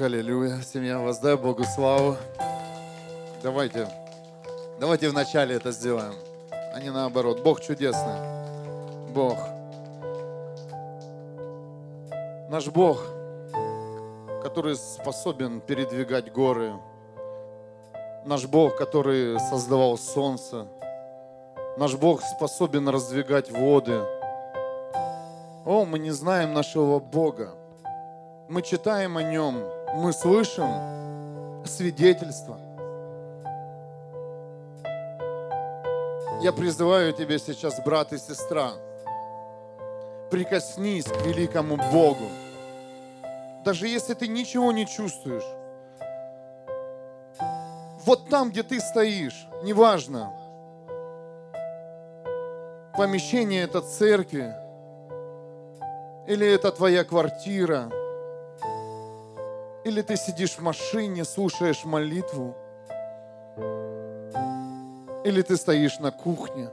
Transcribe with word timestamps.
Аллилуйя. 0.00 0.62
Семья, 0.62 0.98
воздай 0.98 1.36
Богу 1.36 1.62
славу. 1.64 2.16
Давайте, 3.42 3.86
давайте 4.80 5.10
вначале 5.10 5.56
это 5.56 5.72
сделаем, 5.72 6.14
а 6.74 6.80
не 6.80 6.90
наоборот. 6.90 7.42
Бог 7.42 7.60
чудесный. 7.60 9.10
Бог. 9.12 9.36
Наш 12.48 12.68
Бог, 12.68 13.04
который 14.42 14.76
способен 14.76 15.60
передвигать 15.60 16.32
горы. 16.32 16.72
Наш 18.24 18.46
Бог, 18.46 18.76
который 18.76 19.38
создавал 19.38 19.98
солнце. 19.98 20.66
Наш 21.76 21.94
Бог 21.96 22.22
способен 22.22 22.88
раздвигать 22.88 23.50
воды. 23.50 24.00
О, 25.66 25.84
мы 25.84 25.98
не 25.98 26.10
знаем 26.10 26.54
нашего 26.54 27.00
Бога. 27.00 27.50
Мы 28.48 28.62
читаем 28.62 29.18
о 29.18 29.22
Нем, 29.22 29.62
мы 29.94 30.12
слышим 30.12 30.68
свидетельства. 31.64 32.58
Я 36.40 36.52
призываю 36.52 37.12
тебя 37.12 37.38
сейчас, 37.38 37.80
брат 37.84 38.12
и 38.12 38.18
сестра, 38.18 38.72
прикоснись 40.30 41.04
к 41.04 41.26
великому 41.26 41.76
Богу. 41.76 42.28
Даже 43.64 43.88
если 43.88 44.14
ты 44.14 44.26
ничего 44.26 44.72
не 44.72 44.86
чувствуешь, 44.86 45.44
вот 48.06 48.28
там, 48.30 48.50
где 48.50 48.62
ты 48.62 48.80
стоишь, 48.80 49.46
неважно, 49.62 50.32
помещение 52.96 53.64
это 53.64 53.82
церкви, 53.82 54.54
или 56.26 56.46
это 56.46 56.70
твоя 56.72 57.04
квартира, 57.04 57.90
или 59.84 60.02
ты 60.02 60.16
сидишь 60.16 60.52
в 60.52 60.60
машине, 60.60 61.24
слушаешь 61.24 61.84
молитву, 61.84 62.54
или 65.24 65.42
ты 65.42 65.56
стоишь 65.56 65.98
на 65.98 66.10
кухне. 66.10 66.68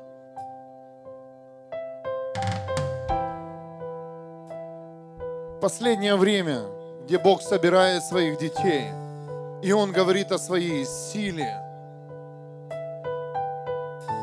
Последнее 5.62 6.16
время, 6.16 6.64
где 7.04 7.18
Бог 7.18 7.42
собирает 7.42 8.04
своих 8.04 8.38
детей, 8.38 8.90
и 9.62 9.72
Он 9.72 9.92
говорит 9.92 10.32
о 10.32 10.38
своей 10.38 10.86
силе. 10.86 11.64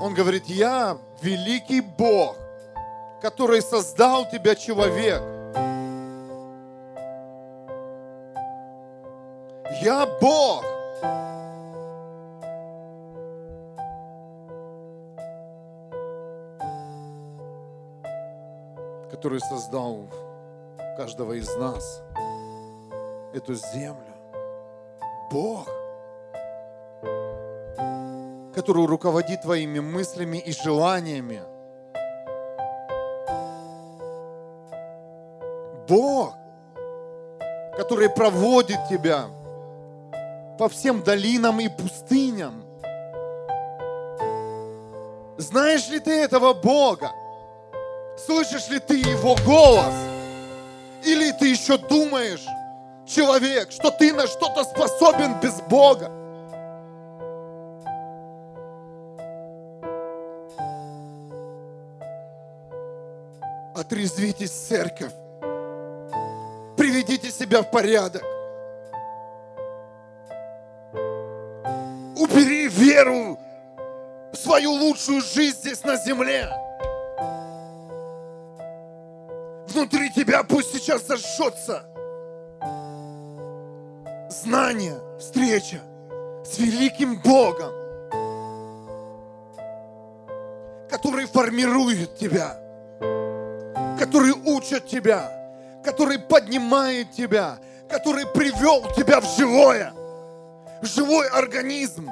Он 0.00 0.14
говорит, 0.14 0.44
я 0.46 0.98
великий 1.22 1.80
Бог, 1.80 2.36
который 3.20 3.62
создал 3.62 4.28
тебя 4.28 4.54
человек. 4.54 5.22
Я 9.84 10.06
Бог. 10.06 10.64
который 19.10 19.40
создал 19.40 20.08
каждого 20.96 21.34
из 21.34 21.54
нас 21.56 22.02
эту 23.34 23.54
землю. 23.54 24.14
Бог, 25.30 25.66
который 28.54 28.86
руководит 28.86 29.42
твоими 29.42 29.80
мыслями 29.80 30.38
и 30.38 30.52
желаниями. 30.52 31.42
Бог, 35.86 36.34
который 37.76 38.08
проводит 38.08 38.78
тебя 38.88 39.28
по 40.58 40.68
всем 40.68 41.02
долинам 41.02 41.60
и 41.60 41.68
пустыням. 41.68 42.64
Знаешь 45.36 45.88
ли 45.88 45.98
ты 45.98 46.12
этого 46.12 46.54
Бога? 46.54 47.10
Слышишь 48.16 48.68
ли 48.68 48.78
ты 48.78 48.98
Его 48.98 49.36
голос? 49.44 49.94
Или 51.04 51.32
ты 51.32 51.48
еще 51.48 51.76
думаешь, 51.76 52.46
человек, 53.06 53.72
что 53.72 53.90
ты 53.90 54.12
на 54.12 54.26
что-то 54.26 54.64
способен 54.64 55.38
без 55.40 55.60
Бога? 55.62 56.10
Отрезвитесь, 63.74 64.52
церковь. 64.52 65.12
Приведите 66.76 67.30
себя 67.30 67.62
в 67.62 67.70
порядок. 67.70 68.22
Веру 72.94 73.38
свою 74.32 74.72
лучшую 74.72 75.20
жизнь 75.20 75.58
здесь 75.58 75.82
на 75.82 75.96
земле. 75.96 76.48
Внутри 79.68 80.12
тебя 80.12 80.44
пусть 80.44 80.72
сейчас 80.72 81.06
зажжется 81.06 81.82
знание, 84.30 84.96
встреча 85.18 85.80
с 86.44 86.58
великим 86.58 87.18
Богом, 87.20 87.72
который 90.88 91.26
формирует 91.26 92.16
тебя, 92.16 92.56
который 93.98 94.32
учит 94.32 94.86
тебя, 94.86 95.32
который 95.84 96.20
поднимает 96.20 97.10
тебя, 97.12 97.58
который 97.88 98.26
привел 98.26 98.82
тебя 98.96 99.20
в 99.20 99.36
живое, 99.36 99.92
в 100.80 100.86
живой 100.86 101.28
организм, 101.28 102.08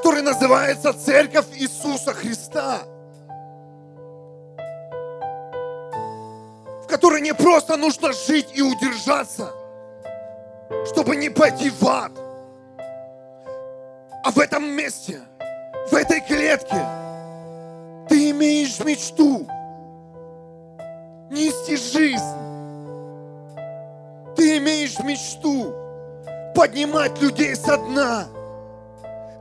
который 0.00 0.22
называется 0.22 0.94
Церковь 0.94 1.44
Иисуса 1.56 2.14
Христа. 2.14 2.78
в 6.82 6.86
которой 6.86 7.20
не 7.20 7.34
просто 7.34 7.76
нужно 7.76 8.12
жить 8.12 8.48
и 8.54 8.62
удержаться, 8.62 9.52
чтобы 10.86 11.16
не 11.16 11.28
пойти 11.28 11.68
в 11.68 11.86
ад. 11.86 12.12
А 14.24 14.30
в 14.30 14.38
этом 14.38 14.64
месте, 14.64 15.20
в 15.90 15.94
этой 15.94 16.20
клетке, 16.22 16.82
ты 18.08 18.30
имеешь 18.30 18.80
мечту 18.80 19.46
нести 21.30 21.76
жизнь. 21.76 22.38
Ты 24.34 24.56
имеешь 24.56 24.98
мечту 25.00 25.74
поднимать 26.54 27.20
людей 27.20 27.54
со 27.54 27.76
дна. 27.76 28.26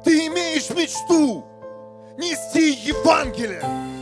Ты 0.09 0.25
имеешь 0.25 0.67
мечту 0.71 1.45
нести 2.17 2.71
Евангелие 2.71 3.61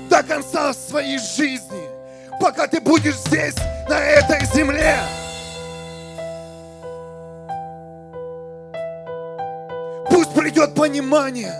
до 0.09 0.24
конца 0.24 0.74
своей 0.74 1.19
жизни, 1.19 1.83
пока 2.39 2.65
ты 2.65 2.80
будешь 2.80 3.18
здесь, 3.18 3.56
на 3.89 4.00
этой 4.00 4.39
земле. 4.56 5.00
Пусть 10.09 10.33
придет 10.33 10.74
понимание. 10.75 11.54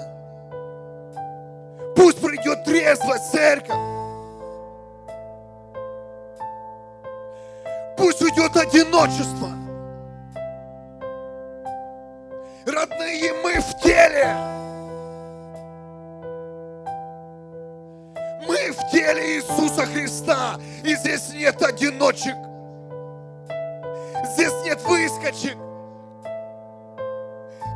Пусть 1.94 2.22
придет 2.22 2.64
трезвость, 2.64 3.30
церковь. 3.34 3.76
Пусть 7.98 8.22
уйдет 8.22 8.56
одиночество. 8.56 9.67
Теле. 13.88 14.28
Мы 18.46 18.72
в 18.72 18.92
теле 18.92 19.38
Иисуса 19.38 19.86
Христа. 19.86 20.60
И 20.84 20.94
здесь 20.96 21.30
нет 21.34 21.62
одиночек. 21.62 22.36
Здесь 24.34 24.54
нет 24.66 24.82
выскочек. 24.84 25.58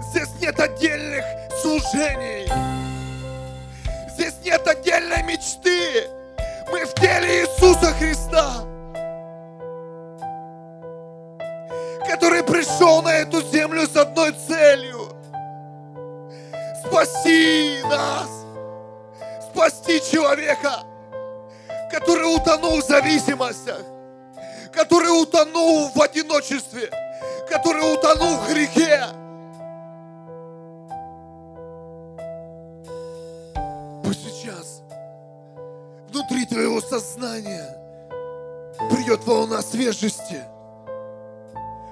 Здесь 0.09 0.29
нет 0.41 0.59
отдельных 0.59 1.23
служений. 1.61 2.51
Здесь 4.13 4.35
нет 4.43 4.67
отдельной 4.67 5.23
мечты. 5.23 6.09
Мы 6.71 6.85
в 6.85 6.93
теле 6.95 7.43
Иисуса 7.43 7.93
Христа, 7.93 8.65
который 12.05 12.43
пришел 12.43 13.01
на 13.01 13.13
эту 13.13 13.41
землю 13.41 13.50
Спаси 17.01 17.81
нас. 17.89 18.29
Спасти 19.49 19.99
человека, 20.01 20.83
который 21.89 22.35
утонул 22.35 22.79
в 22.79 22.85
зависимостях, 22.85 23.81
который 24.71 25.09
утонул 25.09 25.89
в 25.89 25.99
одиночестве, 25.99 26.91
который 27.49 27.91
утонул 27.91 28.37
в 28.37 28.49
грехе. 28.49 29.03
Пусть 34.03 34.23
сейчас 34.23 34.83
внутри 36.09 36.45
твоего 36.45 36.81
сознания 36.81 37.65
придет 38.91 39.25
волна 39.25 39.63
свежести, 39.63 40.43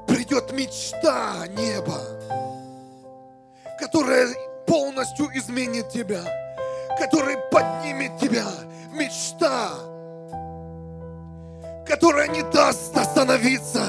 придет 0.05 0.51
мечта 0.51 1.47
неба, 1.47 1.99
которая 3.79 4.48
полностью 4.69 5.35
изменит 5.35 5.89
тебя, 5.89 6.21
которая 6.99 7.37
поднимет 7.49 8.17
тебя. 8.19 8.45
Мечта, 8.93 9.71
которая 11.87 12.27
не 12.27 12.43
даст 12.51 12.95
остановиться 12.95 13.81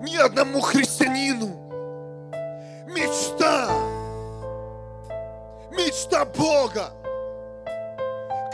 ни 0.00 0.16
одному 0.16 0.60
христианину. 0.60 1.48
Мечта, 2.86 3.68
мечта 5.72 6.24
Бога, 6.24 6.92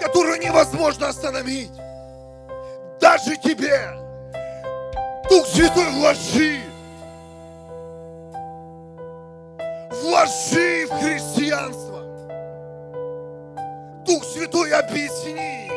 которую 0.01 0.41
невозможно 0.41 1.09
остановить. 1.09 1.73
Даже 2.99 3.37
тебе. 3.37 3.79
Дух 5.29 5.47
Святой 5.47 5.91
вложи. 5.91 6.63
Вложи 10.03 10.62
Святой 14.53 14.73
объясни, 14.73 15.71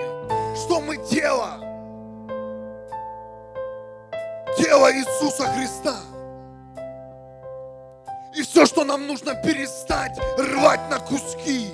что 0.54 0.82
мы 0.82 0.98
тело. 0.98 1.60
Тело 4.58 4.92
Иисуса 4.94 5.46
Христа. 5.48 5.96
И 8.36 8.42
все, 8.42 8.66
что 8.66 8.84
нам 8.84 9.08
нужно 9.08 9.34
перестать 9.34 10.20
рвать 10.38 10.90
на 10.90 11.00
куски 11.00 11.70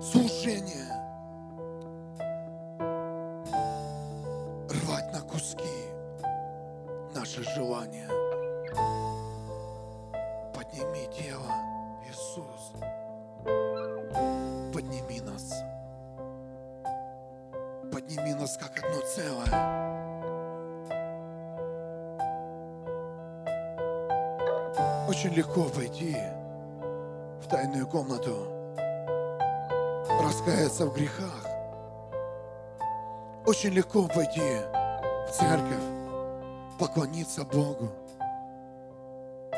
служение. 0.00 0.88
Рвать 4.70 5.12
на 5.12 5.20
куски 5.20 5.68
наши 7.14 7.42
желания. 7.54 8.08
Очень 25.08 25.32
легко 25.32 25.62
войти 25.62 26.14
в 27.42 27.48
тайную 27.48 27.86
комнату, 27.86 28.46
раскаяться 30.22 30.84
в 30.84 30.92
грехах. 30.92 31.46
Очень 33.46 33.70
легко 33.70 34.02
войти 34.14 34.42
в 35.26 35.30
церковь, 35.32 35.82
поклониться 36.78 37.42
Богу, 37.44 37.88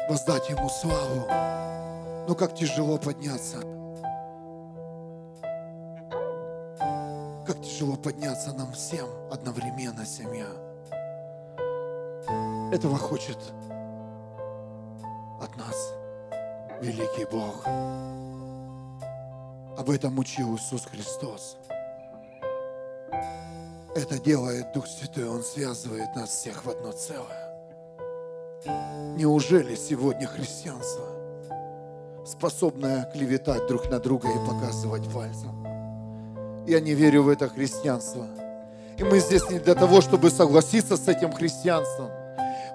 воздать 0.08 0.49
Ему 0.50 0.69
славу. 0.69 1.26
Но 2.29 2.37
как 2.38 2.55
тяжело 2.55 2.97
подняться. 2.97 3.58
Как 7.44 7.61
тяжело 7.61 7.97
подняться 7.97 8.52
нам 8.52 8.70
всем 8.70 9.08
одновременно, 9.32 10.06
семья. 10.06 10.47
Этого 12.73 12.97
хочет 12.99 13.38
великий 16.81 17.27
Бог. 17.31 17.67
Об 19.79 19.91
этом 19.91 20.19
учил 20.19 20.56
Иисус 20.56 20.87
Христос. 20.87 21.56
Это 23.94 24.19
делает 24.19 24.73
Дух 24.73 24.87
Святой, 24.87 25.29
Он 25.29 25.43
связывает 25.43 26.15
нас 26.17 26.31
всех 26.31 26.65
в 26.65 26.71
одно 26.71 26.93
целое. 26.93 27.50
Неужели 29.17 29.75
сегодня 29.75 30.27
христианство, 30.27 31.06
способное 32.27 33.11
клеветать 33.12 33.67
друг 33.67 33.91
на 33.91 33.99
друга 33.99 34.29
и 34.29 34.47
показывать 34.47 35.12
пальцем? 35.12 35.67
Я 36.67 36.81
не 36.81 36.94
верю 36.94 37.25
в 37.25 37.29
это 37.29 37.49
христианство. 37.49 38.26
И 38.97 39.03
мы 39.03 39.19
здесь 39.19 39.49
не 39.50 39.59
для 39.59 39.75
того, 39.75 40.03
чтобы 40.03 40.31
согласиться 40.31 40.97
с 40.97 41.09
этим 41.09 41.33
христианством. 41.33 42.11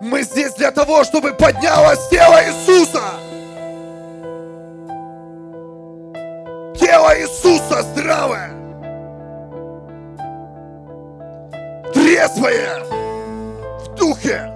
Мы 0.01 0.23
здесь 0.23 0.53
для 0.55 0.71
того, 0.71 1.03
чтобы 1.03 1.33
поднялось 1.33 2.09
тело 2.09 2.43
Иисуса. 2.43 3.01
Иисуса 7.65 7.81
здравое. 7.81 8.49
Трезвое 11.93 12.83
в 13.79 13.95
духе, 13.95 14.51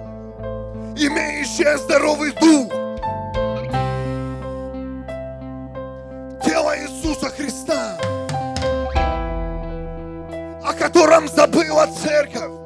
имеющее 0.96 1.76
здоровый 1.78 2.32
дух. 2.32 2.70
Тело 6.44 6.78
Иисуса 6.78 7.30
Христа, 7.30 7.96
о 10.62 10.72
котором 10.78 11.26
забыла 11.28 11.86
церковь. 11.86 12.59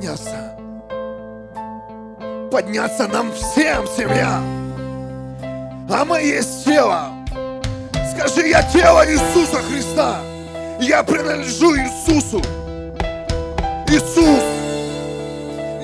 Подняться. 0.00 0.56
Подняться 2.50 3.06
нам 3.06 3.32
всем, 3.32 3.86
семья. 3.86 4.40
А 5.90 6.04
мы 6.06 6.20
есть 6.20 6.64
тело. 6.64 7.10
Скажи, 8.14 8.48
я 8.48 8.62
тело 8.62 9.04
Иисуса 9.06 9.60
Христа. 9.62 10.20
Я 10.80 11.02
принадлежу 11.02 11.76
Иисусу. 11.76 12.40
Иисус, 13.88 14.42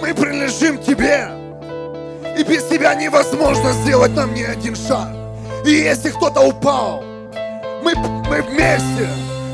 мы 0.01 0.15
принадлежим 0.15 0.79
Тебе. 0.79 1.29
И 2.39 2.43
без 2.43 2.65
Тебя 2.65 2.95
невозможно 2.95 3.73
сделать 3.73 4.15
нам 4.15 4.33
ни 4.33 4.43
один 4.43 4.77
шаг. 4.77 5.09
И 5.67 5.71
если 5.71 6.11
кто-то 6.11 6.41
упал, 6.41 7.03
мы, 7.83 7.95
мы 7.95 8.43
вместе, 8.43 9.09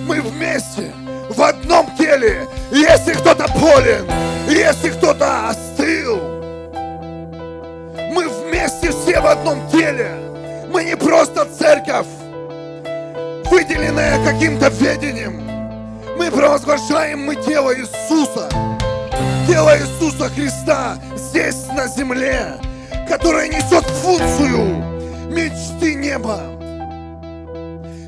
мы 0.06 0.20
вместе, 0.20 0.92
в 1.30 1.42
одном 1.42 1.86
теле. 1.96 2.46
Если 2.70 3.12
кто-то 3.14 3.46
болен, 3.58 4.06
если 4.52 4.90
кто-то 4.90 5.48
остыл, 5.48 6.18
мы 8.12 8.28
вместе 8.28 8.90
все 8.90 9.20
в 9.20 9.26
одном 9.26 9.66
теле. 9.70 10.10
Мы 10.68 10.84
не 10.84 10.96
просто 10.96 11.46
церковь, 11.58 12.06
выделенное 13.50 14.24
каким-то 14.24 14.68
ведением. 14.68 15.42
Мы 16.16 16.30
провозглашаем 16.30 17.24
мы 17.24 17.36
тело 17.36 17.74
Иисуса, 17.76 18.48
тело 19.48 19.76
Иисуса 19.78 20.28
Христа 20.28 20.96
здесь 21.16 21.66
на 21.74 21.88
земле, 21.88 22.58
которое 23.08 23.48
несет 23.48 23.84
функцию 23.84 24.92
мечты 25.30 25.94
неба. 25.94 26.40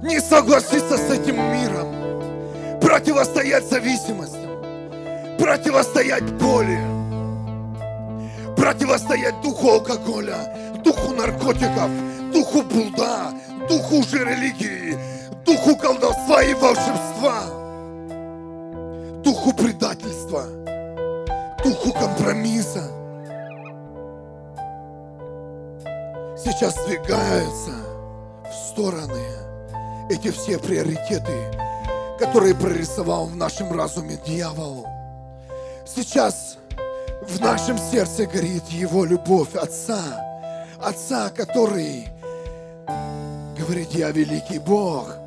Не 0.03 0.21
согласиться 0.21 0.99
с 0.99 1.11
этим 1.11 1.37
миром, 1.37 2.81
противостоять 2.81 3.69
зависимостям, 3.69 4.44
противостоять 5.39 6.33
боли, 6.35 6.79
противостоять 8.57 9.41
духу 9.43 9.71
алкоголя, 9.71 10.73
духу 10.85 11.13
наркотиков, 11.15 11.91
духу 12.33 12.63
блуда, 12.63 13.33
духу 13.69 14.03
же 14.03 14.25
религии, 14.25 14.99
духу 15.45 15.77
колдовства 15.77 16.43
и 16.43 16.55
волшебства, 16.55 17.43
духу 19.23 19.53
предательства, 19.53 20.45
духу 21.65 21.93
компромисса. 21.93 22.91
Сейчас 26.37 26.75
сдвигаются 26.75 27.73
в 28.51 28.55
стороны 28.69 29.45
эти 30.11 30.31
все 30.31 30.59
приоритеты, 30.59 31.33
которые 32.19 32.55
прорисовал 32.55 33.27
в 33.27 33.37
нашем 33.37 33.73
разуме 33.73 34.19
дьявол. 34.27 34.87
Сейчас 35.87 36.59
в 37.23 37.41
нашем 37.41 37.79
сердце 37.79 38.27
горит 38.27 38.65
его 38.69 39.05
любовь 39.05 39.55
Отца, 39.55 40.01
Отца, 40.81 41.31
который 41.31 42.09
говорит, 43.59 43.91
я 43.93 44.11
великий 44.11 44.59
Бог– 44.59 45.17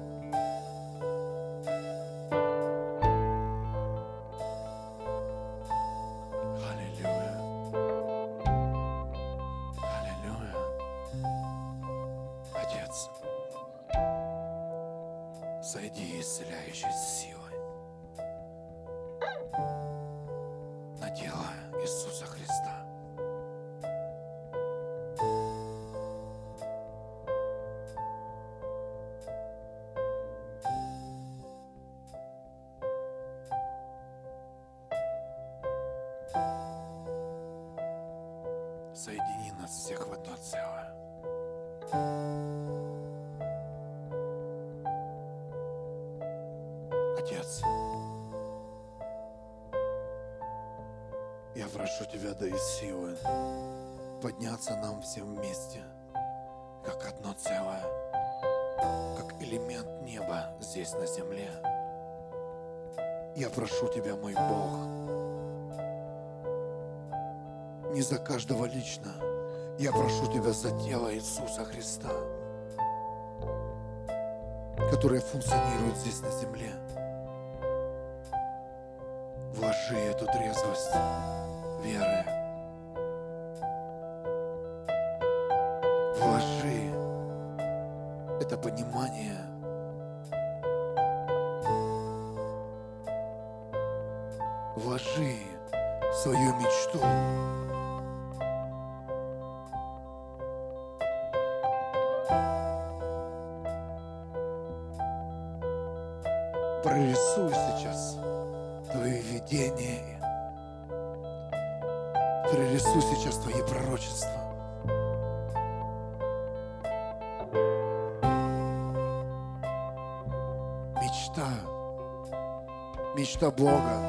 мечта 123.28 123.52
Бога 123.52 124.00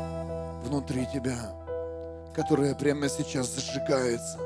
внутри 0.65 1.05
тебя, 1.13 1.39
которая 2.33 2.73
прямо 2.77 3.09
сейчас 3.09 3.49
зажигается, 3.49 4.39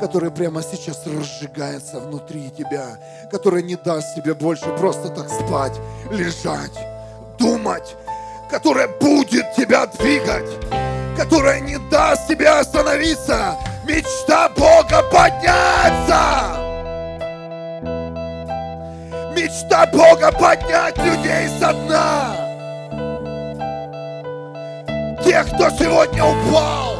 которая 0.00 0.30
прямо 0.30 0.62
сейчас 0.62 1.06
разжигается 1.06 2.00
внутри 2.00 2.50
тебя, 2.50 2.98
которая 3.30 3.62
не 3.62 3.74
даст 3.76 4.14
тебе 4.14 4.34
больше 4.34 4.66
просто 4.76 5.08
так 5.08 5.30
спать, 5.30 5.80
лежать, 6.10 6.78
думать, 7.38 7.96
которая 8.50 8.88
будет 9.00 9.54
тебя 9.54 9.86
двигать, 9.86 10.50
которая 11.16 11.60
не 11.60 11.78
даст 11.90 12.28
тебе 12.28 12.50
остановиться. 12.50 13.56
Мечта 13.86 14.50
Бога 14.50 15.02
подняться. 15.10 16.52
Мечта 19.34 19.86
Бога 19.86 20.32
поднять 20.32 20.98
людей 20.98 21.48
со 21.58 21.72
дна. 21.72 22.45
Тех, 25.26 25.46
кто 25.48 25.70
сегодня 25.70 26.24
упал. 26.24 26.96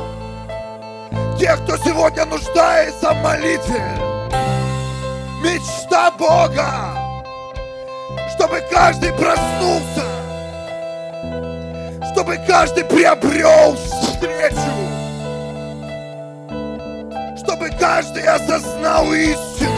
Тех, 1.39 1.63
кто 1.65 1.77
сегодня 1.79 2.27
нуждается 2.27 3.13
в 3.13 3.23
молитве. 3.23 3.83
Мечта 5.43 6.11
Бога, 6.19 6.67
чтобы 8.35 8.63
каждый 8.71 9.13
проснулся 9.13 10.17
чтобы 12.17 12.39
каждый 12.47 12.83
приобрел 12.87 13.77
встречу, 13.77 14.57
чтобы 17.37 17.69
каждый 17.79 18.23
осознал 18.23 19.13
истину. 19.13 19.71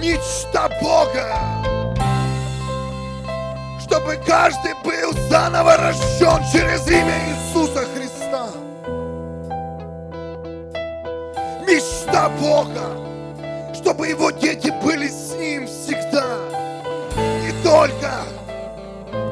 Мечта 0.00 0.68
Бога, 0.82 1.38
чтобы 3.86 4.16
каждый 4.26 4.74
был 4.84 5.12
заново 5.28 5.76
рожден 5.76 6.42
через 6.52 6.86
имя 6.88 7.14
Иисуса 7.28 7.84
Христа. 7.94 8.48
Мечта 11.66 12.28
Бога, 12.40 13.74
чтобы 13.74 14.08
его 14.08 14.30
дети 14.30 14.72
были 14.82 15.08
с 15.08 15.34
Ним 15.36 15.66
всегда. 15.66 16.24
Не 17.16 17.62
только 17.62 18.26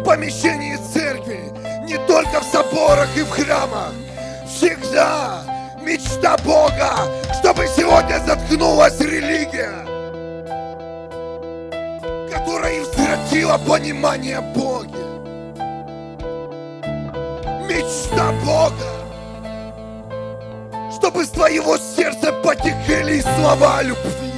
помещении 0.04 0.76
церкви, 0.92 1.52
не 1.86 1.98
только 2.06 2.40
в 2.40 2.44
соборах 2.44 3.08
и 3.16 3.22
в 3.22 3.30
храмах. 3.30 3.92
Всегда 4.46 5.42
мечта 5.82 6.36
Бога, 6.44 6.92
чтобы 7.40 7.66
сегодня 7.66 8.18
заткнулась 8.24 9.00
религия, 9.00 9.84
которая 12.34 12.82
извратила 12.82 13.58
понимание 13.58 14.40
Бога. 14.40 14.88
Мечта 17.68 18.32
Бога, 18.44 18.90
чтобы 20.96 21.24
с 21.24 21.28
твоего 21.30 21.76
сердца 21.76 22.32
потекли 22.32 23.22
слова 23.22 23.82
любви, 23.82 24.32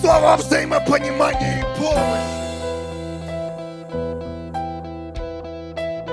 слова 0.00 0.36
взаимопонимания 0.36 1.60
и 1.60 1.78
помощи. 1.78 2.32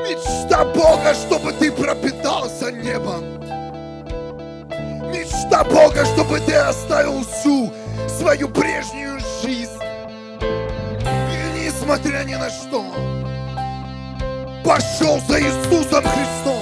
Мечта 0.07 0.65
Бога, 0.65 1.15
чтобы 1.15 1.51
ты 1.53 1.71
пропитался 1.71 2.71
небом. 2.71 3.23
Мечта 5.11 5.63
Бога, 5.63 6.05
чтобы 6.05 6.39
ты 6.41 6.53
оставил 6.53 7.23
всю 7.23 7.73
свою 8.07 8.49
прежнюю 8.49 9.19
жизнь. 9.19 9.28
Несмотря 11.89 12.23
ни 12.23 12.35
на 12.35 12.47
что, 12.51 12.85
пошел 14.63 15.19
за 15.27 15.41
Иисусом 15.41 16.03
Христом. 16.03 16.58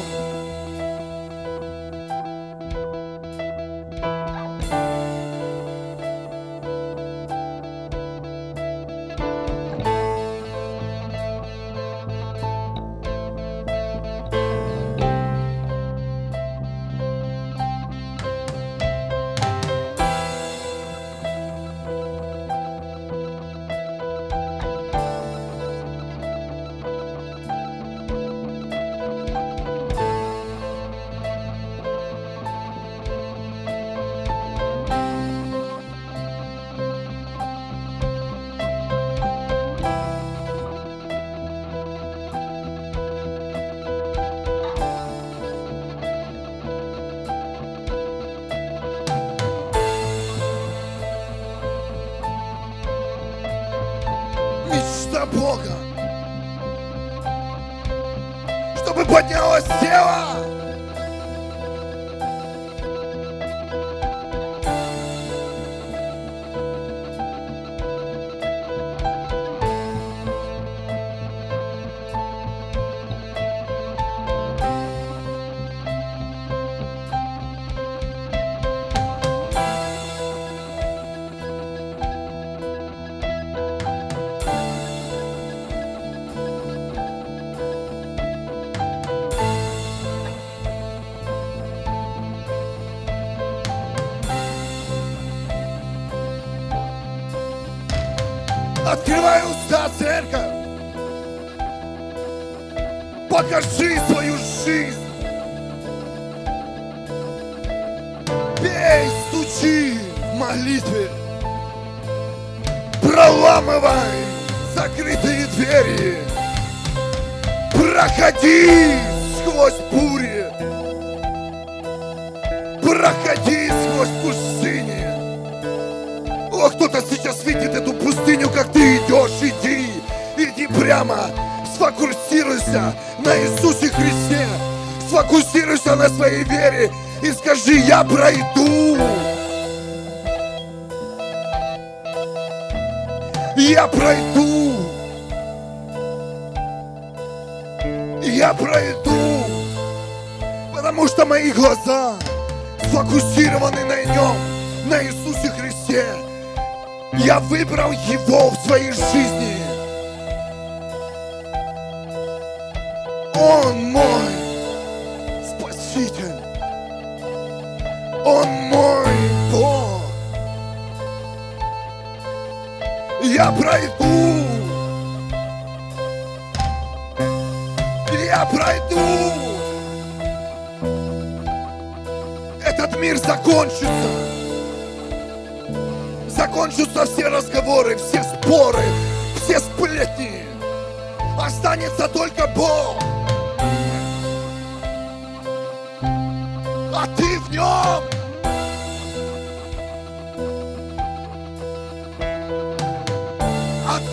Бога, 55.34 55.72
чтобы 58.77 59.05
поднялось 59.05 59.65
тело. 59.81 60.57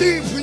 deep. 0.04 0.33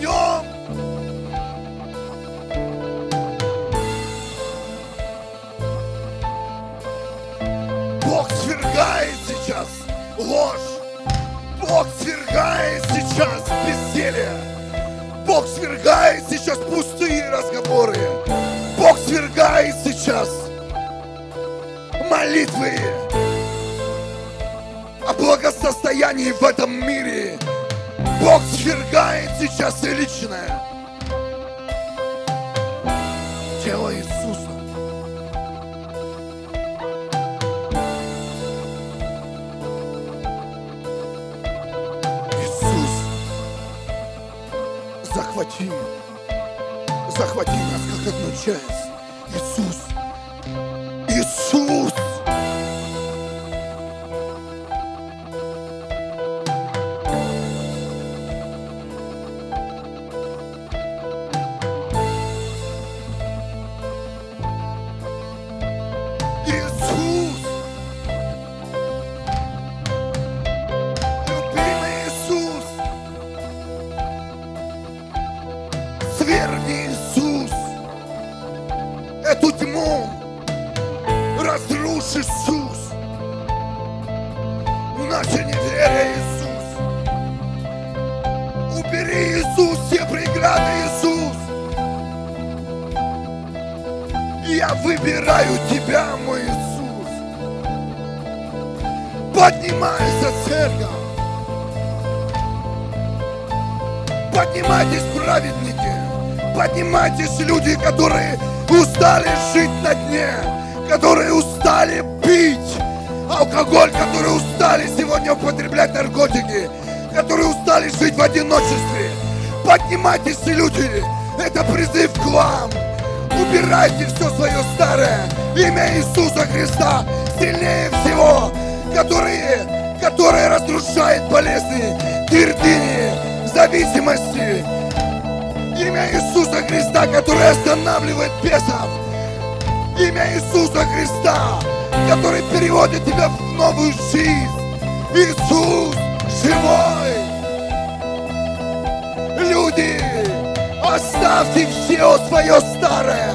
Оставьте 151.42 151.66
все 151.66 152.18
свое 152.28 152.62
старое. 152.62 153.34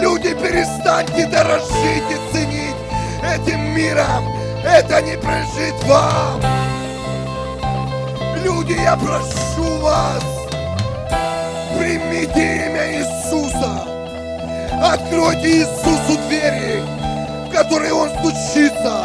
Люди, 0.00 0.32
перестаньте 0.32 1.26
дорожить 1.26 2.04
и 2.08 2.32
ценить 2.32 2.74
этим 3.22 3.60
миром. 3.76 4.24
Это 4.64 5.02
не 5.02 5.18
прижит 5.18 5.74
вам. 5.84 6.40
Люди, 8.42 8.80
я 8.82 8.96
прошу 8.96 9.78
вас, 9.80 10.24
примите 11.76 12.66
имя 12.66 12.96
Иисуса. 12.96 13.84
Откройте 14.82 15.58
Иисусу 15.58 16.18
двери, 16.28 16.82
в 17.46 17.52
которые 17.52 17.92
Он 17.92 18.08
стучится. 18.08 19.04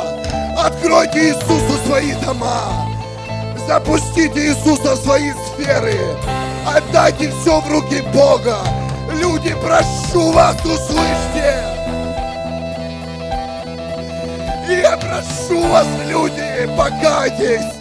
Откройте 0.58 1.28
Иисусу 1.28 1.78
свои 1.86 2.14
дома. 2.26 2.88
Запустите 3.68 4.48
Иисуса 4.48 4.96
в 4.96 5.04
свои 5.04 5.34
сферы. 5.34 5.98
Отдайте 6.66 7.32
все 7.32 7.60
в 7.60 7.72
руки 7.72 8.02
Бога. 8.14 8.58
Люди, 9.12 9.56
прошу 9.62 10.32
вас, 10.32 10.56
услышьте. 10.64 11.64
Я 14.70 14.98
прошу 14.98 15.62
вас, 15.68 15.88
люди, 16.08 16.70
покайтесь. 16.78 17.74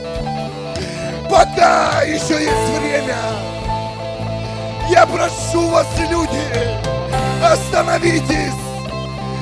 Пока 1.30 2.02
еще 2.02 2.42
есть 2.42 2.78
время. 2.80 3.16
Я 4.90 5.06
прошу 5.06 5.68
вас, 5.70 5.86
люди, 6.10 6.42
остановитесь 7.42 8.52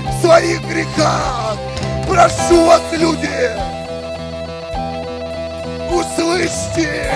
в 0.07 0.21
своих 0.23 0.61
грехах. 0.69 1.57
Прошу 2.07 2.67
вас, 2.67 2.83
люди, 2.93 3.51
услышьте 5.91 7.09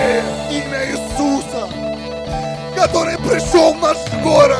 имя 0.49 0.85
Иисуса 0.91 1.84
который 2.75 3.17
пришел 3.17 3.73
в 3.73 3.81
наш 3.81 3.97
город 4.23 4.59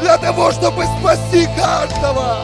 для 0.00 0.16
того, 0.18 0.50
чтобы 0.50 0.84
спасти 0.98 1.46
каждого. 1.56 2.38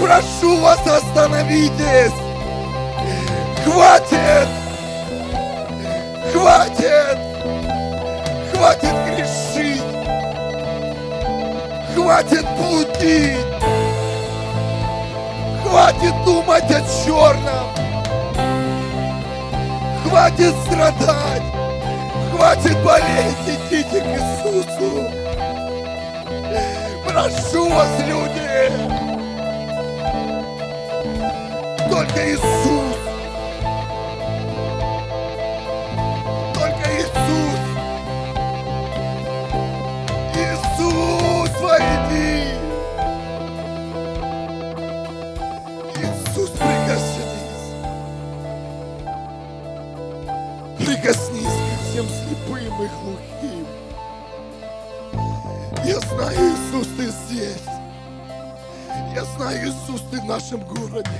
Прошу 0.00 0.56
вас, 0.58 0.80
остановитесь. 0.86 2.12
Хватит! 3.64 4.48
Хватит! 6.32 7.18
Хватит 8.52 8.94
грешить! 9.06 9.82
Хватит 11.94 12.46
блудить! 12.56 13.46
Хватит 15.62 16.24
думать 16.24 16.70
о 16.70 16.82
черном! 17.04 17.66
Хватит 20.04 20.54
страдать! 20.66 21.51
Хватит 22.42 22.76
болеть! 22.82 23.36
Идите 23.46 24.00
к 24.00 24.04
Иисусу! 24.04 25.08
Прошу 27.06 27.68
вас, 27.68 27.88
люди! 28.00 28.68
Только 31.88 32.32
Иисус! 32.32 32.91
И 52.84 52.88
глухим. 52.88 53.66
Я 55.84 56.00
знаю, 56.00 56.36
Иисус, 56.36 56.88
ты 56.96 57.08
здесь. 57.08 57.64
Я 59.14 59.24
знаю, 59.36 59.68
Иисус, 59.68 60.02
ты 60.10 60.20
в 60.20 60.24
нашем 60.24 60.60
городе. 60.66 61.10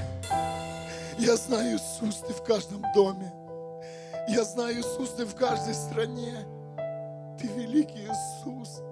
Я 1.18 1.36
знаю, 1.36 1.76
Иисус, 1.76 2.16
ты 2.26 2.32
в 2.32 2.42
каждом 2.42 2.84
доме. 2.94 3.32
Я 4.28 4.44
знаю, 4.44 4.80
Иисус, 4.80 5.10
ты 5.10 5.24
в 5.24 5.34
каждой 5.34 5.74
стране. 5.74 6.44
Ты 7.38 7.46
великий 7.48 8.06
Иисус. 8.06 8.82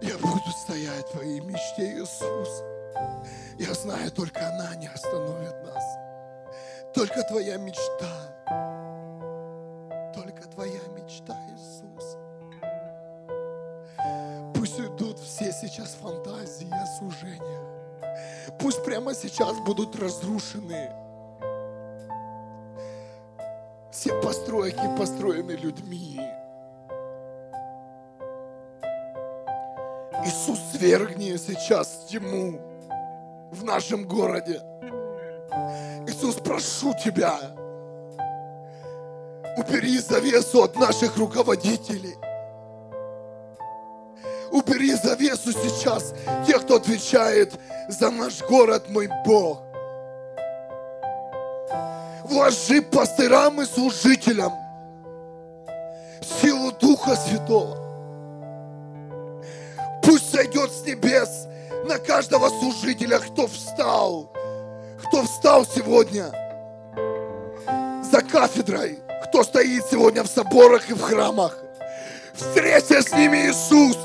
Я 0.00 0.18
буду 0.18 0.50
стоять 0.62 1.06
в 1.08 1.12
твоей 1.12 1.40
мечте, 1.40 1.98
Иисус. 1.98 2.62
Я 3.58 3.74
знаю, 3.74 4.10
только 4.10 4.48
она 4.48 4.74
не 4.76 4.88
остановит 4.88 5.64
нас. 5.64 6.11
Только 6.94 7.22
твоя 7.24 7.56
мечта. 7.56 8.08
Только 10.14 10.48
твоя 10.48 10.80
мечта, 10.96 11.36
Иисус. 11.50 12.16
Пусть 14.54 14.78
уйдут 14.78 15.18
все 15.18 15.52
сейчас 15.52 15.94
фантазии 16.00 16.70
о 16.70 16.86
служениях. 16.98 17.62
Пусть 18.58 18.84
прямо 18.84 19.14
сейчас 19.14 19.58
будут 19.60 19.96
разрушены 19.96 20.90
все 24.02 24.20
постройки, 24.20 24.82
построены 24.98 25.52
людьми. 25.52 26.18
Иисус, 30.24 30.58
свергни 30.72 31.36
сейчас 31.36 32.06
тьму 32.08 32.58
в 33.52 33.62
нашем 33.64 34.08
городе. 34.08 34.60
Иисус, 36.22 36.36
прошу 36.36 36.94
Тебя, 36.94 37.36
убери 39.56 39.98
завесу 39.98 40.62
от 40.62 40.76
наших 40.76 41.16
руководителей. 41.16 42.16
Убери 44.52 44.94
завесу 44.94 45.52
сейчас 45.52 46.14
тех, 46.46 46.62
кто 46.62 46.76
отвечает 46.76 47.52
за 47.88 48.10
наш 48.10 48.40
город, 48.42 48.88
мой 48.88 49.08
Бог. 49.26 49.62
Вложи 52.24 52.82
пастырам 52.82 53.60
и 53.60 53.64
служителям 53.64 54.52
силу 56.40 56.70
Духа 56.80 57.16
Святого. 57.16 57.78
Пусть 60.04 60.30
сойдет 60.30 60.70
с 60.70 60.86
небес 60.86 61.48
на 61.84 61.98
каждого 61.98 62.48
служителя, 62.48 63.18
кто 63.18 63.48
встал, 63.48 64.30
кто 65.12 65.24
встал 65.24 65.66
сегодня 65.66 66.30
за 68.02 68.22
кафедрой, 68.22 68.98
кто 69.24 69.42
стоит 69.42 69.84
сегодня 69.90 70.22
в 70.22 70.26
соборах 70.26 70.88
и 70.88 70.94
в 70.94 71.02
храмах. 71.02 71.58
Встреться 72.32 73.02
с 73.02 73.12
ними, 73.12 73.48
Иисус. 73.48 73.98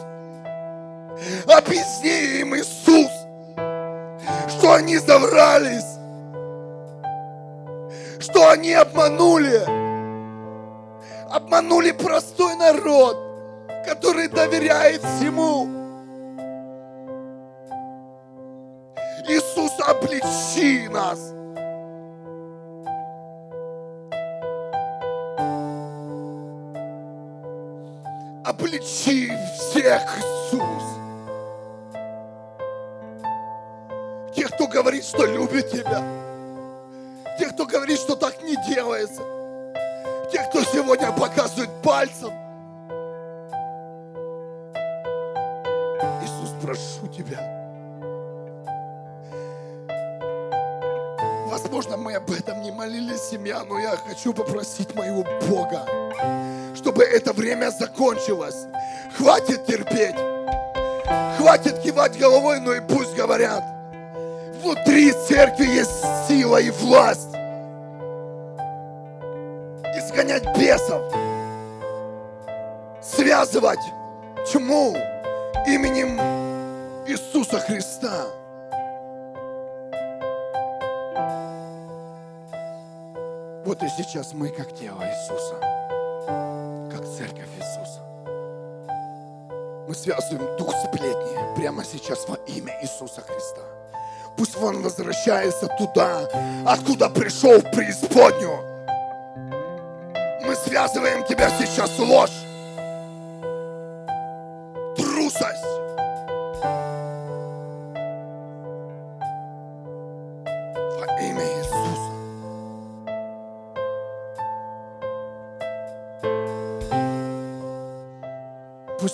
Объясни 1.48 2.42
им, 2.42 2.54
Иисус, 2.58 3.10
что 4.50 4.74
они 4.74 4.98
заврались, 4.98 5.98
что 8.20 8.50
они 8.50 8.74
обманули, 8.74 9.62
обманули 11.32 11.92
простой 11.92 12.54
народ, 12.56 13.18
который 13.86 14.28
доверяет 14.28 15.02
всему. 15.02 15.70
Иисус, 19.30 19.72
обличи 19.88 20.47
нас. 21.08 21.34
Обличи 28.46 29.32
всех, 29.56 30.02
Иисус. 30.18 30.84
Тех, 34.36 34.52
кто 34.52 34.68
говорит, 34.68 35.04
что 35.04 35.26
любит 35.26 35.72
Тебя. 35.72 36.04
Тех, 37.38 37.54
кто 37.54 37.66
говорит, 37.66 38.00
что 38.00 38.16
так 38.16 38.42
не 38.42 38.56
делается. 38.68 39.22
Тех, 40.32 40.50
кто 40.50 40.64
сегодня 40.64 41.12
показывает 41.12 41.70
пальцем. 41.84 42.32
Иисус, 46.22 46.54
прошу 46.62 47.08
Тебя. 47.08 47.67
Возможно, 51.68 51.98
мы 51.98 52.14
об 52.14 52.32
этом 52.32 52.62
не 52.62 52.72
молились, 52.72 53.24
семья, 53.24 53.62
но 53.68 53.78
я 53.78 53.98
хочу 53.98 54.34
попросить 54.34 54.96
моего 54.96 55.26
Бога, 55.50 55.86
чтобы 56.74 57.04
это 57.04 57.34
время 57.34 57.72
закончилось. 57.72 58.68
Хватит 59.18 59.66
терпеть. 59.66 60.16
Хватит 61.38 61.80
кивать 61.80 62.18
головой, 62.18 62.62
но 62.62 62.74
и 62.74 62.80
пусть 62.80 63.14
говорят. 63.16 63.66
Внутри 64.64 65.12
церкви 65.12 65.66
есть 65.66 65.92
сила 66.30 66.56
и 66.62 66.70
власть. 66.70 67.36
Изгонять 69.94 70.46
бесов. 70.58 71.02
Связывать 73.02 73.84
тьму 74.50 74.96
именем 75.68 76.18
Иисуса 77.06 77.60
Христа. 77.60 78.28
Вот 83.68 83.84
и 83.84 83.90
сейчас 83.90 84.32
мы, 84.32 84.48
как 84.48 84.74
тело 84.74 85.04
Иисуса, 85.04 85.56
как 86.90 87.06
церковь 87.06 87.50
Иисуса, 87.58 88.02
мы 89.86 89.94
связываем 89.94 90.58
дух 90.58 90.74
сплетни 90.86 91.54
прямо 91.58 91.84
сейчас 91.84 92.30
во 92.30 92.36
имя 92.46 92.80
Иисуса 92.82 93.20
Христа. 93.20 93.60
Пусть 94.38 94.56
он 94.56 94.82
возвращается 94.82 95.68
туда, 95.78 96.30
откуда 96.66 97.10
пришел 97.10 97.60
в 97.60 97.70
преисподнюю. 97.72 98.58
Мы 100.46 100.56
связываем 100.56 101.26
тебя 101.26 101.50
сейчас 101.60 102.00
ложь, 102.00 102.47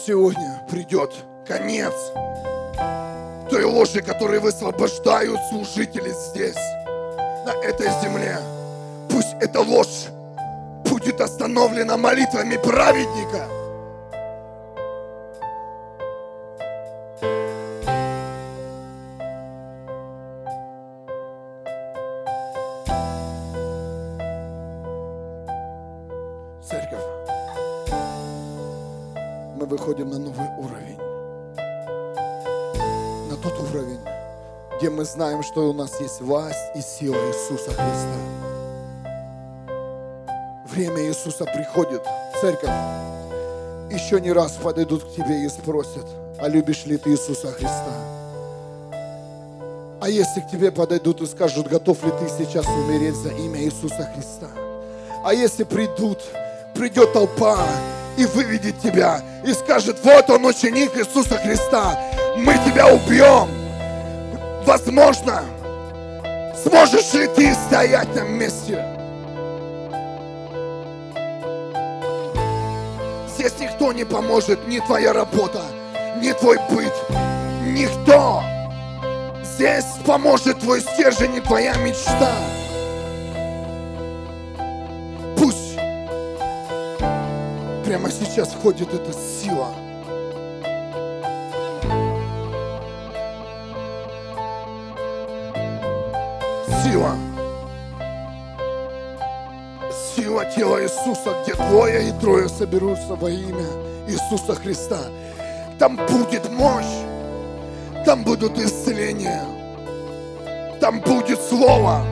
сегодня 0.06 0.62
придет 0.70 1.13
конец 1.48 1.94
той 3.50 3.63
ложи, 3.63 4.02
которые 4.02 4.39
высвобождают 4.39 5.39
служители 5.50 6.10
здесь. 6.10 6.56
на 7.46 7.52
этой 7.63 7.88
земле. 8.02 8.38
Пусть 9.10 9.34
эта 9.42 9.60
ложь 9.60 10.08
будет 10.86 11.20
остановлена 11.22 11.98
молитвами 11.98 12.58
праведника. 12.58 13.48
Знаем, 35.13 35.43
что 35.43 35.69
у 35.69 35.73
нас 35.73 35.99
есть 35.99 36.21
власть 36.21 36.71
и 36.73 36.82
сила 36.82 37.15
Иисуса 37.28 37.69
Христа. 37.69 38.17
Время 40.71 41.08
Иисуса 41.08 41.45
приходит, 41.45 42.02
церковь. 42.41 42.71
Еще 43.91 44.19
не 44.19 44.32
раз 44.32 44.54
подойдут 44.54 45.04
к 45.04 45.15
тебе 45.15 45.45
и 45.45 45.49
спросят, 45.49 46.08
а 46.39 46.47
любишь 46.47 46.86
ли 46.86 46.97
ты 46.97 47.12
Иисуса 47.12 47.52
Христа? 47.52 47.93
А 50.02 50.10
если 50.10 50.41
к 50.41 50.49
тебе 50.49 50.71
подойдут 50.71 51.21
и 51.21 51.28
скажут, 51.28 51.67
готов 51.67 52.04
ли 52.04 52.12
ты 52.19 52.28
сейчас 52.43 52.65
умереть 52.65 53.15
за 53.15 53.30
имя 53.30 53.62
Иисуса 53.62 54.12
Христа? 54.15 54.49
А 55.23 55.32
если 55.32 55.63
придут, 55.63 56.21
придет 56.73 57.13
толпа 57.13 57.60
и 58.17 58.26
выведет 58.26 58.80
тебя 58.80 59.21
и 59.45 59.54
скажет, 59.54 59.97
вот 60.04 60.28
он 60.32 60.43
ученик 60.45 60.97
Иисуса 60.97 61.38
Христа, 61.38 61.99
мы 62.36 62.54
тебя 62.65 62.88
убьем. 62.88 63.62
Возможно, 64.65 65.43
сможешь 66.56 67.13
ли 67.13 67.28
ты 67.28 67.54
стоять 67.54 68.15
на 68.15 68.21
месте? 68.21 68.82
Здесь 73.28 73.54
никто 73.60 73.91
не 73.91 74.06
поможет, 74.06 74.65
ни 74.65 74.80
твоя 74.80 75.12
работа, 75.12 75.62
ни 76.21 76.32
твой 76.32 76.58
быт, 76.69 76.93
никто. 77.65 78.41
Здесь 79.43 79.86
поможет 80.06 80.60
твой 80.60 80.80
стержень 80.80 81.36
и 81.36 81.41
твоя 81.41 81.76
мечта. 81.76 82.32
Пусть 85.38 85.76
прямо 87.86 88.10
сейчас 88.10 88.54
входит 88.54 88.93
эта 88.93 89.12
сила. 89.12 89.83
Иисуса, 100.93 101.36
где 101.43 101.56
двое 101.56 102.10
и 102.10 102.12
трое 102.19 102.47
соберутся 102.47 103.15
во 103.15 103.29
имя 103.29 103.65
Иисуса 104.08 104.56
Христа. 104.56 104.99
Там 105.79 105.95
будет 105.95 106.49
мощь, 106.51 106.86
там 108.06 108.23
будут 108.23 108.58
исцеления, 108.60 109.43
там 110.79 110.99
будет 111.01 111.39
Слово, 111.41 112.06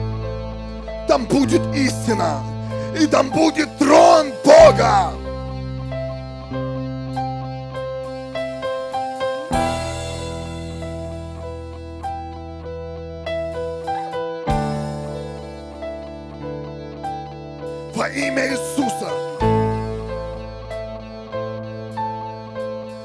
там 1.06 1.26
будет 1.26 1.62
истина, 1.74 2.40
и 3.00 3.06
там 3.06 3.30
будет 3.30 3.68
трон 3.78 4.32
Бога. 4.44 5.12
Во 18.02 18.08
имя 18.08 18.48
Иисуса 18.48 19.12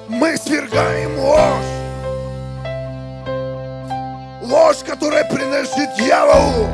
мы 0.07 0.36
свергаем 0.38 1.19
ложь. 1.19 1.71
Ложь, 4.41 4.77
которая 4.77 5.23
принадлежит 5.25 5.93
дьяволу. 5.97 6.67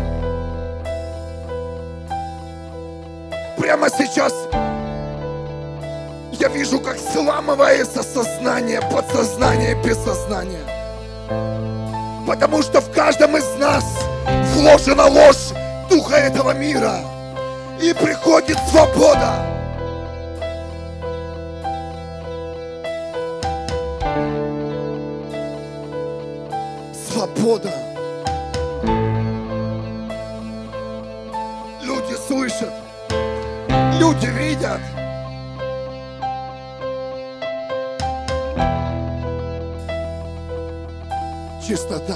Прямо 3.57 3.89
сейчас 3.89 4.33
я 6.31 6.47
вижу, 6.47 6.79
как 6.79 6.97
сламывается 6.97 8.03
сознание, 8.03 8.79
подсознание, 8.89 9.75
бессознание. 9.83 10.63
Потому 12.25 12.62
что 12.62 12.79
в 12.79 12.89
каждом 12.93 13.36
из 13.36 13.53
нас 13.57 13.83
вложена 14.55 15.07
ложь 15.07 15.51
духа 15.89 16.15
этого 16.15 16.53
мира. 16.53 17.12
И 17.84 17.93
приходит 17.93 18.58
свобода. 18.69 19.46
Свобода. 26.93 27.74
Люди 31.82 32.15
слышат. 32.26 32.72
Люди 34.00 34.28
видят. 34.28 34.80
Чистота, 41.62 42.15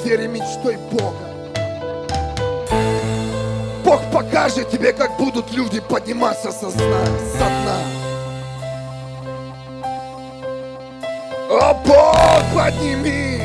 атмосфере 0.00 0.28
мечтой 0.28 0.76
Бога. 0.90 1.26
Бог 3.84 4.00
покажет 4.12 4.70
тебе, 4.70 4.92
как 4.92 5.16
будут 5.18 5.50
люди 5.52 5.80
подниматься 5.80 6.52
со 6.52 6.70
дна. 6.70 7.06
Со 7.32 7.46
дна. 7.46 7.76
О, 11.50 11.74
Бог, 11.84 12.42
подними! 12.54 13.42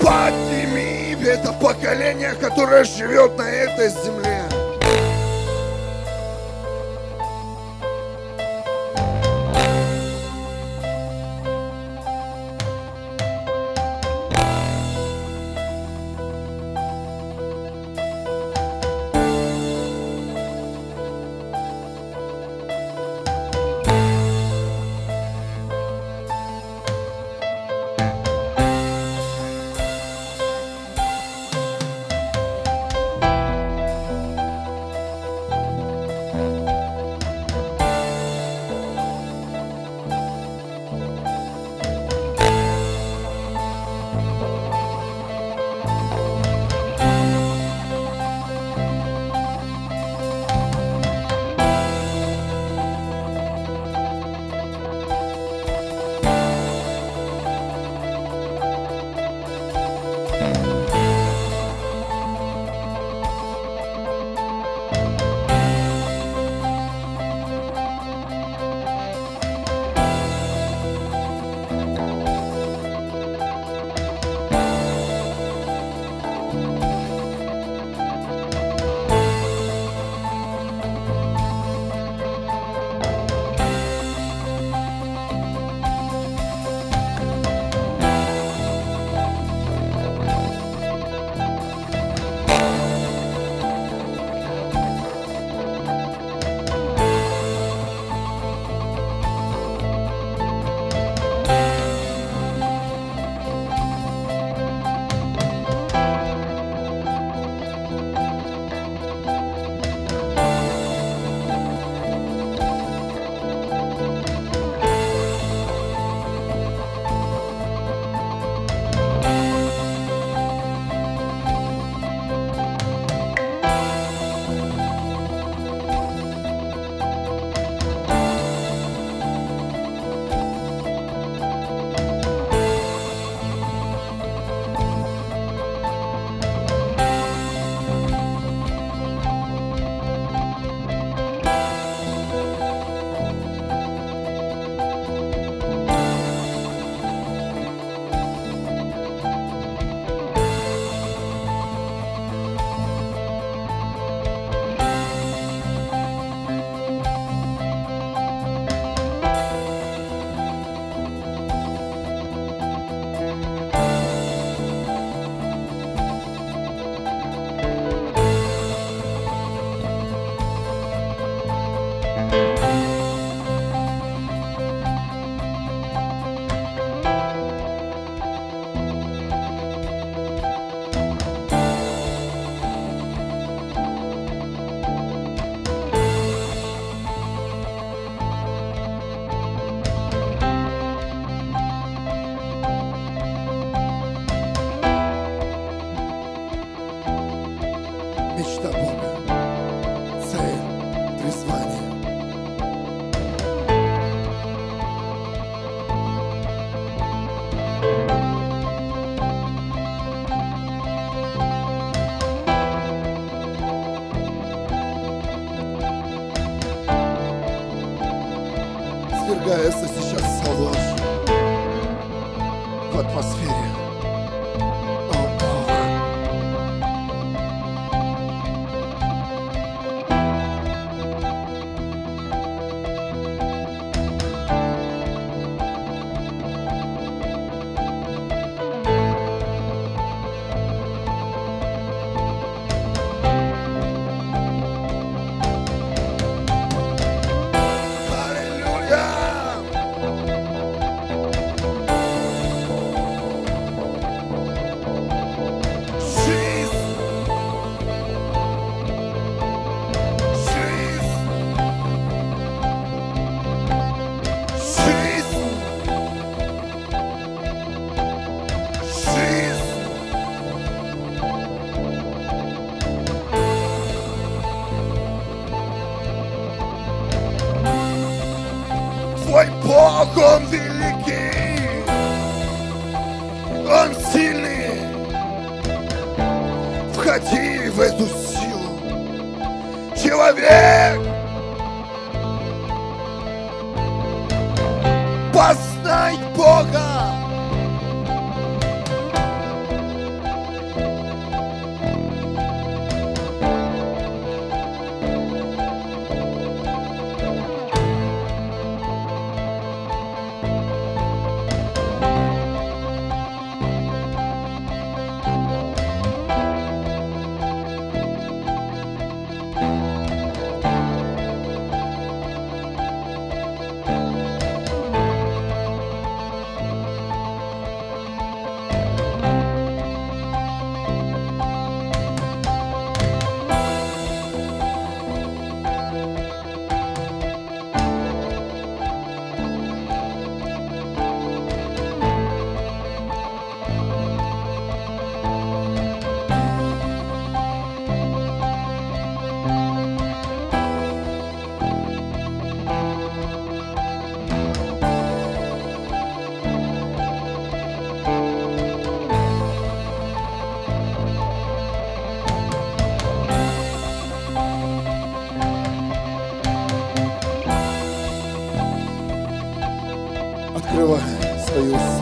Подними 0.00 1.16
это 1.24 1.52
поколение, 1.52 2.34
которое 2.40 2.84
живет 2.84 3.36
на 3.36 3.48
этой 3.48 3.88
земле. 3.88 4.41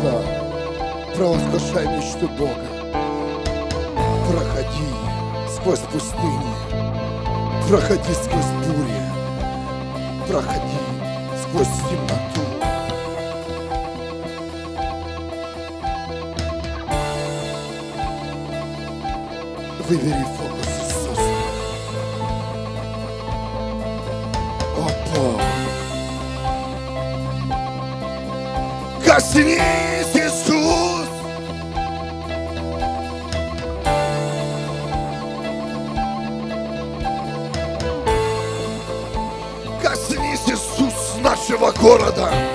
Ясно, 0.03 0.21
провозглашай 1.15 1.87
мечту 1.87 2.29
Бога. 2.39 2.69
Проходи 4.31 4.89
сквозь 5.55 5.81
пустыни, 5.81 6.55
проходи 7.69 8.15
сквозь 8.15 8.53
бури, 8.65 9.03
проходи 10.27 10.81
сквозь 11.43 11.75
темноту. 11.91 12.45
Выбери 19.87 20.25
фокус 20.39 20.71
Иисуса. 20.81 21.31
О, 24.79 24.89
Бог! 25.15 25.41
Коснись! 29.05 29.80
Corada. 41.81 42.50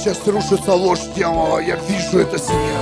сейчас 0.00 0.26
рушится 0.26 0.72
ложь 0.72 1.00
дьявола. 1.14 1.58
Я 1.58 1.76
вижу 1.76 2.20
это 2.20 2.38
семья. 2.38 2.80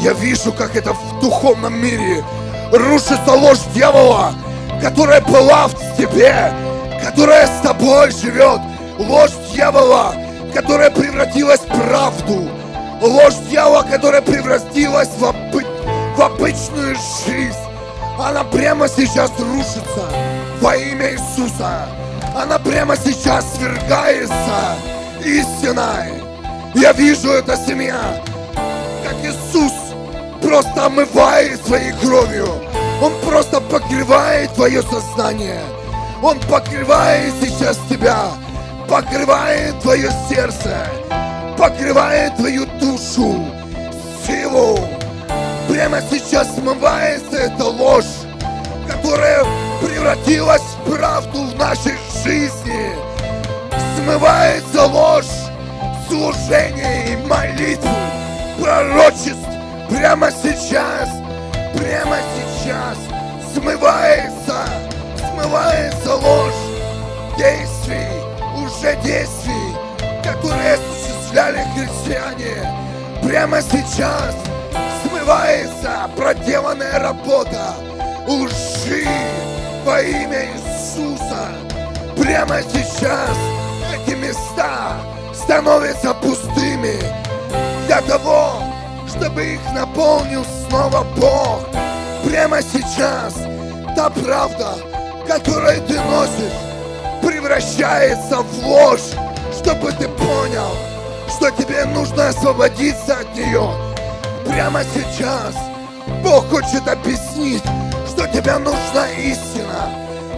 Я 0.00 0.12
вижу, 0.14 0.52
как 0.52 0.74
это 0.76 0.94
в 0.94 1.20
духовном 1.20 1.74
мире 1.74 2.24
рушится 2.72 3.32
ложь 3.32 3.60
дьявола, 3.74 4.32
которая 4.80 5.20
была 5.20 5.68
в 5.68 5.96
тебе, 5.96 6.52
которая 7.04 7.46
с 7.46 7.60
тобой 7.62 8.10
живет. 8.12 8.60
Ложь 8.98 9.32
дьявола, 9.52 10.14
которая 10.54 10.90
превратилась 10.90 11.60
в 11.60 11.66
правду. 11.66 12.48
Ложь 13.02 13.34
дьявола, 13.50 13.82
которая 13.82 14.22
превратилась 14.22 15.10
в, 15.18 15.24
обы... 15.24 15.64
в 16.16 16.20
обычную 16.20 16.96
жизнь. 17.26 17.58
Она 18.18 18.44
прямо 18.44 18.88
сейчас 18.88 19.30
рушится 19.38 20.08
во 20.60 20.76
имя 20.76 21.12
Иисуса. 21.12 21.88
Она 22.34 22.58
прямо 22.58 22.96
сейчас 22.96 23.44
свергается 23.56 24.91
истиной. 25.24 26.22
Я 26.74 26.92
вижу 26.92 27.30
это 27.30 27.56
семья, 27.56 28.22
как 29.04 29.14
Иисус 29.24 29.72
просто 30.40 30.86
омывает 30.86 31.64
своей 31.64 31.92
кровью. 31.92 32.48
Он 33.00 33.12
просто 33.24 33.60
покрывает 33.60 34.52
твое 34.54 34.82
сознание. 34.82 35.60
Он 36.22 36.38
покрывает 36.40 37.32
сейчас 37.40 37.78
тебя, 37.90 38.28
покрывает 38.88 39.78
твое 39.80 40.10
сердце, 40.28 40.86
покрывает 41.58 42.36
твою 42.36 42.64
душу, 42.80 43.44
силу. 44.26 44.78
Прямо 45.68 46.00
сейчас 46.10 46.54
смывается 46.54 47.36
эта 47.36 47.64
ложь, 47.64 48.04
которая 48.88 49.44
превратилась 49.80 50.62
в 50.62 50.96
правду 50.96 51.44
в 51.44 51.56
нашей 51.56 51.94
жизни. 52.22 53.11
Смывается 54.02 54.86
ложь 54.86 55.26
служения 56.08 57.12
и 57.12 57.16
молитвы, 57.28 57.88
пророчеств 58.60 59.46
прямо 59.88 60.28
сейчас, 60.28 61.08
прямо 61.72 62.16
сейчас 62.34 62.98
смывается, 63.54 64.64
смывается 65.30 66.16
ложь 66.16 66.52
действий, 67.38 68.18
уже 68.56 68.96
действий, 69.04 69.76
которые 70.24 70.74
осуществляли 70.74 71.64
христиане. 71.76 72.74
Прямо 73.22 73.62
сейчас 73.62 74.34
смывается 75.06 76.10
проделанная 76.16 76.98
работа 76.98 77.72
лжи 78.26 79.06
во 79.84 80.02
имя 80.02 80.48
Иисуса. 80.56 81.52
Прямо 82.16 82.60
сейчас 82.62 83.36
эти 84.06 84.14
места 84.14 84.96
становятся 85.34 86.14
пустыми 86.14 86.98
для 87.86 88.00
того, 88.02 88.54
чтобы 89.08 89.44
их 89.44 89.60
наполнил 89.74 90.44
снова 90.68 91.04
Бог. 91.16 91.60
Прямо 92.24 92.62
сейчас 92.62 93.34
та 93.96 94.10
правда, 94.10 94.74
которую 95.26 95.80
ты 95.82 96.00
носишь, 96.00 97.22
превращается 97.22 98.38
в 98.42 98.66
ложь, 98.66 99.10
чтобы 99.52 99.92
ты 99.92 100.08
понял, 100.08 100.70
что 101.28 101.50
тебе 101.50 101.84
нужно 101.86 102.28
освободиться 102.28 103.18
от 103.18 103.36
нее. 103.36 103.70
Прямо 104.46 104.82
сейчас 104.94 105.54
Бог 106.22 106.48
хочет 106.48 106.86
объяснить, 106.88 107.64
что 108.08 108.26
тебе 108.28 108.58
нужна 108.58 109.08
истина, 109.18 109.90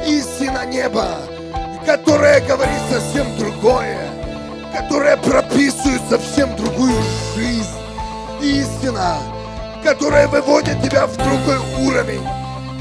истина 0.07 0.65
неба, 0.67 1.19
которая 1.87 2.41
говорит 2.41 2.81
совсем 2.91 3.27
другое, 3.37 3.99
которая 4.73 5.17
прописывает 5.17 6.01
совсем 6.09 6.55
другую 6.57 6.95
жизнь. 7.35 7.69
Истина, 8.41 9.19
которая 9.83 10.29
выводит 10.29 10.83
тебя 10.83 11.07
в 11.07 11.17
другой 11.17 11.59
уровень. 11.87 12.27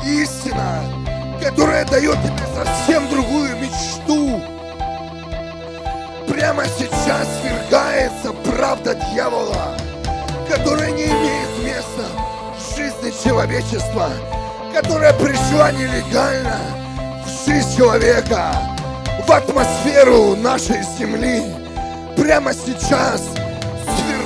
Истина, 0.06 0.82
которая 1.42 1.86
дает 1.86 2.18
тебе 2.22 2.44
совсем 2.56 3.08
другую 3.10 3.50
мечту. 3.58 4.42
Прямо 6.28 6.64
сейчас 6.66 7.28
свергается 7.42 8.34
правда 8.46 8.96
дьявола, 8.96 9.76
которая 10.50 10.92
не 10.92 11.06
имеет 11.06 11.64
места 11.64 12.06
в 12.58 12.78
жизни 12.78 13.14
человечества, 13.24 14.10
которая 14.74 15.14
пришла 15.14 15.72
нелегально 15.72 16.60
в 17.26 17.48
жизнь 17.48 17.78
человека, 17.78 18.73
в 19.26 19.32
атмосферу 19.32 20.36
нашей 20.36 20.82
земли. 20.98 21.44
Прямо 22.18 22.54
сейчас 22.54 23.22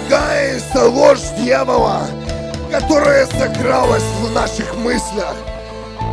свергается 0.07 0.87
ложь 0.89 1.19
дьявола, 1.37 2.07
которая 2.71 3.25
закралась 3.25 4.03
в 4.21 4.31
наших 4.31 4.75
мыслях, 4.77 5.35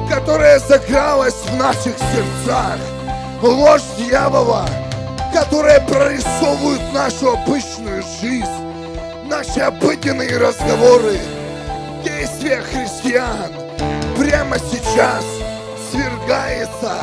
которая 0.09 0.59
закралась 0.59 1.35
в 1.35 1.57
наших 1.57 1.95
сердцах. 1.99 2.79
Ложь 3.43 3.83
дьявола, 3.99 4.67
которая 5.33 5.81
прорисовывает 5.81 6.81
нашу 6.93 7.33
обычную 7.33 8.03
жизнь, 8.21 8.47
наши 9.29 9.61
обыденные 9.61 10.39
разговоры, 10.39 11.19
действия 12.05 12.63
христиан. 12.63 13.53
Прямо 14.17 14.57
сейчас 14.59 15.25
свергается, 15.91 17.03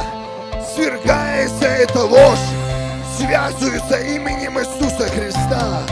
свергается 0.76 1.66
эта 1.66 2.04
ложь, 2.04 2.40
связывается 3.18 3.98
именем 4.00 4.60
Иисуса 4.60 5.08
Христа 5.10 5.84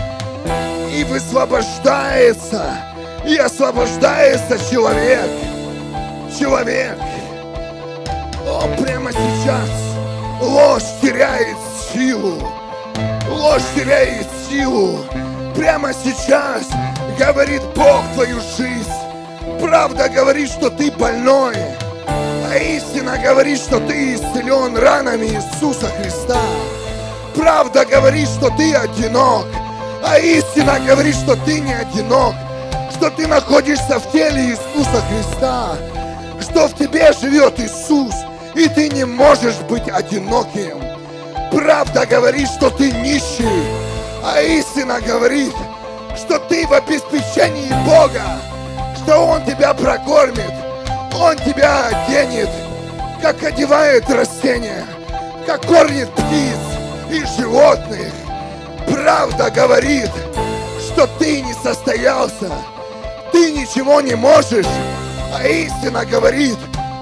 и 0.94 1.04
высвобождается, 1.04 2.78
и 3.26 3.36
освобождается 3.38 4.58
человек. 4.70 5.30
Человек. 6.38 6.98
О, 8.48 8.68
прямо 8.82 9.12
сейчас 9.12 9.70
ложь 10.42 10.84
теряет 11.02 11.58
силу. 11.92 12.36
Ложь 13.30 13.64
теряет 13.76 14.28
силу. 14.50 15.00
Прямо 15.56 15.92
сейчас 15.94 16.68
говорит 17.18 17.62
Бог 17.76 18.04
твою 18.14 18.40
жизнь. 18.58 18.90
Правда 19.60 20.08
говорит, 20.08 20.50
что 20.50 20.70
ты 20.70 20.92
больной. 20.92 21.56
А 22.52 22.58
истина 22.58 23.16
говорит, 23.20 23.60
что 23.60 23.80
ты 23.80 24.16
исцелен 24.16 24.76
ранами 24.76 25.28
Иисуса 25.28 25.86
Христа. 25.86 26.41
Правда 27.36 27.86
говорит, 27.86 28.28
что 28.28 28.50
ты 28.58 28.74
одинок. 28.74 29.45
А 30.04 30.18
истина 30.18 30.80
говорит, 30.80 31.14
что 31.14 31.36
ты 31.45 31.60
не 31.60 31.74
одинок, 31.74 32.34
что 32.91 33.12
ты 33.12 33.28
находишься 33.28 34.00
в 34.00 34.12
теле 34.12 34.45
Иисуса 34.47 35.04
Христа, 35.10 35.76
что 36.41 36.68
в 36.68 36.76
тебе 36.76 37.12
живет 37.14 37.60
Иисус, 37.60 38.16
и 38.56 38.68
ты 38.68 38.89
не 38.89 39.06
можешь 39.06 39.58
быть 39.70 39.88
одиноким. 39.88 40.82
Правда 41.52 42.08
говорит, 42.08 42.47
что 42.47 42.72
ты 42.72 42.91
нищий, 42.91 43.64
а 44.24 44.41
истина 44.41 45.00
говорит, 45.02 45.54
что 46.16 46.39
ты 46.39 46.66
в 46.66 46.74
обеспечении 46.74 47.70
Бога, 47.86 48.24
что 49.04 49.18
Он 49.18 49.45
тебя 49.45 49.76
прокормит, 49.76 50.68
Он 51.14 51.38
тебя 51.38 51.88
оденет, 51.88 52.49
как 53.22 53.43
одевает 53.43 54.10
растения, 54.10 54.86
как 55.45 55.66
кормит 55.66 56.10
птиц 56.12 56.60
и 57.12 57.24
животных 57.38 58.14
правда 58.91 59.49
говорит, 59.49 60.10
что 60.80 61.07
ты 61.18 61.41
не 61.41 61.53
состоялся, 61.53 62.51
ты 63.32 63.51
ничего 63.51 64.01
не 64.01 64.16
можешь, 64.16 64.66
а 65.34 65.47
истина 65.47 66.05
говорит, 66.05 66.57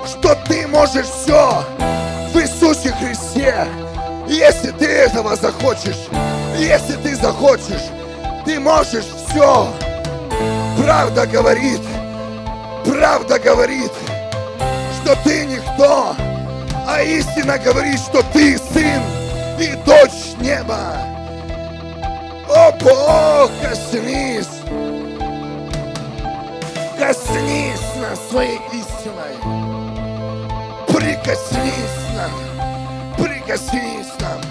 что 0.05 0.35
ты 0.47 0.67
можешь 0.67 1.07
все 1.07 1.63
в 2.33 2.37
Иисусе 2.37 2.93
Христе. 2.93 3.67
Если 4.27 4.71
ты 4.71 4.85
этого 4.85 5.35
захочешь, 5.35 6.07
если 6.57 6.95
ты 6.97 7.15
захочешь, 7.15 7.91
ты 8.45 8.59
можешь 8.59 9.05
все. 9.29 9.73
Правда 10.77 11.25
говорит, 11.25 11.81
правда 12.87 13.39
говорит, 13.39 13.91
что 15.01 15.15
ты 15.23 15.45
никто, 15.45 16.15
а 16.87 17.01
истина 17.01 17.57
говорит, 17.57 17.99
что 17.99 18.23
ты 18.33 18.57
сын 18.57 19.01
и 19.59 19.75
дочь 19.85 20.35
неба. 20.39 20.95
О 22.49 22.71
Бог, 22.71 23.51
коснись! 23.61 24.47
Коснись 26.97 27.95
нас 28.01 28.19
своей 28.29 28.59
истиной! 28.71 29.35
Прикоснись 30.87 32.07
нам! 32.15 32.31
Прикоснись 33.17 34.13
нам 34.19 34.41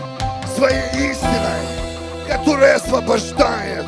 своей 0.54 1.10
истиной, 1.10 2.28
которая 2.28 2.76
освобождает, 2.76 3.86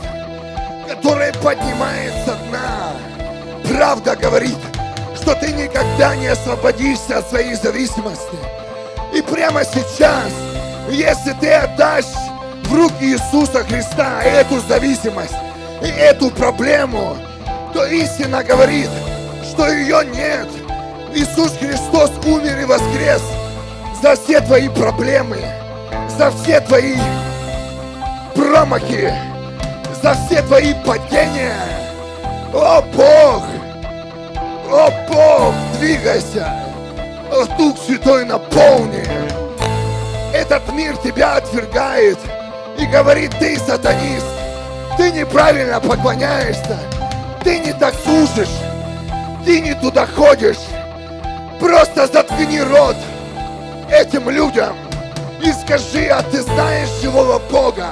которая 0.89 1.33
поднимается 1.35 2.37
дна. 2.49 2.88
Правда 3.69 4.17
говорит, 4.17 4.57
что 5.15 5.35
ты 5.35 5.53
никогда 5.53 6.17
не 6.17 6.29
освободишься 6.29 7.19
от 7.19 7.29
своей 7.29 7.55
зависимости. 7.55 8.39
И 9.15 9.21
прямо 9.23 9.63
сейчас, 9.65 10.33
если 10.91 11.33
ты 11.41 11.53
отдашь 11.53 12.05
в 12.65 12.75
руки 12.75 13.05
Иисуса 13.05 13.65
Христа 13.65 14.23
эту 14.23 14.61
зависимость 14.61 15.35
и 15.83 15.87
эту 15.89 16.31
проблему, 16.31 17.17
то 17.75 17.85
истина 17.85 18.43
говорит, 18.43 18.91
что 19.45 19.69
ее 19.69 20.05
нет. 20.05 20.49
Иисус 21.15 21.53
Христос 21.59 22.11
умер 22.25 22.61
и 22.61 22.65
воскрес 22.65 23.23
за 24.03 24.15
все 24.17 24.41
твои 24.41 24.69
проблемы, 24.69 25.39
за 26.17 26.31
все 26.31 26.61
твои 26.61 26.97
промахи, 28.35 29.13
за 30.03 30.15
все 30.15 30.43
твои 30.43 30.75
падения. 30.87 31.88
О 32.53 32.81
Бог! 32.81 33.43
О 34.71 34.91
Бог, 35.09 35.55
двигайся! 35.79 36.51
О 37.31 37.45
Дух 37.59 37.77
Святой 37.79 38.25
наполни! 38.25 39.05
Этот 40.33 40.73
мир 40.73 40.97
тебя 40.97 41.37
отвергает 41.37 42.19
и 42.79 42.87
говорит, 42.87 43.33
ты 43.39 43.59
сатанист, 43.59 44.27
ты 44.97 45.11
неправильно 45.11 45.79
поклоняешься, 45.79 46.79
ты 47.45 47.59
не 47.59 47.73
так 47.73 47.95
служишь, 48.03 48.57
ты 49.45 49.61
не 49.61 49.75
туда 49.75 50.07
ходишь. 50.07 50.57
Просто 51.61 52.07
заткни 52.07 52.63
рот 52.63 52.97
этим 53.91 54.31
людям 54.31 54.75
и 55.43 55.53
скажи, 55.53 56.07
а 56.07 56.23
ты 56.23 56.41
знаешь 56.41 56.89
живого 57.03 57.41
Бога. 57.51 57.91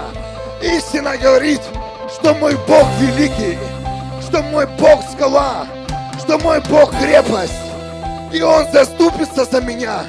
Истина 0.63 1.17
говорит, 1.19 1.61
что 2.09 2.35
мой 2.35 2.57
Бог 2.67 2.87
великий, 3.01 3.59
что 4.27 4.43
мой 4.43 4.67
Бог 4.79 5.03
скала, 5.13 5.67
что 6.19 6.39
мой 6.39 6.61
Бог 6.69 6.91
крепость, 6.99 7.53
и 8.33 8.43
Он 8.43 8.67
заступится 8.73 9.45
за 9.45 9.61
меня. 9.61 10.05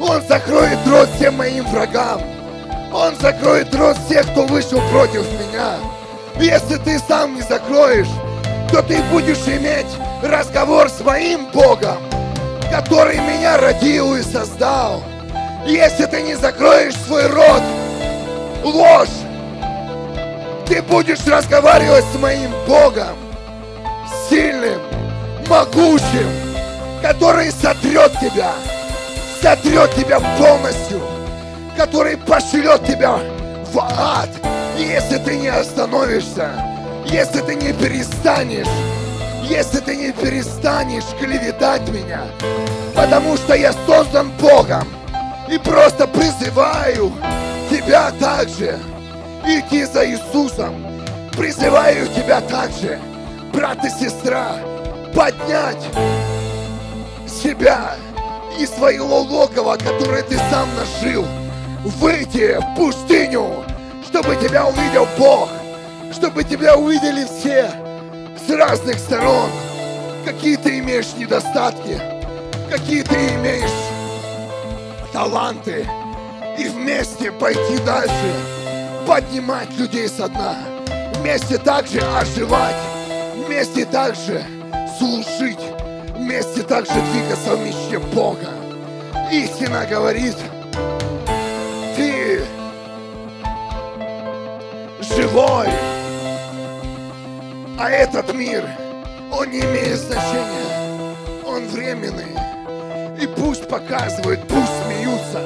Он 0.00 0.22
закроет 0.22 0.78
рот 0.86 1.08
всем 1.16 1.36
моим 1.36 1.64
врагам. 1.66 2.20
Он 2.92 3.14
закроет 3.16 3.74
рот 3.74 3.96
всех, 4.06 4.30
кто 4.32 4.46
вышел 4.46 4.80
против 4.90 5.24
меня. 5.38 5.74
Если 6.38 6.76
ты 6.76 6.98
сам 6.98 7.34
не 7.34 7.42
закроешь, 7.42 8.08
то 8.72 8.82
ты 8.82 9.00
будешь 9.12 9.46
иметь 9.46 9.86
разговор 10.22 10.88
с 10.88 11.00
моим 11.00 11.46
Богом, 11.52 11.98
который 12.70 13.18
меня 13.18 13.58
родил 13.58 14.16
и 14.16 14.22
создал. 14.22 15.02
Если 15.66 16.06
ты 16.06 16.22
не 16.22 16.34
закроешь 16.34 16.94
свой 17.06 17.26
рот, 17.26 17.62
ложь, 18.64 19.08
ты 20.66 20.82
будешь 20.82 21.26
разговаривать 21.26 22.04
с 22.14 22.18
моим 22.18 22.50
Богом, 22.66 23.19
сильным, 24.30 24.80
могучим, 25.48 26.28
который 27.02 27.50
сотрет 27.50 28.12
тебя, 28.20 28.52
сотрет 29.42 29.92
тебя 29.96 30.20
полностью, 30.38 31.00
который 31.76 32.16
пошлет 32.16 32.86
тебя 32.86 33.18
в 33.72 33.78
ад, 33.78 34.30
если 34.78 35.18
ты 35.18 35.36
не 35.36 35.48
остановишься, 35.48 36.52
если 37.06 37.40
ты 37.40 37.56
не 37.56 37.72
перестанешь, 37.72 38.68
если 39.48 39.80
ты 39.80 39.96
не 39.96 40.12
перестанешь 40.12 41.04
клеветать 41.18 41.88
меня, 41.88 42.22
потому 42.94 43.36
что 43.36 43.54
я 43.54 43.72
создан 43.86 44.30
Богом, 44.40 44.86
и 45.50 45.58
просто 45.58 46.06
призываю 46.06 47.12
тебя 47.68 48.12
также 48.20 48.78
идти 49.44 49.84
за 49.84 50.08
Иисусом. 50.08 50.86
Призываю 51.36 52.06
тебя 52.08 52.40
также, 52.42 53.00
брат 53.60 53.84
и 53.84 53.90
сестра, 53.90 54.56
поднять 55.14 55.84
себя 57.28 57.94
из 58.58 58.70
своего 58.70 59.20
логова, 59.20 59.76
которое 59.76 60.22
ты 60.22 60.38
сам 60.50 60.66
нажил, 60.76 61.26
выйти 61.84 62.58
в 62.58 62.74
пустыню, 62.74 63.62
чтобы 64.08 64.36
тебя 64.36 64.66
увидел 64.66 65.06
Бог, 65.18 65.50
чтобы 66.10 66.42
тебя 66.42 66.74
увидели 66.74 67.26
все 67.26 67.70
с 68.46 68.50
разных 68.50 68.98
сторон. 68.98 69.50
Какие 70.24 70.56
ты 70.56 70.78
имеешь 70.78 71.12
недостатки, 71.18 72.00
какие 72.70 73.02
ты 73.02 73.14
имеешь 73.34 73.68
таланты, 75.12 75.86
и 76.58 76.64
вместе 76.64 77.30
пойти 77.30 77.76
дальше, 77.84 78.32
поднимать 79.06 79.70
людей 79.76 80.08
со 80.08 80.28
дна, 80.28 80.56
вместе 81.18 81.58
также 81.58 82.00
оживать, 82.00 82.99
вместе 83.50 83.84
также 83.84 84.44
служить, 84.96 85.58
вместе 86.14 86.62
также 86.62 86.92
двигаться 86.92 87.56
в 87.56 87.66
мечте 87.66 87.98
Бога. 87.98 88.48
Истина 89.32 89.84
говорит, 89.90 90.36
ты 91.96 92.44
живой, 95.00 95.66
а 97.76 97.90
этот 97.90 98.32
мир, 98.34 98.64
он 99.32 99.50
не 99.50 99.58
имеет 99.58 99.98
значения, 99.98 101.16
он 101.44 101.66
временный. 101.66 102.36
И 103.20 103.26
пусть 103.26 103.66
показывают, 103.66 104.46
пусть 104.46 104.72
смеются. 104.86 105.42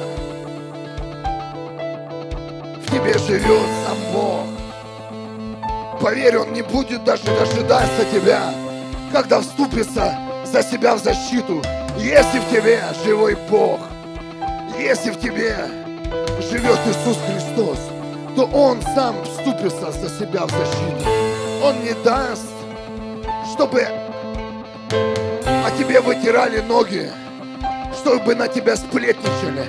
В 2.83 2.91
тебе 2.91 3.17
живет 3.17 3.67
сам 3.83 3.97
Бог. 4.13 4.64
Поверь, 5.99 6.37
Он 6.37 6.53
не 6.53 6.61
будет 6.61 7.03
даже 7.03 7.25
дожидаться 7.25 8.05
тебя, 8.11 8.53
когда 9.11 9.39
вступится 9.41 10.17
за 10.45 10.61
себя 10.61 10.95
в 10.95 11.03
защиту, 11.03 11.61
если 11.97 12.39
в 12.39 12.49
тебе 12.49 12.83
живой 13.03 13.37
Бог, 13.49 13.79
если 14.77 15.11
в 15.11 15.19
тебе 15.19 15.55
живет 16.51 16.79
Иисус 16.87 17.17
Христос, 17.27 17.79
то 18.35 18.45
Он 18.53 18.81
сам 18.93 19.15
вступится 19.23 19.91
за 19.91 20.09
себя 20.09 20.45
в 20.45 20.51
защиту. 20.51 21.09
Он 21.63 21.79
не 21.81 21.93
даст, 22.03 22.51
чтобы 23.53 23.87
о 25.45 25.71
тебе 25.77 26.01
вытирали 26.01 26.59
ноги, 26.61 27.09
чтобы 27.97 28.35
на 28.35 28.47
тебя 28.47 28.75
сплетничали, 28.75 29.65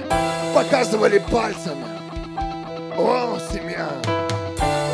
показывали 0.55 1.19
пальцами. 1.19 1.87
О, 2.99 3.39
семья, 3.53 3.89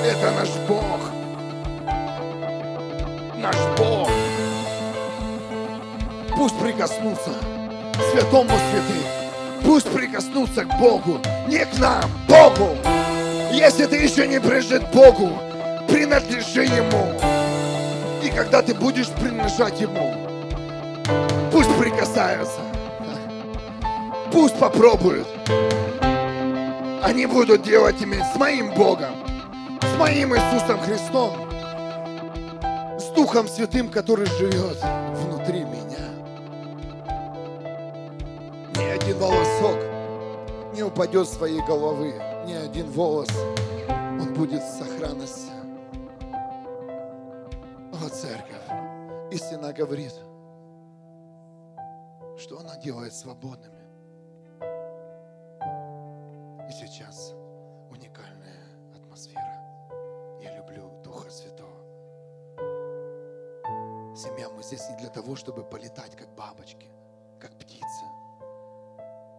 это 0.05 0.31
наш 0.33 0.49
Бог. 0.69 1.12
Наш 3.43 3.57
Бог. 3.77 4.09
Пусть 6.37 6.59
прикоснутся 6.61 7.33
святому 8.13 8.51
святых. 8.51 9.05
Пусть 9.65 9.91
прикоснутся 9.91 10.65
к 10.65 10.79
Богу, 10.79 11.21
не 11.49 11.65
к 11.65 11.79
нам, 11.79 12.05
Богу. 12.29 12.77
Если 13.53 13.87
ты 13.87 13.97
еще 13.97 14.29
не 14.29 14.41
прижит 14.41 14.89
Богу, 14.93 15.39
принадлежи 15.89 16.65
Ему. 16.65 17.21
И 18.23 18.31
когда 18.31 18.63
ты 18.63 18.75
будешь 18.75 19.09
принадлежать 19.09 19.81
Ему, 19.81 20.15
пусть 21.51 21.75
прикасаются 21.77 22.61
Пусть 24.33 24.59
попробуют. 24.59 25.27
Они 27.03 27.27
будут 27.27 27.63
делать 27.63 28.03
иметь 28.03 28.25
с 28.35 28.37
моим 28.39 28.73
Богом, 28.73 29.15
с 29.83 29.99
моим 29.99 30.35
Иисусом 30.35 30.81
Христом, 30.81 31.52
Духом 33.15 33.47
Святым, 33.47 33.91
который 33.91 34.27
живет 34.27 34.79
внутри 35.17 35.65
меня. 35.65 36.09
Ни 38.77 38.85
один 38.85 39.19
волосок 39.19 39.79
не 40.75 40.83
упадет 40.83 41.29
с 41.29 41.35
своей 41.35 41.61
головы, 41.63 42.15
ни 42.47 42.55
один 42.55 42.91
волос, 42.91 43.29
он 43.89 44.33
будет 44.35 44.63
в 44.63 44.79
сохранности. 44.79 45.53
О, 47.93 48.09
церковь, 48.09 48.67
истина 49.31 49.73
говорит, 49.73 50.15
что 52.39 52.59
она 52.61 52.77
делает 52.77 53.15
свободными. 53.15 53.83
И 56.69 56.73
сейчас 56.73 57.35
здесь 64.73 64.89
не 64.89 64.97
для 64.97 65.11
того, 65.11 65.37
чтобы 65.37 65.65
полетать, 65.65 66.17
как 66.17 66.35
бабочки, 66.35 66.87
как 67.39 67.59
птицы. 67.59 68.05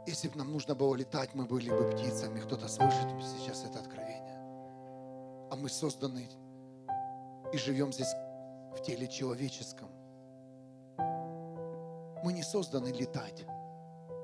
Если 0.05 0.27
бы 0.27 0.37
нам 0.37 0.51
нужно 0.51 0.75
было 0.75 0.93
летать, 0.95 1.33
мы 1.33 1.45
были 1.45 1.71
бы 1.71 1.89
птицами. 1.89 2.39
Кто-то 2.39 2.67
слышит 2.67 3.07
сейчас 3.39 3.63
это 3.63 3.79
откровение. 3.79 4.37
А 5.49 5.55
мы 5.55 5.69
созданы 5.69 6.29
и 7.51 7.57
живем 7.57 7.91
здесь 7.91 8.13
в 8.75 8.81
теле 8.83 9.07
человеческом. 9.07 9.89
Мы 12.23 12.33
не 12.33 12.43
созданы 12.43 12.89
летать 12.89 13.43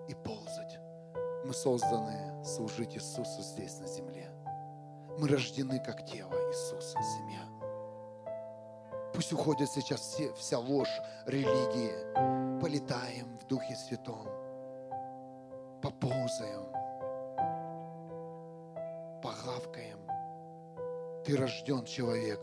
и 0.09 0.13
ползать. 0.13 0.77
Мы 1.43 1.53
созданы 1.53 2.43
служить 2.45 2.95
Иисусу 2.95 3.41
здесь 3.41 3.79
на 3.79 3.87
земле. 3.87 4.29
Мы 5.17 5.27
рождены 5.27 5.79
как 5.79 6.05
тело 6.05 6.33
Иисуса, 6.49 6.97
семья. 7.01 7.48
Пусть 9.13 9.33
уходит 9.33 9.69
сейчас 9.69 10.01
все, 10.01 10.33
вся 10.33 10.59
ложь 10.59 11.01
религии. 11.25 12.59
Полетаем 12.61 13.37
в 13.39 13.47
Духе 13.47 13.75
Святом. 13.75 14.27
Поползаем. 15.81 16.65
Погавкаем. 19.21 19.99
Ты 21.25 21.37
рожден 21.37 21.85
человек, 21.85 22.39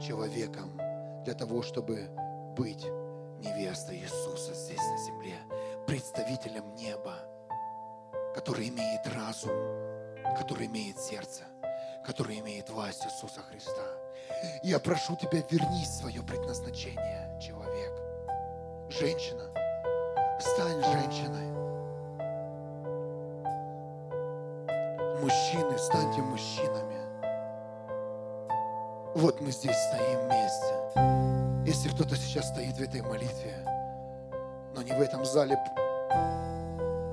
человеком 0.00 0.76
для 1.24 1.34
того, 1.34 1.62
чтобы 1.62 2.08
быть 2.56 2.84
невестой 3.40 3.96
Иисуса 3.96 4.54
здесь 4.54 4.78
на 4.78 4.98
земле, 4.98 5.36
представителем 5.86 6.74
неба 6.74 7.14
который 8.38 8.68
имеет 8.68 9.04
разум, 9.08 9.50
который 10.38 10.66
имеет 10.66 10.96
сердце, 11.00 11.42
который 12.08 12.38
имеет 12.38 12.70
власть 12.70 13.04
Иисуса 13.04 13.42
Христа. 13.50 13.82
Я 14.62 14.78
прошу 14.78 15.14
тебя, 15.16 15.42
вернись 15.50 15.88
в 15.88 15.98
свое 16.00 16.22
предназначение, 16.22 17.38
человек. 17.38 17.92
Женщина, 18.88 19.44
стань 20.40 20.82
женщиной. 20.84 21.48
Мужчины, 25.20 25.76
станьте 25.76 26.22
мужчинами. 26.22 26.96
Вот 29.14 29.42
мы 29.42 29.52
здесь 29.52 29.76
стоим 29.76 30.20
вместе. 30.28 31.70
Если 31.70 31.90
кто-то 31.90 32.16
сейчас 32.16 32.48
стоит 32.48 32.74
в 32.74 32.80
этой 32.80 33.02
молитве, 33.02 33.54
но 34.74 34.80
не 34.80 34.92
в 34.92 35.00
этом 35.02 35.26
зале, 35.26 35.58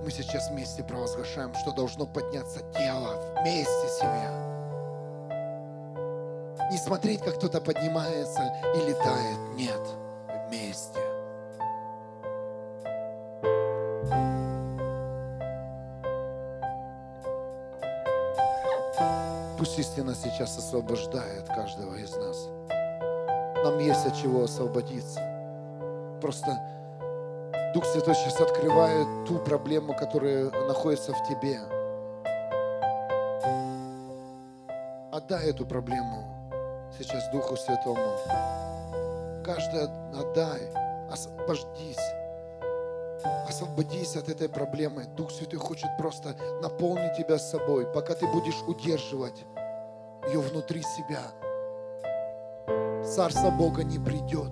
мы 0.06 0.10
сейчас 0.10 0.50
вместе 0.50 0.86
провозглашаем, 0.86 1.54
что 1.54 1.74
должно 1.74 2.06
подняться 2.06 2.60
тело 2.72 3.36
вместе 3.42 3.90
семья. 4.00 4.65
Не 6.72 6.78
смотреть, 6.78 7.22
как 7.22 7.36
кто-то 7.36 7.62
поднимается 7.62 8.42
и 8.76 8.80
летает. 8.80 9.38
Нет, 9.56 9.82
вместе. 10.48 11.00
Пусть 19.58 19.78
истина 19.80 20.16
сейчас 20.16 20.58
освобождает 20.58 21.48
каждого 21.48 21.96
из 21.96 22.16
нас. 22.16 22.50
Нам 23.64 23.80
есть 23.80 24.06
от 24.06 24.16
чего 24.16 24.44
освободиться. 24.44 25.22
Просто 26.20 26.60
Дух 27.76 27.86
Святой 27.86 28.16
сейчас 28.16 28.42
открывает 28.42 29.08
ту 29.28 29.38
проблему, 29.38 29.94
которая 29.94 30.50
находится 30.68 31.14
в 31.14 31.28
тебе. 31.28 31.60
Отдай 35.12 35.50
эту 35.50 35.66
проблему 35.66 36.35
сейчас 37.00 37.30
Духу 37.32 37.56
Святому. 37.56 38.18
Каждый 39.44 39.84
отдай, 40.18 40.62
освободись. 41.12 41.98
Освободись 43.48 44.16
от 44.16 44.30
этой 44.30 44.50
проблемы. 44.50 45.06
Дух 45.16 45.32
Святой 45.32 45.60
хочет 45.60 45.90
просто 45.98 46.36
наполнить 46.62 47.16
тебя 47.18 47.38
собой, 47.38 47.86
пока 47.86 48.14
ты 48.14 48.28
будешь 48.28 48.62
удерживать 48.68 49.46
ее 50.28 50.40
внутри 50.40 50.82
себя. 50.82 51.22
Царство 53.04 53.52
Бога 53.52 53.84
не 53.84 54.00
придет, 54.00 54.52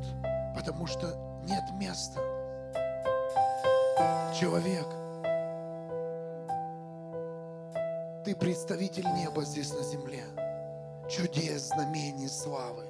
потому 0.55 0.85
что 0.85 1.07
нет 1.43 1.63
места 1.73 2.19
человек. 4.39 4.85
Ты 8.25 8.35
представитель 8.35 9.05
неба 9.15 9.43
здесь 9.43 9.73
на 9.73 9.83
земле. 9.83 10.23
Чудес, 11.09 11.67
знамений, 11.67 12.29
славы. 12.29 12.85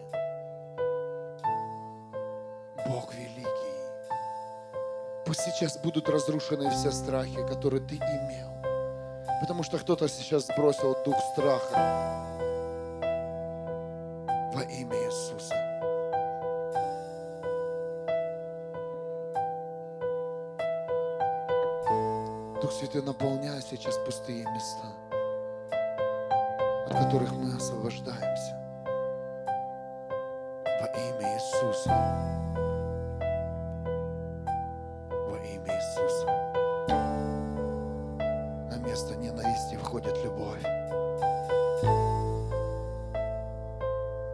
Бог 2.87 3.13
великий. 3.13 3.47
Пусть 5.25 5.41
сейчас 5.41 5.77
будут 5.77 6.09
разрушены 6.09 6.69
все 6.69 6.91
страхи, 6.91 7.45
которые 7.47 7.81
ты 7.81 7.95
имел. 7.95 8.49
Потому 9.41 9.63
что 9.63 9.77
кто-то 9.79 10.07
сейчас 10.07 10.47
сбросил 10.47 10.95
дух 11.03 11.17
страха 11.33 12.23
во 14.53 14.61
имя 14.61 14.95
Иисуса. 15.05 15.55
Дух 22.61 22.71
Святой, 22.71 23.01
наполняй 23.01 23.61
сейчас 23.61 23.97
пустые 24.05 24.45
места, 24.45 24.87
от 26.93 27.05
которых 27.05 27.31
мы 27.33 27.55
освобождаемся. 27.55 28.55
Во 30.65 30.87
имя 30.87 31.35
Иисуса. 31.35 31.89
Во 35.09 35.37
имя 35.37 35.73
Иисуса. 35.73 36.27
На 38.69 38.77
место 38.85 39.15
ненависти 39.15 39.75
входит 39.75 40.17
любовь. 40.23 40.63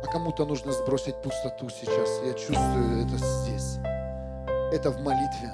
А 0.02 0.12
кому-то 0.12 0.46
нужно 0.46 0.72
сбросить 0.72 1.16
пустоту 1.22 1.70
сейчас. 1.70 2.22
Я 2.26 2.34
чувствую 2.34 3.06
это 3.06 3.18
здесь. 3.18 3.78
Это 4.74 4.92
в 4.92 5.00
молитве. 5.02 5.52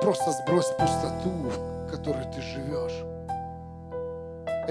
Просто 0.00 0.32
сбрось 0.32 0.70
пустоту, 0.70 1.30
в 1.30 1.90
которой 1.90 2.24
ты 2.32 2.40
живешь. 2.40 3.11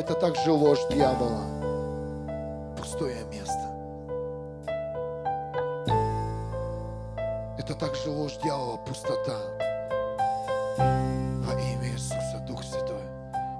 Это 0.01 0.15
также 0.15 0.51
ложь 0.51 0.79
дьявола. 0.89 1.43
Пустое 2.75 3.23
место. 3.25 3.67
Это 7.59 7.75
также 7.75 8.09
ложь 8.09 8.35
дьявола, 8.37 8.77
пустота. 8.77 9.37
Во 10.75 11.53
имя 11.53 11.87
Иисуса, 11.93 12.43
Дух 12.47 12.63
Святой, 12.63 13.03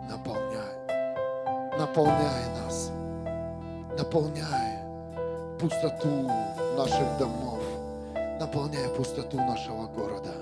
наполняй. 0.10 1.78
Наполняй 1.78 2.46
нас. 2.64 2.90
Наполняй 3.96 4.80
пустоту 5.60 6.28
наших 6.76 7.20
домов. 7.20 7.62
Наполняй 8.40 8.90
пустоту 8.98 9.38
нашего 9.38 9.86
города. 9.86 10.34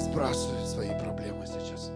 Сбрасывай 0.00 0.64
свои 0.66 0.90
проблемы 0.98 1.46
сейчас. 1.46 1.90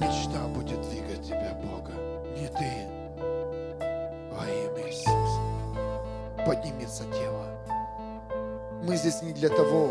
Мечта 0.00 0.46
будет 0.48 0.80
двигать 0.88 1.22
тебя, 1.22 1.54
Бога. 1.62 1.92
Не 2.36 2.48
ты. 2.48 2.86
Во 4.32 4.46
имя 4.46 4.88
Иисуса. 4.88 5.40
Поднимется 6.46 7.04
тело. 7.04 7.46
Мы 8.82 8.96
здесь 8.96 9.22
не 9.22 9.32
для 9.32 9.48
того, 9.48 9.90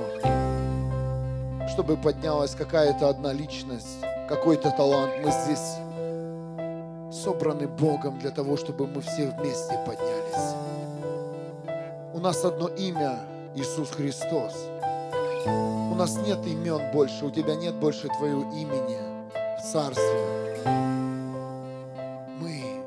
чтобы 1.69 1.97
поднялась 1.97 2.53
какая-то 2.53 3.09
одна 3.09 3.33
личность, 3.33 3.99
какой-то 4.29 4.71
талант. 4.71 5.13
Мы 5.23 5.31
здесь 5.31 5.77
собраны 7.11 7.67
Богом 7.67 8.19
для 8.19 8.31
того, 8.31 8.57
чтобы 8.57 8.87
мы 8.87 9.01
все 9.01 9.27
вместе 9.31 9.79
поднялись. 9.85 10.55
У 12.13 12.19
нас 12.19 12.43
одно 12.45 12.67
имя– 12.67 13.19
Иисус 13.55 13.91
Христос. 13.91 14.67
У 15.45 15.95
нас 15.95 16.17
нет 16.25 16.45
имен 16.45 16.91
больше, 16.91 17.25
у 17.25 17.31
тебя 17.31 17.55
нет 17.55 17.75
больше 17.75 18.07
твоего 18.07 18.43
имени 18.53 18.97
в 19.59 19.71
Царстве. 19.71 20.63
Мы 22.39 22.81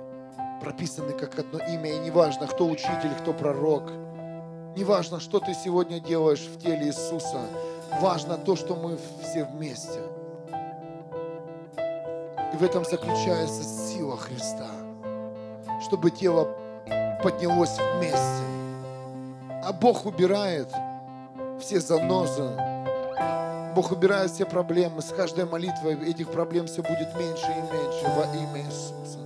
прописаны 0.63 1.13
как 1.13 1.39
одно 1.39 1.59
имя, 1.59 1.91
и 1.93 1.99
неважно, 1.99 2.47
кто 2.47 2.67
учитель, 2.67 3.15
кто 3.21 3.33
пророк, 3.33 3.91
неважно, 4.75 5.21
что 5.21 5.39
ты 5.41 5.53
сегодня 5.55 6.01
делаешь 6.01 6.41
в 6.41 6.59
теле 6.59 6.87
Иисуса, 6.87 7.43
важно 8.01 8.39
то, 8.39 8.57
что 8.57 8.75
мы 8.75 8.99
все 9.23 9.45
вместе. 9.45 10.01
И 12.55 12.57
в 12.57 12.63
этом 12.63 12.85
заключается 12.85 13.63
сила 13.65 14.17
Христа, 14.17 14.71
чтобы 15.83 16.11
тело 16.11 16.49
поднялось 17.23 17.77
вместе. 17.97 18.45
А 19.63 19.73
Бог 19.73 20.07
убирает 20.07 20.69
все 21.61 21.81
занозы, 21.81 22.51
Бог 23.77 23.93
убирает 23.93 24.31
все 24.31 24.47
проблемы. 24.47 25.03
С 25.03 25.13
каждой 25.13 25.45
молитвой 25.45 26.03
этих 26.09 26.31
проблем 26.31 26.67
все 26.67 26.83
будет 26.83 27.15
меньше 27.15 27.45
и 27.45 27.61
меньше 27.75 28.05
во 28.17 28.25
имя 28.35 28.65
Иисуса. 28.65 29.19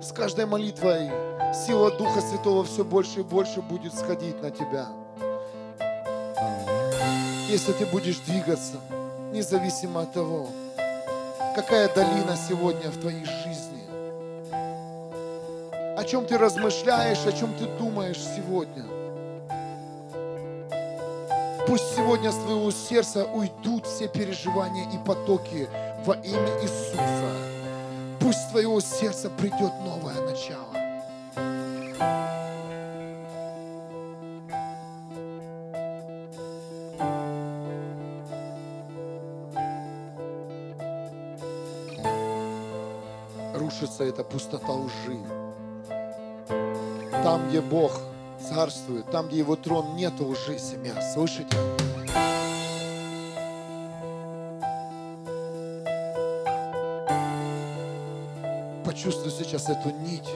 С 0.00 0.12
каждой 0.12 0.46
молитвой 0.46 1.10
сила 1.66 1.90
Духа 1.90 2.20
Святого 2.20 2.62
все 2.62 2.84
больше 2.84 3.20
и 3.20 3.22
больше 3.24 3.62
будет 3.62 3.92
сходить 3.94 4.40
на 4.40 4.52
тебя. 4.52 4.86
Если 7.48 7.72
ты 7.72 7.84
будешь 7.86 8.18
двигаться, 8.18 8.76
независимо 9.32 10.02
от 10.02 10.12
того, 10.12 10.46
какая 11.56 11.92
долина 11.92 12.36
сегодня 12.36 12.90
в 12.90 12.98
твоей 12.98 13.24
жизни, 13.24 13.82
о 15.96 16.04
чем 16.04 16.26
ты 16.26 16.38
размышляешь, 16.38 17.26
о 17.26 17.32
чем 17.32 17.52
ты 17.54 17.66
думаешь 17.78 18.20
сегодня. 18.20 18.97
Пусть 21.68 21.94
сегодня 21.94 22.32
с 22.32 22.36
твоего 22.36 22.70
сердца 22.70 23.26
уйдут 23.26 23.86
все 23.86 24.08
переживания 24.08 24.90
и 24.90 24.96
потоки 25.04 25.68
во 26.06 26.14
имя 26.14 26.62
Иисуса. 26.62 26.96
Пусть 28.20 28.38
с 28.38 28.50
твоего 28.50 28.80
сердца 28.80 29.28
придет 29.28 29.72
новое 29.84 30.18
начало. 30.22 30.64
рушится 43.54 44.04
эта 44.04 44.24
пустота 44.24 44.72
лжи. 44.72 45.18
Там, 47.22 47.48
где 47.48 47.60
Бог 47.60 48.00
царствует, 48.48 49.10
там, 49.10 49.28
где 49.28 49.38
Его 49.38 49.56
трон, 49.56 49.94
нет 49.96 50.18
лжи, 50.20 50.58
семья. 50.58 50.94
Слышите? 51.12 51.56
Почувствуй 58.84 59.30
сейчас 59.30 59.68
эту 59.68 59.90
нить, 59.90 60.28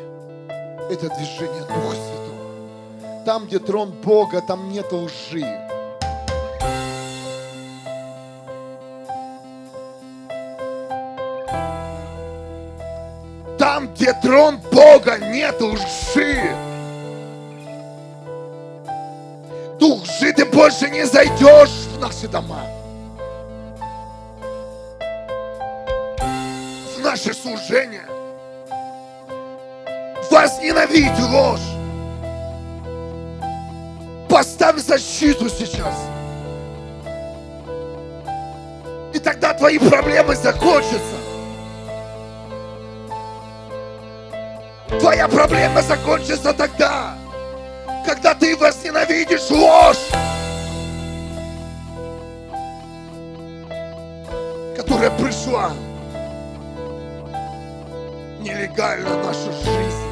это 0.90 1.08
движение 1.16 1.62
Духа 1.62 1.96
Святого. 1.96 3.24
Там, 3.24 3.46
где 3.46 3.58
трон 3.58 3.92
Бога, 4.04 4.42
там 4.46 4.68
нет 4.68 4.92
лжи. 4.92 5.68
Там, 13.58 13.92
где 13.94 14.12
трон 14.12 14.58
Бога, 14.70 15.18
нет 15.18 15.60
лжи. 15.60 16.71
Больше 20.62 20.88
не 20.90 21.04
зайдешь 21.04 21.88
в 21.92 21.98
наши 21.98 22.28
дома. 22.28 22.64
В 26.96 27.00
наше 27.00 27.34
служение. 27.34 28.06
Возненавидь 30.30 31.18
ложь. 31.18 31.58
Поставь 34.30 34.78
защиту 34.78 35.48
сейчас. 35.48 35.96
И 39.12 39.18
тогда 39.18 39.54
твои 39.54 39.80
проблемы 39.80 40.36
закончатся. 40.36 41.16
Твоя 45.00 45.26
проблема 45.26 45.82
закончится 45.82 46.52
тогда, 46.52 47.16
когда 48.06 48.32
ты 48.32 48.56
возненавидишь 48.56 49.50
ложь, 49.50 50.08
которая 55.02 55.18
пришла 55.18 55.72
нелегально 58.40 59.10
в 59.10 59.26
нашу 59.26 59.52
жизнь. 59.52 60.11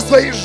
Со 0.00 0.08
своей 0.08 0.35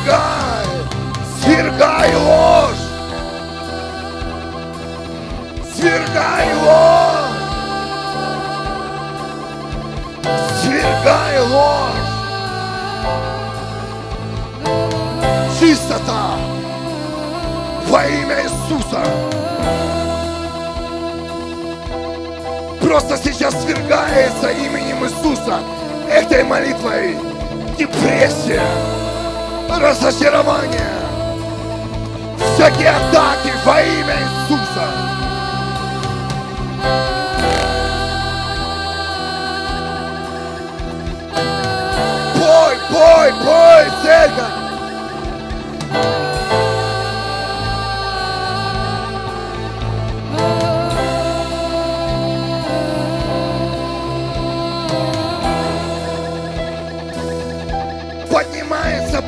Свергай! 0.00 0.66
Свергай 1.42 2.14
ложь! 2.16 2.84
Свергай 5.74 6.54
ложь! 6.54 7.30
Свергай 10.62 11.40
ложь! 11.50 12.10
Чистота! 15.58 16.36
Во 17.88 18.06
имя 18.06 18.42
Иисуса! 18.42 19.02
Просто 22.80 23.18
сейчас 23.18 23.54
свергается 23.62 24.50
именем 24.50 25.04
Иисуса 25.04 25.60
этой 26.10 26.42
молитвой 26.44 27.16
депрессия, 27.78 28.62
разочарование, 29.78 30.92
всякие 32.54 32.90
атаки 32.90 33.52
во 33.64 33.80
имя 33.80 34.16
Иисуса. 34.20 34.86
Пой, 42.34 42.76
пой, 42.90 43.32
пой, 43.44 43.84
церковь! 44.02 44.69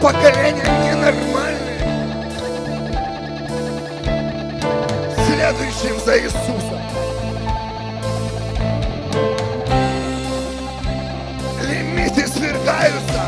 Поколение 0.03 0.65
ненормальное. 0.85 1.63
следующим 5.25 6.01
за 6.05 6.19
Иисусом. 6.19 6.81
Лимиты 11.63 12.27
свергаются. 12.27 13.23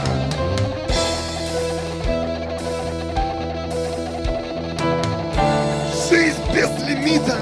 Жизнь 6.10 6.42
без 6.52 6.88
лимита. 6.88 7.36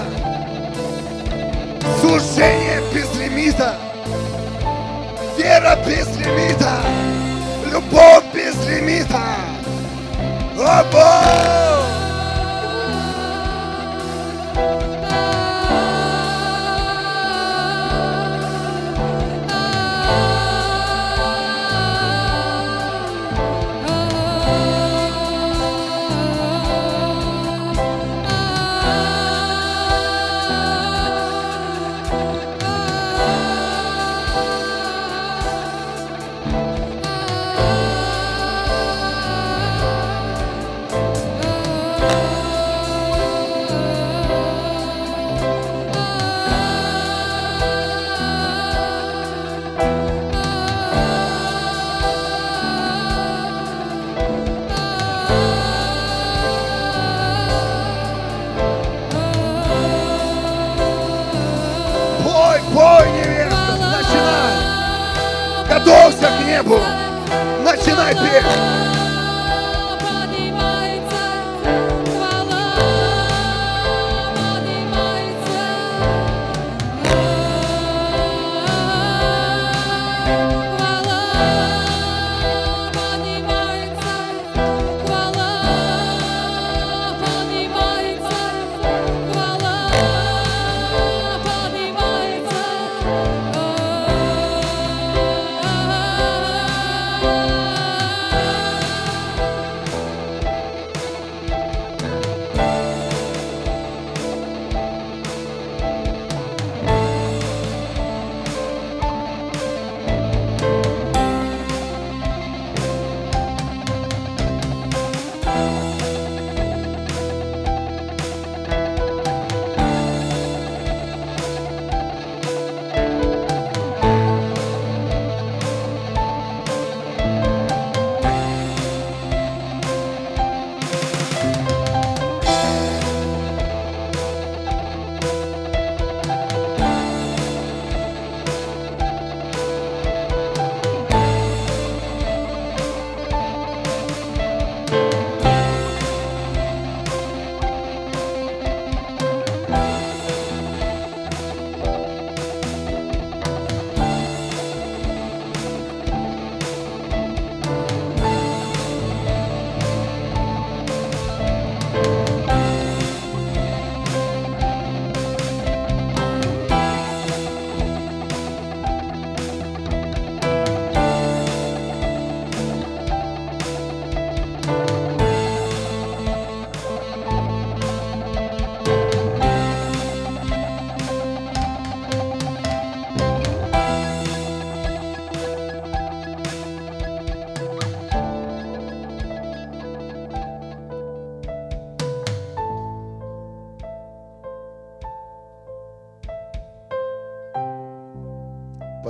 Служение 2.01 2.83
без 2.93 3.15
лимита. 3.19 3.77
Вера 5.39 5.79
без 5.87 6.07
лимита. 6.19 6.81
Любовь 7.73 8.22
без 8.73 8.81
лимита. 8.81 9.53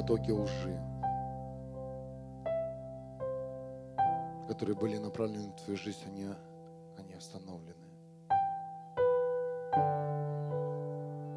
Потоки 0.02 0.32
лжи, 0.32 0.80
которые 4.48 4.76
были 4.76 4.98
направлены 4.98 5.52
в 5.52 5.56
твою 5.62 5.78
жизнь, 5.78 6.02
они, 6.06 6.26
они 6.98 7.14
остановлены. 7.14 7.86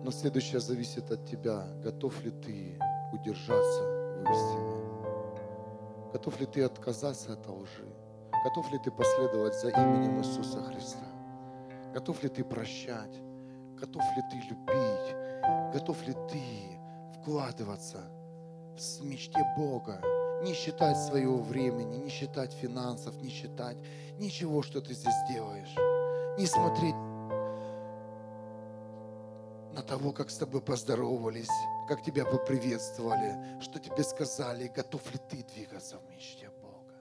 Но 0.03 0.11
следующее 0.11 0.59
зависит 0.59 1.11
от 1.11 1.25
тебя. 1.25 1.67
Готов 1.83 2.23
ли 2.23 2.31
ты 2.31 2.79
удержаться 3.13 3.83
в 3.83 4.31
истине? 4.31 6.11
Готов 6.11 6.39
ли 6.39 6.47
ты 6.47 6.63
отказаться 6.63 7.33
от 7.33 7.47
лжи? 7.47 7.95
Готов 8.43 8.71
ли 8.71 8.79
ты 8.79 8.91
последовать 8.91 9.59
за 9.59 9.69
именем 9.69 10.19
Иисуса 10.19 10.63
Христа? 10.63 11.05
Готов 11.93 12.23
ли 12.23 12.29
ты 12.29 12.43
прощать? 12.43 13.21
Готов 13.79 14.03
ли 14.17 14.23
ты 14.31 14.37
любить? 14.37 15.15
Готов 15.73 16.07
ли 16.07 16.13
ты 16.29 16.79
вкладываться 17.19 18.24
в 18.79 19.03
мечте 19.03 19.43
Бога. 19.57 20.01
Не 20.43 20.53
считать 20.53 20.97
своего 20.97 21.37
времени, 21.37 21.97
не 21.97 22.09
считать 22.09 22.53
финансов, 22.53 23.15
не 23.21 23.29
считать 23.29 23.77
ничего, 24.19 24.61
что 24.61 24.81
ты 24.81 24.93
здесь 24.93 25.15
делаешь. 25.29 25.75
Не 26.37 26.45
смотреть 26.45 26.95
на 29.73 29.81
того, 29.81 30.11
как 30.11 30.29
с 30.29 30.37
тобой 30.37 30.61
поздоровались, 30.61 31.49
как 31.87 32.01
тебя 32.01 32.25
поприветствовали, 32.25 33.59
что 33.61 33.79
тебе 33.79 34.03
сказали, 34.03 34.67
готов 34.67 35.01
ли 35.11 35.19
ты 35.29 35.43
двигаться 35.53 35.97
в 35.97 36.09
мечте 36.09 36.49
Бога. 36.61 36.95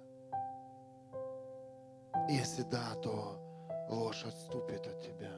Если 2.29 2.63
да, 2.63 2.95
то 3.03 3.39
ложь 3.91 4.25
отступит 4.25 4.87
от 4.87 5.01
тебя. 5.01 5.33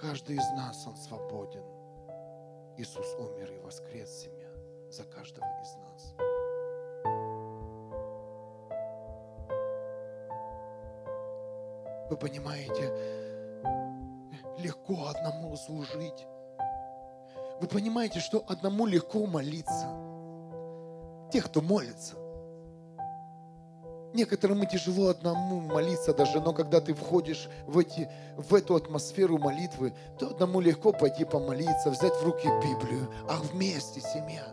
Каждый 0.00 0.36
из 0.36 0.50
нас, 0.52 0.86
он 0.86 0.96
свободен. 0.96 1.73
Иисус 2.76 3.14
умер 3.18 3.52
и 3.52 3.58
воскрес 3.58 4.10
семья 4.10 4.48
за 4.90 5.04
каждого 5.04 5.46
из 5.62 5.74
нас. 5.76 6.14
Вы 12.10 12.16
понимаете, 12.16 12.92
легко 14.58 15.06
одному 15.06 15.56
служить. 15.56 16.26
Вы 17.60 17.68
понимаете, 17.68 18.18
что 18.18 18.44
одному 18.48 18.86
легко 18.86 19.24
молиться. 19.26 19.86
Тех, 21.32 21.46
кто 21.46 21.60
молится. 21.60 22.16
Некоторым 24.14 24.62
и 24.62 24.66
тяжело 24.68 25.08
одному 25.08 25.58
молиться 25.58 26.14
даже, 26.14 26.40
но 26.40 26.52
когда 26.52 26.80
ты 26.80 26.94
входишь 26.94 27.48
в, 27.66 27.78
эти, 27.78 28.08
в 28.36 28.54
эту 28.54 28.76
атмосферу 28.76 29.38
молитвы, 29.38 29.92
то 30.20 30.28
одному 30.28 30.60
легко 30.60 30.92
пойти 30.92 31.24
помолиться, 31.24 31.90
взять 31.90 32.14
в 32.14 32.24
руки 32.24 32.46
Библию, 32.62 33.10
а 33.28 33.40
вместе 33.40 34.00
семья. 34.00 34.44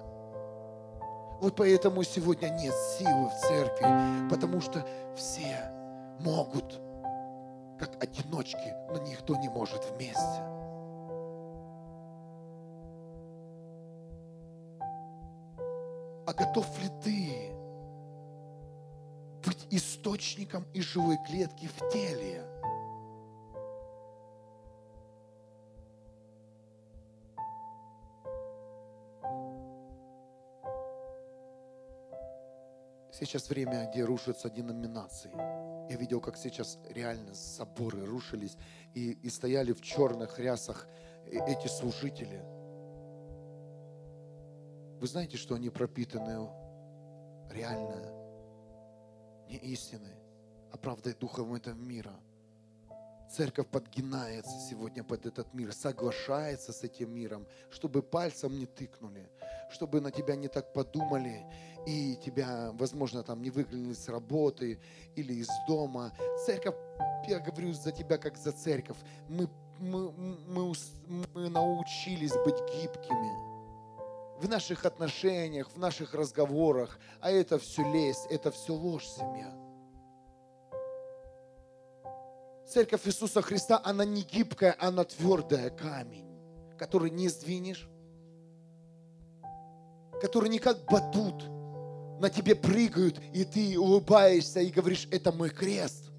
Вот 1.39 1.55
поэтому 1.55 2.01
сегодня 2.01 2.49
нет 2.49 2.73
силы 2.97 3.29
в 3.29 3.39
церкви, 3.39 3.85
потому 4.31 4.61
что 4.61 4.83
все 5.15 5.55
могут, 6.19 6.81
как 7.79 8.03
одиночки, 8.03 8.73
но 8.89 8.97
никто 9.03 9.35
не 9.35 9.49
может 9.49 9.85
вместе. 9.93 10.41
А 16.25 16.33
готов 16.35 16.65
ли 16.81 16.89
ты 17.03 17.60
быть 19.45 19.67
источником 19.69 20.65
и 20.73 20.81
живой 20.81 21.17
клетки 21.27 21.67
в 21.67 21.91
теле. 21.91 22.45
Сейчас 33.11 33.49
время, 33.49 33.87
где 33.91 34.03
рушатся 34.03 34.49
деноминации. 34.49 35.31
Я 35.91 35.95
видел, 35.97 36.21
как 36.21 36.37
сейчас 36.37 36.79
реально 36.89 37.35
соборы 37.35 38.03
рушились 38.03 38.57
и, 38.95 39.11
и 39.11 39.29
стояли 39.29 39.73
в 39.73 39.81
черных 39.81 40.39
рясах 40.39 40.87
э, 41.27 41.37
эти 41.47 41.67
служители. 41.67 42.41
Вы 44.99 45.07
знаете, 45.07 45.37
что 45.37 45.53
они 45.53 45.69
пропитаны 45.69 46.49
реально 47.51 48.20
не 49.51 49.57
истины, 49.57 50.15
а 50.71 50.77
правдой 50.77 51.13
духом 51.13 51.53
этого 51.53 51.75
мира. 51.75 52.13
Церковь 53.29 53.67
подгинается 53.67 54.59
сегодня 54.69 55.03
под 55.03 55.25
этот 55.25 55.53
мир, 55.53 55.71
соглашается 55.71 56.73
с 56.73 56.83
этим 56.83 57.13
миром, 57.13 57.47
чтобы 57.69 58.01
пальцем 58.01 58.57
не 58.59 58.65
тыкнули, 58.65 59.29
чтобы 59.69 60.01
на 60.01 60.11
тебя 60.11 60.35
не 60.35 60.49
так 60.49 60.73
подумали 60.73 61.45
и 61.87 62.17
тебя, 62.17 62.71
возможно, 62.73 63.23
там 63.23 63.41
не 63.41 63.49
выглянули 63.49 63.93
с 63.93 64.09
работы 64.09 64.79
или 65.15 65.33
из 65.33 65.49
дома. 65.67 66.11
Церковь, 66.45 66.75
я 67.27 67.39
говорю 67.39 67.71
за 67.73 67.91
тебя 67.91 68.17
как 68.17 68.37
за 68.37 68.51
церковь, 68.51 68.97
мы, 69.29 69.49
мы, 69.79 70.11
мы, 70.11 70.73
мы 71.33 71.49
научились 71.49 72.33
быть 72.45 72.59
гибкими. 72.73 73.50
В 74.41 74.49
наших 74.49 74.85
отношениях, 74.85 75.69
в 75.71 75.77
наших 75.77 76.15
разговорах, 76.15 76.99
а 77.19 77.29
это 77.29 77.59
все 77.59 77.83
лесть, 77.91 78.25
это 78.31 78.49
все 78.51 78.73
ложь, 78.73 79.05
семья. 79.05 79.53
Церковь 82.67 83.05
Иисуса 83.05 83.41
Христа, 83.41 83.79
она 83.83 84.03
не 84.03 84.23
гибкая, 84.23 84.75
она 84.79 85.03
твердая 85.03 85.69
камень, 85.69 86.25
который 86.79 87.11
не 87.11 87.29
сдвинешь, 87.29 87.87
который 90.21 90.49
не 90.49 90.57
как 90.57 90.85
батут 90.85 91.43
на 92.19 92.29
тебе 92.29 92.55
прыгают, 92.55 93.19
и 93.33 93.43
ты 93.45 93.77
улыбаешься 93.77 94.61
и 94.61 94.71
говоришь, 94.71 95.07
это 95.11 95.31
мой 95.31 95.49
крест. 95.49 96.10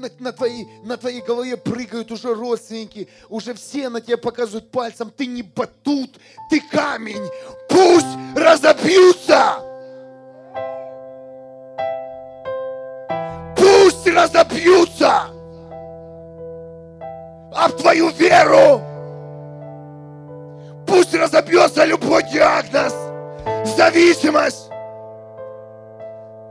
На, 0.00 0.08
на, 0.18 0.32
твоей, 0.32 0.66
на 0.82 0.96
твоей 0.96 1.20
голове 1.20 1.58
прыгают 1.58 2.10
уже 2.10 2.32
родственники, 2.32 3.06
уже 3.28 3.52
все 3.52 3.90
на 3.90 4.00
тебя 4.00 4.16
показывают 4.16 4.70
пальцем, 4.70 5.12
ты 5.14 5.26
не 5.26 5.42
батут, 5.42 6.18
ты 6.48 6.62
камень, 6.72 7.22
пусть 7.68 8.06
разобьются! 8.34 9.56
Пусть 13.54 14.06
разобьются! 14.06 15.26
А 17.52 17.68
в 17.68 17.76
твою 17.76 18.08
веру 18.08 18.80
пусть 20.86 21.14
разобьется 21.14 21.84
любой 21.84 22.22
диагноз, 22.22 22.94
зависимость. 23.76 24.70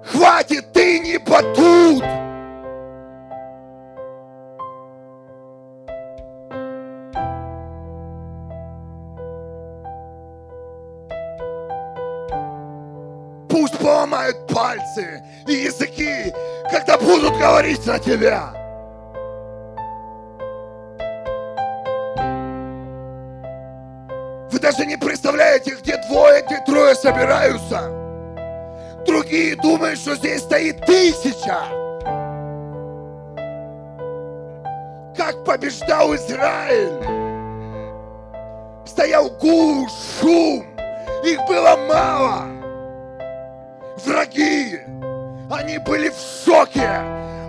Хватит, 0.05 0.71
ты 0.71 0.99
не 0.99 1.17
батут! 1.17 2.28
Пальцы 14.99 15.23
и 15.47 15.53
языки, 15.53 16.33
когда 16.71 16.97
будут 16.97 17.37
говорить 17.37 17.85
на 17.85 17.99
тебя. 17.99 18.53
Вы 24.51 24.59
даже 24.59 24.85
не 24.85 24.97
представляете, 24.97 25.75
где 25.81 25.97
двое, 26.09 26.43
где 26.45 26.59
трое 26.65 26.95
собираются. 26.95 27.91
Другие 29.05 29.55
думают, 29.55 29.99
что 29.99 30.15
здесь 30.15 30.41
стоит 30.41 30.85
тысяча. 30.85 31.57
Как 35.15 35.43
побеждал 35.45 36.15
Израиль. 36.15 37.19
Стоял 38.85 39.29
гул, 39.29 39.87
шум. 40.19 40.65
Их 41.23 41.39
было 41.47 41.75
мало 41.87 42.58
враги. 44.05 44.79
Они 45.51 45.77
были 45.77 46.09
в 46.09 46.45
шоке 46.45 46.89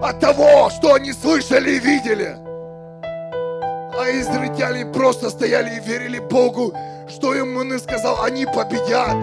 от 0.02 0.20
того, 0.20 0.70
что 0.70 0.94
они 0.94 1.12
слышали 1.12 1.72
и 1.72 1.78
видели. 1.78 2.36
А 3.98 4.10
израильтяне 4.10 4.86
просто 4.86 5.30
стояли 5.30 5.76
и 5.76 5.80
верили 5.80 6.18
Богу, 6.18 6.72
что 7.08 7.34
им 7.34 7.56
он 7.56 7.74
и 7.74 7.78
сказал, 7.78 8.22
они 8.22 8.46
победят. 8.46 9.14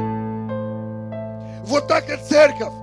Вот 1.63 1.87
так 1.87 2.09
и 2.09 2.17
церковь. 2.17 2.73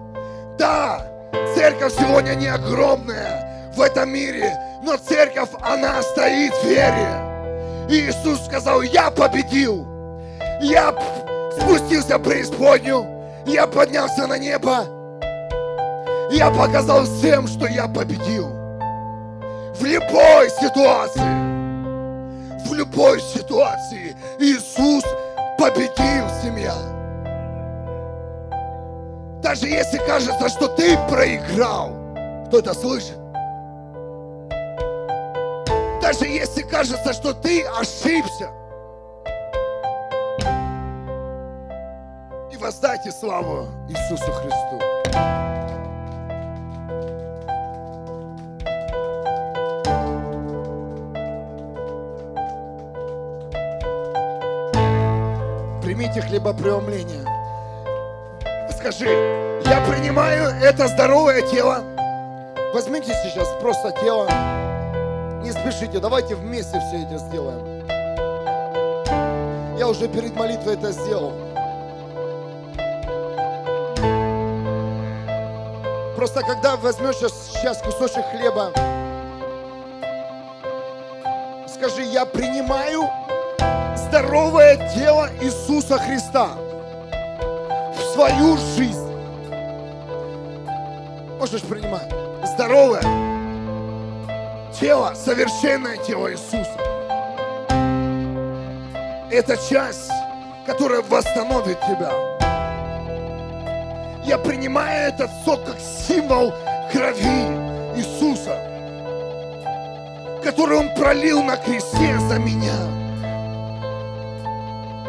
Да, 0.59 1.07
церковь 1.55 1.95
сегодня 1.99 2.35
не 2.35 2.49
огромная 2.49 3.73
в 3.77 3.81
этом 3.81 4.11
мире, 4.11 4.53
но 4.83 4.97
церковь, 4.97 5.51
она 5.61 6.03
стоит 6.03 6.53
в 6.55 6.67
вере. 6.67 7.35
И 7.89 8.09
Иисус 8.09 8.45
сказал, 8.47 8.83
я 8.83 9.11
победил. 9.11 9.87
Я 10.61 10.95
спустился 11.59 12.19
в 12.19 12.23
преисподнюю, 12.23 13.07
я 13.47 13.67
поднялся 13.67 14.27
на 14.27 14.39
небо. 14.39 14.87
Я 16.31 16.51
показал 16.51 17.05
всем, 17.05 17.47
что 17.47 17.67
я 17.67 17.87
победил. 17.87 18.49
В 19.75 19.85
любой 19.85 20.51
ситуации. 20.51 21.45
В 22.67 22.73
любой 22.73 23.21
ситуации 23.21 24.17
Иисус 24.39 25.05
победил 25.59 26.27
семья. 26.43 26.75
Даже 29.43 29.67
если 29.67 29.99
кажется, 29.99 30.49
что 30.49 30.69
ты 30.69 30.97
проиграл, 31.09 31.93
кто 32.47 32.59
это 32.61 32.73
слышит? 32.73 33.19
Даже 36.01 36.27
если 36.27 36.63
кажется, 36.63 37.13
что 37.13 37.35
ты 37.35 37.63
ошибся, 37.65 38.51
воздайте 42.65 43.13
славу 43.13 43.69
Иисусу 43.91 44.33
Христу. 44.33 44.81
Примите 55.83 56.23
хлебопреломление. 56.23 57.27
Скажи, 58.71 59.11
я 59.67 59.85
принимаю 59.87 60.49
это 60.63 60.89
здоровое 60.89 61.43
тело. 61.43 61.85
Возьмите 62.73 63.13
сейчас 63.25 63.47
просто 63.61 63.93
тело. 64.01 64.27
Не 65.43 65.53
спешите, 65.53 65.99
давайте 65.99 66.35
вместе 66.35 66.81
все 66.89 67.03
это 67.03 67.19
сделаем. 67.19 67.87
Я 69.77 69.87
уже 69.87 70.09
перед 70.09 70.35
молитвой 70.35 70.77
это 70.77 70.93
сделал. 70.93 71.54
Просто 76.25 76.41
когда 76.41 76.77
возьмешь 76.77 77.17
сейчас 77.17 77.83
кусочек 77.83 78.25
хлеба, 78.31 78.73
скажи, 81.69 82.01
я 82.01 82.25
принимаю 82.25 83.11
здоровое 83.95 84.91
тело 84.95 85.29
Иисуса 85.43 85.99
Христа 85.99 86.53
в 87.95 88.01
свою 88.15 88.57
жизнь. 88.57 89.07
Можешь 91.39 91.61
принимать 91.61 92.11
здоровое 92.55 93.03
тело, 94.81 95.13
совершенное 95.15 95.99
тело 95.99 96.33
Иисуса. 96.33 96.79
Это 99.31 99.59
часть, 99.59 100.11
которая 100.65 101.03
восстановит 101.03 101.79
тебя. 101.83 102.34
Я 104.25 104.39
принимаю 104.39 105.09
этот 105.09 105.31
сок 105.45 105.65
как 105.65 105.77
символ 105.79 106.53
крови 106.91 107.47
Иисуса, 107.95 108.59
который 110.43 110.79
Он 110.79 110.89
пролил 110.95 111.43
на 111.43 111.57
кресте 111.57 112.19
за 112.21 112.39
меня. 112.39 112.75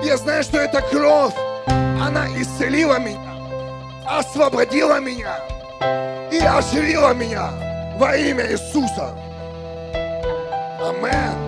Я 0.04 0.18
знаю, 0.18 0.44
что 0.44 0.58
эта 0.58 0.82
кровь, 0.82 1.34
она 1.66 2.28
исцелила 2.36 3.00
меня, 3.00 3.36
освободила 4.06 5.00
меня 5.00 5.40
и 6.30 6.38
оживила 6.40 7.14
меня 7.14 7.52
во 7.98 8.18
имя 8.18 8.52
Иисуса. 8.52 9.16
Аминь. 10.82 11.45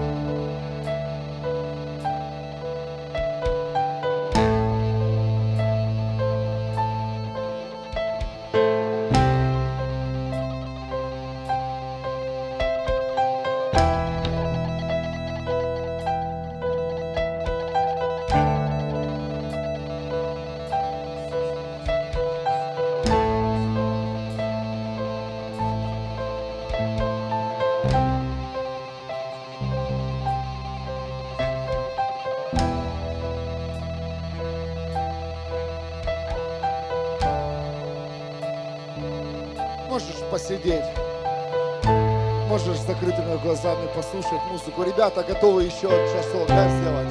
Послушать 43.97 44.43
музыку. 44.51 44.83
Ребята 44.83 45.23
готовы 45.23 45.63
еще 45.63 45.89
часок 45.89 46.47
да, 46.47 46.69
сделать? 46.69 47.07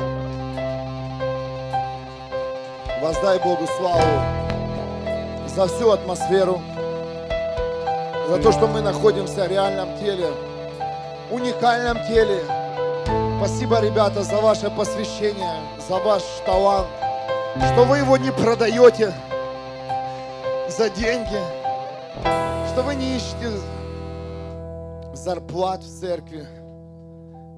Воздай 3.02 3.40
Богу 3.40 3.66
славу 3.76 4.00
за 5.48 5.66
всю 5.66 5.90
атмосферу, 5.90 6.62
за 8.28 8.38
то, 8.40 8.52
что 8.52 8.68
мы 8.68 8.82
находимся 8.82 9.44
в 9.44 9.48
реальном 9.48 9.98
теле, 9.98 10.28
уникальном 11.30 11.98
теле, 12.06 12.40
Спасибо, 13.38 13.80
ребята, 13.80 14.22
за 14.22 14.40
ваше 14.40 14.70
посвящение, 14.70 15.60
за 15.86 15.98
ваш 15.98 16.22
талант, 16.46 16.88
что 17.72 17.84
вы 17.84 17.98
его 17.98 18.16
не 18.16 18.32
продаете 18.32 19.12
за 20.68 20.88
деньги, 20.88 21.38
что 22.72 22.82
вы 22.82 22.94
не 22.94 23.16
ищете 23.16 23.50
зарплат 25.12 25.82
в 25.82 26.00
церкви. 26.00 26.46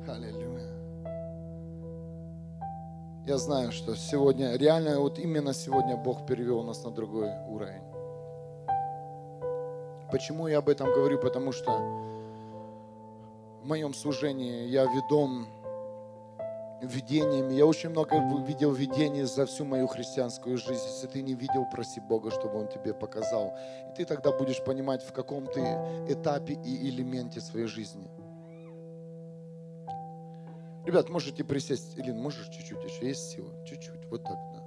Аллилуйя. 0.08 0.66
Я 3.26 3.36
знаю, 3.36 3.72
что 3.72 3.94
сегодня, 3.94 4.56
реально 4.56 5.00
вот 5.00 5.18
именно 5.18 5.52
сегодня 5.52 5.96
Бог 5.96 6.26
перевел 6.26 6.62
нас 6.62 6.82
на 6.82 6.90
другой 6.90 7.30
уровень. 7.46 7.82
Почему 10.10 10.48
я 10.48 10.58
об 10.58 10.70
этом 10.70 10.88
говорю? 10.88 11.20
Потому 11.20 11.52
что 11.52 11.70
в 13.62 13.66
моем 13.66 13.92
служении 13.92 14.66
я 14.68 14.84
ведом 14.84 15.46
видениями. 16.80 17.54
Я 17.54 17.66
очень 17.66 17.90
много 17.90 18.16
видел 18.46 18.72
видений 18.72 19.24
за 19.24 19.44
всю 19.44 19.64
мою 19.64 19.86
христианскую 19.88 20.56
жизнь. 20.56 20.84
Если 20.86 21.06
ты 21.06 21.22
не 21.22 21.34
видел, 21.34 21.66
проси 21.70 22.00
Бога, 22.00 22.30
чтобы 22.30 22.58
Он 22.58 22.68
тебе 22.68 22.94
показал. 22.94 23.54
И 23.90 23.96
ты 23.96 24.04
тогда 24.06 24.32
будешь 24.32 24.64
понимать, 24.64 25.02
в 25.02 25.12
каком 25.12 25.46
ты 25.46 25.60
этапе 26.08 26.54
и 26.54 26.88
элементе 26.88 27.40
своей 27.40 27.66
жизни. 27.66 28.08
Ребят, 30.88 31.10
можете 31.10 31.44
присесть. 31.44 31.98
Илин, 31.98 32.18
можешь 32.18 32.48
чуть-чуть 32.48 32.82
еще? 32.82 33.06
Есть 33.06 33.32
сила? 33.32 33.52
Чуть-чуть. 33.66 34.06
Вот 34.06 34.24
так, 34.24 34.38
да. 34.54 34.62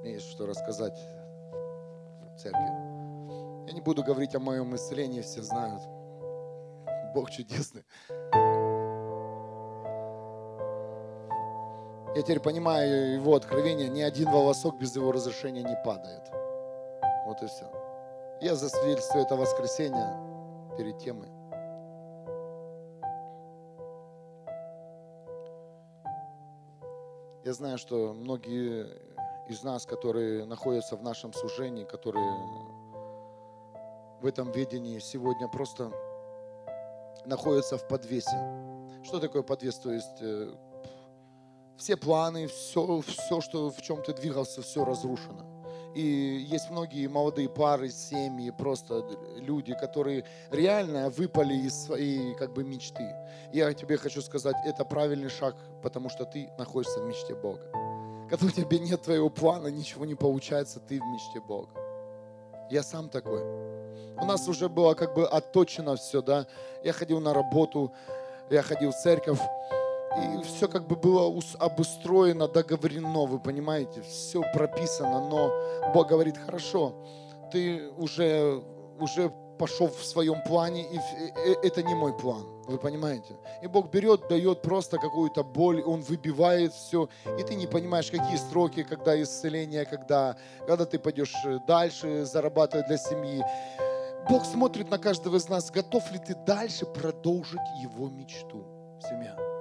Мне 0.00 0.14
есть 0.14 0.28
что 0.28 0.44
рассказать 0.44 0.98
в 0.98 2.36
церкви. 2.36 3.68
Я 3.68 3.72
не 3.72 3.80
буду 3.80 4.02
говорить 4.02 4.34
о 4.34 4.40
моем 4.40 4.74
исцелении, 4.74 5.20
все 5.20 5.42
знают. 5.42 5.84
Бог 7.14 7.30
чудесный. 7.30 7.84
Я 12.16 12.22
теперь 12.22 12.40
понимаю 12.40 13.14
его 13.14 13.36
откровение, 13.36 13.88
ни 13.88 14.02
один 14.02 14.28
волосок 14.32 14.76
без 14.80 14.96
его 14.96 15.12
разрешения 15.12 15.62
не 15.62 15.80
падает. 15.84 16.24
Вот 17.24 17.40
и 17.44 17.46
все. 17.46 17.70
Я 18.40 18.56
засвидетельствую 18.56 19.24
это 19.24 19.36
воскресенье 19.36 20.16
перед 20.76 20.98
темой. 20.98 21.35
Я 27.46 27.52
знаю, 27.52 27.78
что 27.78 28.12
многие 28.12 28.88
из 29.48 29.62
нас, 29.62 29.86
которые 29.86 30.46
находятся 30.46 30.96
в 30.96 31.04
нашем 31.04 31.32
служении, 31.32 31.84
которые 31.84 32.28
в 34.20 34.26
этом 34.26 34.50
видении 34.50 34.98
сегодня 34.98 35.46
просто 35.46 35.92
находятся 37.24 37.78
в 37.78 37.86
подвесе. 37.86 38.36
Что 39.04 39.20
такое 39.20 39.42
подвес? 39.42 39.78
То 39.78 39.92
есть 39.92 40.20
э, 40.22 40.56
все 41.76 41.96
планы, 41.96 42.48
все, 42.48 43.00
все, 43.02 43.40
что 43.40 43.70
в 43.70 43.80
чем 43.80 44.02
ты 44.02 44.12
двигался, 44.12 44.60
все 44.62 44.84
разрушено. 44.84 45.45
И 45.96 46.46
есть 46.50 46.68
многие 46.68 47.06
молодые 47.06 47.48
пары, 47.48 47.88
семьи, 47.88 48.50
просто 48.50 49.02
люди, 49.36 49.74
которые 49.74 50.24
реально 50.50 51.08
выпали 51.08 51.54
из 51.54 51.74
своей 51.74 52.34
как 52.34 52.52
бы 52.52 52.64
мечты. 52.64 53.14
Я 53.50 53.72
тебе 53.72 53.96
хочу 53.96 54.20
сказать, 54.20 54.56
это 54.66 54.84
правильный 54.84 55.30
шаг, 55.30 55.56
потому 55.82 56.10
что 56.10 56.26
ты 56.26 56.50
находишься 56.58 57.00
в 57.00 57.06
мечте 57.06 57.34
Бога. 57.34 57.62
Когда 58.28 58.44
у 58.44 58.50
тебя 58.50 58.78
нет 58.78 59.00
твоего 59.00 59.30
плана, 59.30 59.68
ничего 59.68 60.04
не 60.04 60.14
получается, 60.14 60.80
ты 60.80 61.00
в 61.00 61.04
мечте 61.06 61.40
Бога. 61.40 61.70
Я 62.70 62.82
сам 62.82 63.08
такой. 63.08 63.40
У 64.20 64.24
нас 64.26 64.46
уже 64.48 64.68
было 64.68 64.92
как 64.92 65.14
бы 65.14 65.26
отточено 65.26 65.96
все, 65.96 66.20
да. 66.20 66.46
Я 66.84 66.92
ходил 66.92 67.20
на 67.20 67.32
работу, 67.32 67.90
я 68.50 68.60
ходил 68.60 68.90
в 68.90 68.96
церковь, 68.96 69.40
и 70.16 70.42
все 70.42 70.68
как 70.68 70.86
бы 70.86 70.96
было 70.96 71.32
обустроено, 71.58 72.48
договорено, 72.48 73.26
вы 73.26 73.38
понимаете, 73.38 74.02
все 74.02 74.42
прописано, 74.54 75.28
но 75.28 75.52
Бог 75.92 76.08
говорит, 76.08 76.36
хорошо, 76.38 76.94
ты 77.52 77.88
уже, 77.96 78.62
уже 78.98 79.32
пошел 79.58 79.88
в 79.88 80.04
своем 80.04 80.42
плане, 80.42 80.82
и 80.82 80.98
это 81.66 81.82
не 81.82 81.94
мой 81.94 82.16
план, 82.16 82.44
вы 82.66 82.78
понимаете? 82.78 83.36
И 83.62 83.66
Бог 83.66 83.90
берет, 83.90 84.28
дает 84.28 84.62
просто 84.62 84.98
какую-то 84.98 85.42
боль, 85.42 85.82
Он 85.82 86.02
выбивает 86.02 86.72
все, 86.72 87.08
и 87.38 87.42
ты 87.42 87.54
не 87.54 87.66
понимаешь, 87.66 88.10
какие 88.10 88.36
строки, 88.36 88.82
когда 88.82 89.20
исцеление, 89.20 89.84
когда, 89.84 90.36
когда 90.66 90.84
ты 90.84 90.98
пойдешь 90.98 91.34
дальше 91.66 92.24
зарабатывать 92.24 92.86
для 92.86 92.98
семьи. 92.98 93.44
Бог 94.28 94.44
смотрит 94.44 94.90
на 94.90 94.98
каждого 94.98 95.36
из 95.36 95.48
нас, 95.48 95.70
готов 95.70 96.10
ли 96.10 96.18
ты 96.18 96.34
дальше 96.34 96.84
продолжить 96.84 97.60
его 97.80 98.08
мечту, 98.08 98.64
семья. 99.00 99.55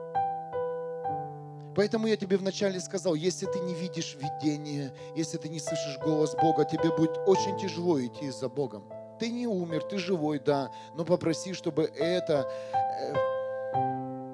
Поэтому 1.76 2.08
я 2.08 2.16
тебе 2.16 2.38
вначале 2.38 2.80
сказал, 2.80 3.16
если 3.16 3.46
ты 3.48 3.60
не 3.60 3.74
видишь 3.74 4.16
видение, 4.16 4.94
если 5.16 5.38
ты 5.38 5.50
не 5.50 5.60
слышишь 5.60 6.00
голос 6.00 6.34
Бога, 6.36 6.64
тебе 6.64 6.90
будет 6.96 7.18
очень 7.28 7.58
тяжело 7.58 8.04
идти 8.04 8.30
за 8.30 8.48
Богом. 8.48 8.86
Ты 9.20 9.30
не 9.30 9.46
умер, 9.46 9.84
ты 9.84 9.98
живой, 9.98 10.40
да, 10.40 10.72
но 10.96 11.04
попроси, 11.04 11.54
чтобы 11.54 11.84
это, 11.84 12.50
э, 12.74 13.14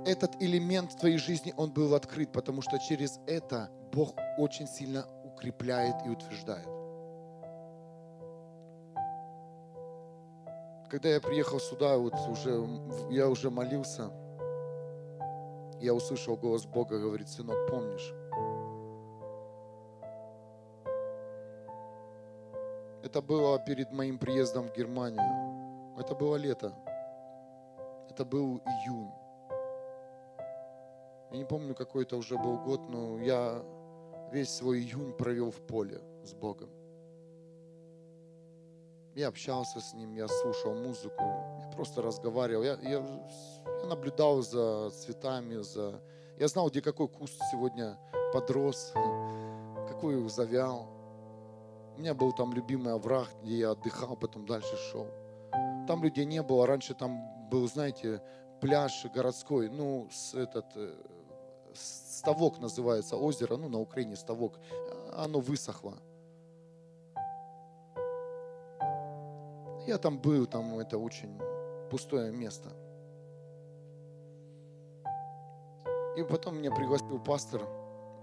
этот 0.06 0.42
элемент 0.42 0.94
в 0.94 0.98
твоей 0.98 1.18
жизни, 1.18 1.54
он 1.58 1.72
был 1.72 1.96
открыт, 1.96 2.32
потому 2.32 2.62
что 2.62 2.78
через 2.78 3.20
это 3.26 3.70
Бог 3.92 4.14
очень 4.38 4.68
сильно 4.68 5.08
укрепляет 5.24 5.96
и 6.06 6.10
утверждает. 6.10 6.68
Когда 10.90 11.10
я 11.10 11.22
приехал 11.22 11.60
сюда, 11.60 11.98
вот 11.98 12.14
уже, 12.30 12.68
я 13.10 13.30
уже 13.30 13.50
молился, 13.50 14.12
я 15.82 15.94
услышал 15.94 16.38
голос 16.38 16.66
Бога, 16.66 17.00
говорит, 17.00 17.28
сынок, 17.28 17.58
помнишь? 17.70 18.14
Это 23.04 23.22
было 23.22 23.60
перед 23.60 23.92
моим 23.92 24.20
приездом 24.20 24.68
в 24.68 24.74
Германию. 24.74 25.98
Это 26.00 26.14
было 26.16 26.36
лето. 26.36 26.74
Это 28.10 28.24
был 28.24 28.60
июнь. 28.60 29.12
Я 31.32 31.38
не 31.38 31.46
помню, 31.46 31.74
какой 31.74 32.04
это 32.04 32.16
уже 32.16 32.38
был 32.38 32.58
год, 32.60 32.88
но 32.90 33.20
я 33.20 33.64
весь 34.32 34.50
свой 34.50 34.80
июнь 34.80 35.14
провел 35.14 35.50
в 35.50 35.62
поле 35.66 36.00
с 36.24 36.34
Богом. 36.34 36.70
Я 39.16 39.30
общался 39.30 39.80
с 39.80 39.94
Ним, 39.94 40.14
я 40.14 40.28
слушал 40.28 40.74
музыку, 40.74 41.24
просто 41.76 42.02
разговаривал. 42.02 42.64
Я, 42.64 42.78
я 42.82 43.04
я 43.82 43.88
наблюдал 43.88 44.42
за 44.42 44.90
цветами, 44.92 45.62
за... 45.62 46.02
Я 46.38 46.48
знал, 46.48 46.70
где 46.70 46.82
какой 46.82 47.08
куст 47.08 47.40
сегодня 47.52 47.98
подрос, 48.34 48.92
какой 49.88 50.30
завял. 50.30 50.88
У 51.98 52.00
меня 52.00 52.14
был 52.14 52.32
там 52.32 52.54
любимый 52.54 52.94
овраг, 52.94 53.28
где 53.44 53.58
я 53.58 53.72
отдыхал, 53.72 54.16
потом 54.16 54.46
дальше 54.46 54.76
шел. 54.92 55.08
Там 55.88 56.04
людей 56.04 56.26
не 56.26 56.42
было. 56.42 56.66
Раньше 56.66 56.94
там 56.94 57.50
был, 57.50 57.68
знаете, 57.68 58.22
пляж 58.62 59.06
городской, 59.14 59.70
ну, 59.70 60.08
с 60.12 60.34
этот, 60.34 60.66
э, 60.76 60.94
ставок 61.74 62.60
называется, 62.60 63.18
озеро, 63.18 63.58
ну, 63.58 63.68
на 63.68 63.80
Украине 63.80 64.16
ставок. 64.16 64.60
Оно 65.14 65.40
высохло. 65.40 65.96
Я 69.88 69.98
там 69.98 70.20
был, 70.20 70.46
там 70.46 70.78
это 70.80 70.98
очень 70.98 71.38
пустое 71.92 72.32
место. 72.32 72.70
И 76.16 76.24
потом 76.24 76.58
меня 76.58 76.72
пригласил 76.72 77.20
пастор 77.20 77.62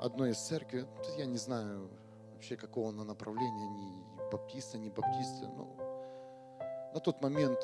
одной 0.00 0.30
из 0.30 0.38
церкви. 0.38 0.86
Я 1.18 1.26
не 1.26 1.36
знаю 1.36 1.90
вообще, 2.32 2.56
какого 2.56 2.88
она 2.88 3.04
направления, 3.04 3.68
ни 3.68 4.30
баптиста, 4.32 4.78
ни 4.78 4.88
баптиста. 4.88 5.48
Но 5.48 5.68
на 6.94 7.00
тот 7.00 7.20
момент 7.20 7.58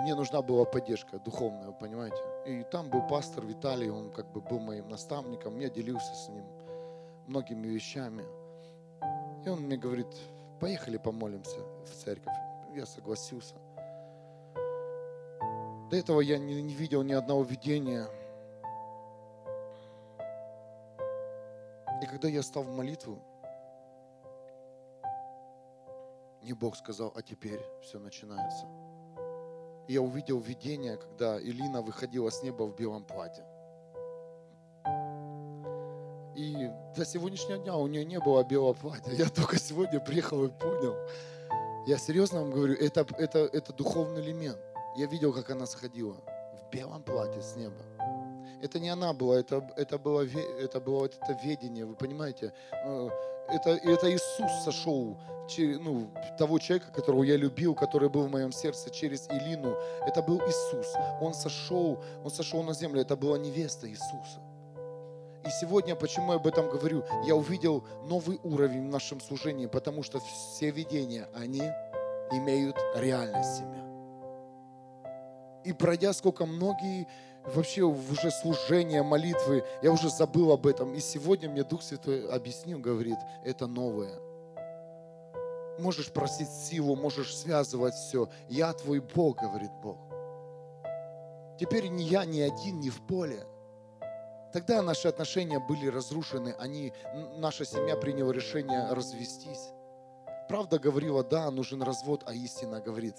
мне 0.00 0.14
нужна 0.14 0.40
была 0.40 0.64
поддержка 0.64 1.18
духовная, 1.18 1.68
вы 1.68 1.74
понимаете. 1.74 2.16
И 2.46 2.64
там 2.70 2.88
был 2.88 3.06
пастор 3.06 3.44
Виталий, 3.44 3.90
он 3.90 4.12
как 4.12 4.32
бы 4.32 4.40
был 4.40 4.60
моим 4.60 4.88
наставником. 4.88 5.58
Я 5.58 5.68
делился 5.68 6.14
с 6.14 6.28
ним 6.30 6.46
многими 7.26 7.66
вещами. 7.66 8.24
И 9.44 9.48
он 9.50 9.60
мне 9.60 9.76
говорит, 9.76 10.08
поехали 10.58 10.96
помолимся 10.96 11.60
в 11.84 11.94
церковь. 12.02 12.34
Я 12.74 12.86
согласился. 12.86 13.54
До 15.94 16.00
этого 16.00 16.20
я 16.20 16.38
не, 16.38 16.60
не 16.60 16.74
видел 16.74 17.02
ни 17.02 17.12
одного 17.12 17.44
видения– 17.44 18.08
И 22.02 22.06
когда 22.06 22.28
я 22.28 22.42
стал 22.42 22.64
в 22.64 22.68
молитву, 22.68 23.18
мне 26.42 26.54
Бог 26.54 26.76
сказал, 26.76 27.12
а 27.16 27.22
теперь 27.22 27.60
все 27.82 27.98
начинается. 27.98 28.66
И 29.88 29.94
я 29.94 30.02
увидел 30.02 30.38
видение, 30.38 30.98
когда 30.98 31.40
Илина 31.40 31.80
выходила 31.80 32.28
с 32.28 32.42
неба 32.42 32.64
в 32.64 32.76
белом 32.76 33.04
платье. 33.04 33.46
И 36.36 36.70
до 36.94 37.06
сегодняшнего 37.06 37.58
дня 37.58 37.76
у 37.76 37.86
нее 37.86 38.04
не 38.04 38.18
было 38.18 38.44
белого 38.44 38.74
платья. 38.74 39.12
Я 39.12 39.28
только 39.30 39.58
сегодня 39.58 39.98
приехал 40.00 40.44
и 40.44 40.50
понял. 40.50 40.94
Я 41.86 41.96
серьезно 41.96 42.40
вам 42.40 42.50
говорю, 42.50 42.74
это, 42.74 43.06
это, 43.16 43.38
это 43.38 43.72
духовный 43.72 44.20
элемент. 44.20 44.58
Я 44.96 45.06
видел, 45.06 45.32
как 45.32 45.50
она 45.50 45.66
сходила 45.66 46.14
в 46.14 46.70
белом 46.70 47.02
платье 47.02 47.42
с 47.42 47.56
неба. 47.56 47.74
Это 48.62 48.78
не 48.78 48.88
она 48.88 49.12
была, 49.12 49.38
это, 49.38 49.68
это, 49.76 49.98
было, 49.98 50.22
это 50.22 50.80
было 50.80 51.00
вот 51.00 51.18
это 51.20 51.38
ведение, 51.44 51.84
вы 51.84 51.94
понимаете? 51.96 52.52
Э, 52.72 53.08
это, 53.48 53.70
это 53.70 54.10
Иисус 54.10 54.50
сошел, 54.64 55.18
ну, 55.58 56.10
того 56.38 56.58
человека, 56.58 56.90
которого 56.92 57.24
я 57.24 57.36
любил, 57.36 57.74
который 57.74 58.08
был 58.08 58.22
в 58.22 58.30
моем 58.30 58.52
сердце 58.52 58.90
через 58.90 59.28
Илину. 59.28 59.76
Это 60.06 60.22
был 60.22 60.38
Иисус. 60.38 60.94
Он 61.20 61.34
сошел, 61.34 62.02
он 62.24 62.30
сошел 62.30 62.62
на 62.62 62.72
землю. 62.72 63.00
Это 63.00 63.16
была 63.16 63.36
невеста 63.36 63.88
Иисуса. 63.88 64.40
И 65.44 65.50
сегодня, 65.60 65.94
почему 65.94 66.32
я 66.32 66.36
об 66.36 66.46
этом 66.46 66.70
говорю, 66.70 67.04
я 67.26 67.36
увидел 67.36 67.84
новый 68.06 68.40
уровень 68.44 68.86
в 68.88 68.90
нашем 68.90 69.20
служении, 69.20 69.66
потому 69.66 70.02
что 70.02 70.20
все 70.20 70.70
видения, 70.70 71.28
они 71.34 71.62
имеют 72.30 72.76
реальность 72.96 73.58
себя. 73.58 73.83
И 75.64 75.72
пройдя 75.72 76.12
сколько 76.12 76.46
многие 76.46 77.06
вообще 77.44 77.82
уже 77.82 78.30
служения, 78.30 79.02
молитвы, 79.02 79.64
я 79.82 79.90
уже 79.90 80.10
забыл 80.10 80.52
об 80.52 80.66
этом. 80.66 80.94
И 80.94 81.00
сегодня 81.00 81.48
мне 81.48 81.64
Дух 81.64 81.82
Святой 81.82 82.28
объяснил, 82.28 82.78
говорит, 82.78 83.18
это 83.44 83.66
новое. 83.66 84.18
Можешь 85.78 86.12
просить 86.12 86.48
силу, 86.48 86.94
можешь 86.96 87.36
связывать 87.36 87.94
все. 87.94 88.28
Я 88.48 88.72
твой 88.72 89.00
Бог, 89.00 89.40
говорит 89.40 89.72
Бог. 89.82 89.98
Теперь 91.58 91.88
ни 91.88 92.02
я, 92.02 92.24
ни 92.24 92.40
один, 92.40 92.80
ни 92.80 92.90
в 92.90 93.00
поле. 93.06 93.44
Тогда 94.52 94.82
наши 94.82 95.08
отношения 95.08 95.58
были 95.58 95.88
разрушены, 95.88 96.54
они, 96.60 96.92
наша 97.38 97.64
семья 97.64 97.96
приняла 97.96 98.32
решение 98.32 98.92
развестись. 98.92 99.72
Правда 100.48 100.78
говорила, 100.78 101.24
да, 101.24 101.50
нужен 101.50 101.82
развод, 101.82 102.22
а 102.26 102.32
истина 102.34 102.80
говорит, 102.80 103.16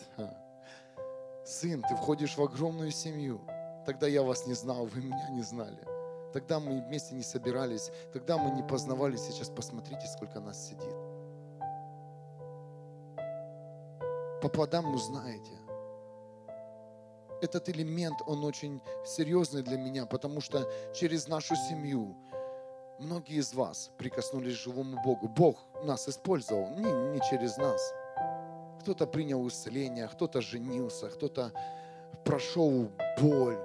сын, 1.46 1.82
ты 1.88 1.96
входишь 1.96 2.38
в 2.38 2.42
огромную 2.42 2.92
семью. 2.92 3.42
Тогда 3.86 4.08
я 4.08 4.24
вас 4.24 4.48
не 4.48 4.54
знал, 4.54 4.86
вы 4.86 5.02
меня 5.02 5.30
не 5.30 5.44
знали. 5.44 5.80
Тогда 6.34 6.60
мы 6.60 6.82
вместе 6.82 7.16
не 7.16 7.24
собирались, 7.24 7.92
тогда 8.12 8.38
мы 8.38 8.52
не 8.52 8.64
познавали. 8.64 9.16
Сейчас 9.16 9.50
посмотрите, 9.50 10.06
сколько 10.08 10.40
нас 10.40 10.68
сидит. 10.68 10.96
По 14.42 14.50
плодам 14.50 14.94
узнаете. 14.94 15.54
Этот 17.42 17.70
элемент, 17.70 18.18
он 18.26 18.44
очень 18.44 18.82
серьезный 19.06 19.62
для 19.62 19.78
меня, 19.78 20.06
потому 20.06 20.42
что 20.42 20.70
через 20.94 21.28
нашу 21.28 21.56
семью 21.56 22.16
многие 23.00 23.38
из 23.38 23.54
вас 23.54 23.92
прикоснулись 23.98 24.58
к 24.58 24.62
живому 24.62 25.02
Богу. 25.04 25.28
Бог 25.28 25.58
нас 25.84 26.08
использовал, 26.08 26.70
не, 26.70 27.14
не 27.14 27.22
через 27.30 27.58
нас. 27.58 27.94
Кто-то 28.86 29.08
принял 29.08 29.48
исцеление, 29.48 30.08
кто-то 30.08 30.42
женился, 30.42 31.10
кто-то 31.10 31.52
прошел 32.24 32.92
боль. 33.20 33.58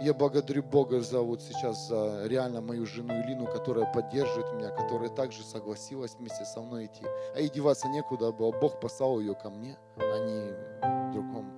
Я 0.00 0.14
благодарю 0.14 0.62
Бога 0.62 1.02
за 1.02 1.20
вот 1.20 1.42
сейчас 1.42 1.88
за 1.88 2.24
реально 2.24 2.62
мою 2.62 2.86
жену 2.86 3.20
Илину, 3.20 3.44
которая 3.44 3.92
поддерживает 3.92 4.50
меня, 4.54 4.70
которая 4.70 5.10
также 5.10 5.42
согласилась 5.42 6.14
вместе 6.14 6.46
со 6.46 6.62
мной 6.62 6.86
идти. 6.86 7.04
А 7.34 7.40
ей 7.40 7.50
деваться 7.50 7.86
некуда 7.88 8.32
было. 8.32 8.50
Бог 8.50 8.80
послал 8.80 9.20
ее 9.20 9.34
ко 9.34 9.50
мне, 9.50 9.76
а 9.98 10.18
не 10.18 11.12
другом 11.12 11.52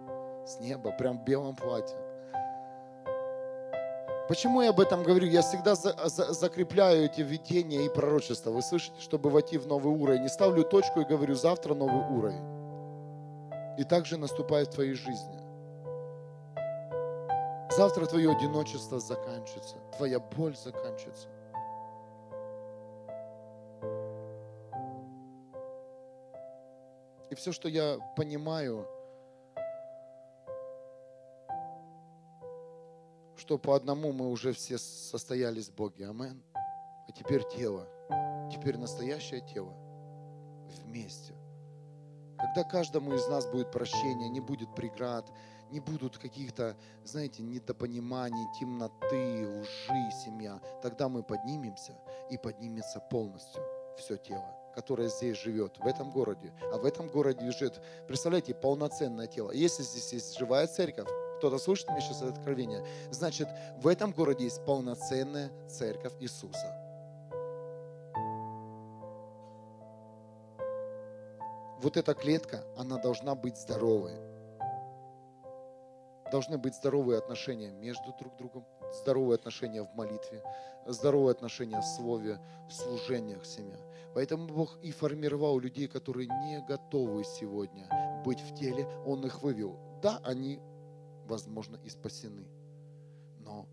с 0.44 0.58
неба, 0.58 0.90
прям 0.90 1.20
в 1.20 1.24
белом 1.24 1.54
платье. 1.54 2.09
Почему 4.30 4.62
я 4.62 4.70
об 4.70 4.78
этом 4.78 5.02
говорю? 5.02 5.26
Я 5.26 5.42
всегда 5.42 5.74
за, 5.74 5.92
за, 6.08 6.32
закрепляю 6.32 7.06
эти 7.06 7.20
видения 7.20 7.86
и 7.86 7.88
пророчества. 7.88 8.52
Вы 8.52 8.62
слышите, 8.62 9.00
чтобы 9.00 9.28
войти 9.28 9.58
в 9.58 9.66
новый 9.66 9.92
уровень. 9.92 10.22
Не 10.22 10.28
ставлю 10.28 10.62
точку 10.62 11.00
и 11.00 11.04
говорю, 11.04 11.34
завтра 11.34 11.74
новый 11.74 12.16
уровень. 12.16 12.44
И 13.76 13.82
также 13.82 14.18
наступает 14.18 14.68
в 14.68 14.74
твоей 14.74 14.94
жизни. 14.94 15.40
Завтра 17.76 18.06
твое 18.06 18.30
одиночество 18.30 19.00
заканчивается, 19.00 19.74
твоя 19.96 20.20
боль 20.20 20.56
заканчивается. 20.56 21.26
И 27.30 27.34
все, 27.34 27.50
что 27.50 27.68
я 27.68 27.98
понимаю, 28.16 28.86
что 33.50 33.58
по 33.58 33.74
одному 33.74 34.12
мы 34.12 34.28
уже 34.28 34.52
все 34.52 34.78
состоялись 34.78 35.70
в 35.70 35.74
Боге. 35.74 36.06
Амен. 36.08 36.40
А 36.54 37.10
теперь 37.10 37.42
тело. 37.48 37.84
Теперь 38.48 38.78
настоящее 38.78 39.40
тело 39.40 39.74
вместе. 40.84 41.34
Когда 42.38 42.62
каждому 42.62 43.12
из 43.12 43.26
нас 43.26 43.48
будет 43.48 43.72
прощение, 43.72 44.28
не 44.28 44.38
будет 44.38 44.72
преград, 44.76 45.28
не 45.72 45.80
будут 45.80 46.16
каких-то, 46.16 46.76
знаете, 47.02 47.42
недопониманий, 47.42 48.46
темноты, 48.60 49.48
лжи, 49.48 50.10
семья, 50.24 50.60
тогда 50.80 51.08
мы 51.08 51.24
поднимемся 51.24 51.98
и 52.30 52.38
поднимется 52.38 53.00
полностью 53.10 53.60
все 53.98 54.16
тело, 54.16 54.46
которое 54.76 55.08
здесь 55.08 55.36
живет, 55.36 55.76
в 55.78 55.86
этом 55.88 56.12
городе. 56.12 56.52
А 56.72 56.78
в 56.78 56.84
этом 56.84 57.08
городе 57.08 57.44
лежит, 57.44 57.80
представляете, 58.06 58.54
полноценное 58.54 59.26
тело. 59.26 59.50
Если 59.50 59.82
здесь 59.82 60.12
есть 60.12 60.38
живая 60.38 60.68
церковь, 60.68 61.08
кто-то 61.40 61.58
слушает 61.58 61.88
меня 61.88 62.00
сейчас 62.02 62.18
это 62.18 62.28
откровение, 62.28 62.84
значит, 63.10 63.48
в 63.78 63.88
этом 63.88 64.12
городе 64.12 64.44
есть 64.44 64.62
полноценная 64.66 65.50
церковь 65.68 66.12
Иисуса. 66.20 66.76
Вот 71.80 71.96
эта 71.96 72.12
клетка, 72.12 72.62
она 72.76 72.98
должна 72.98 73.34
быть 73.34 73.56
здоровой. 73.56 74.12
Должны 76.30 76.58
быть 76.58 76.74
здоровые 76.74 77.18
отношения 77.18 77.70
между 77.70 78.12
друг 78.18 78.36
другом, 78.36 78.66
здоровые 79.00 79.36
отношения 79.36 79.82
в 79.82 79.94
молитве, 79.94 80.42
здоровые 80.86 81.32
отношения 81.32 81.80
в 81.80 81.86
слове, 81.86 82.38
в 82.68 82.72
служениях 82.74 83.46
семья. 83.46 83.78
Поэтому 84.14 84.46
Бог 84.46 84.76
и 84.82 84.92
формировал 84.92 85.58
людей, 85.58 85.88
которые 85.88 86.28
не 86.28 86.60
готовы 86.68 87.24
сегодня 87.24 87.88
быть 88.26 88.40
в 88.40 88.54
теле. 88.54 88.86
Он 89.06 89.24
их 89.24 89.40
вывел. 89.42 89.78
Да, 90.02 90.20
они 90.22 90.60
возможно, 91.30 91.76
и 91.76 91.88
спасены. 91.88 92.46
Но 93.38 93.66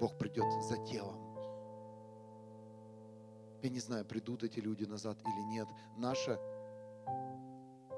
Бог 0.00 0.16
придет 0.18 0.44
за 0.62 0.76
телом. 0.84 1.18
Я 3.62 3.70
не 3.70 3.80
знаю, 3.80 4.04
придут 4.04 4.44
эти 4.44 4.60
люди 4.60 4.84
назад 4.84 5.18
или 5.22 5.42
нет. 5.50 5.66
Наша 5.96 6.38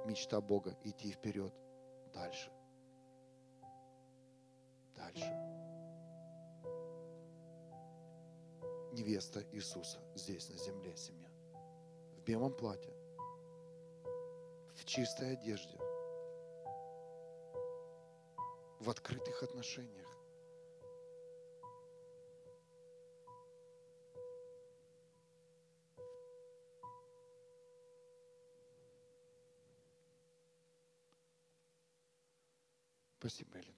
мечта 0.07 0.41
Бога 0.41 0.75
идти 0.85 1.13
вперед, 1.13 1.53
дальше. 2.15 2.51
Дальше. 4.97 5.31
Невеста 8.93 9.45
Иисуса 9.53 9.99
здесь, 10.15 10.49
на 10.49 10.57
земле, 10.57 10.97
семья. 10.97 11.29
В 12.17 12.23
белом 12.23 12.53
платье, 12.57 12.95
в 14.75 14.85
чистой 14.85 15.33
одежде– 15.33 15.79
в 18.81 18.89
открытых 18.89 19.43
отношениях. 19.43 20.09
Спасибо, 33.19 33.59
Элин. 33.61 33.77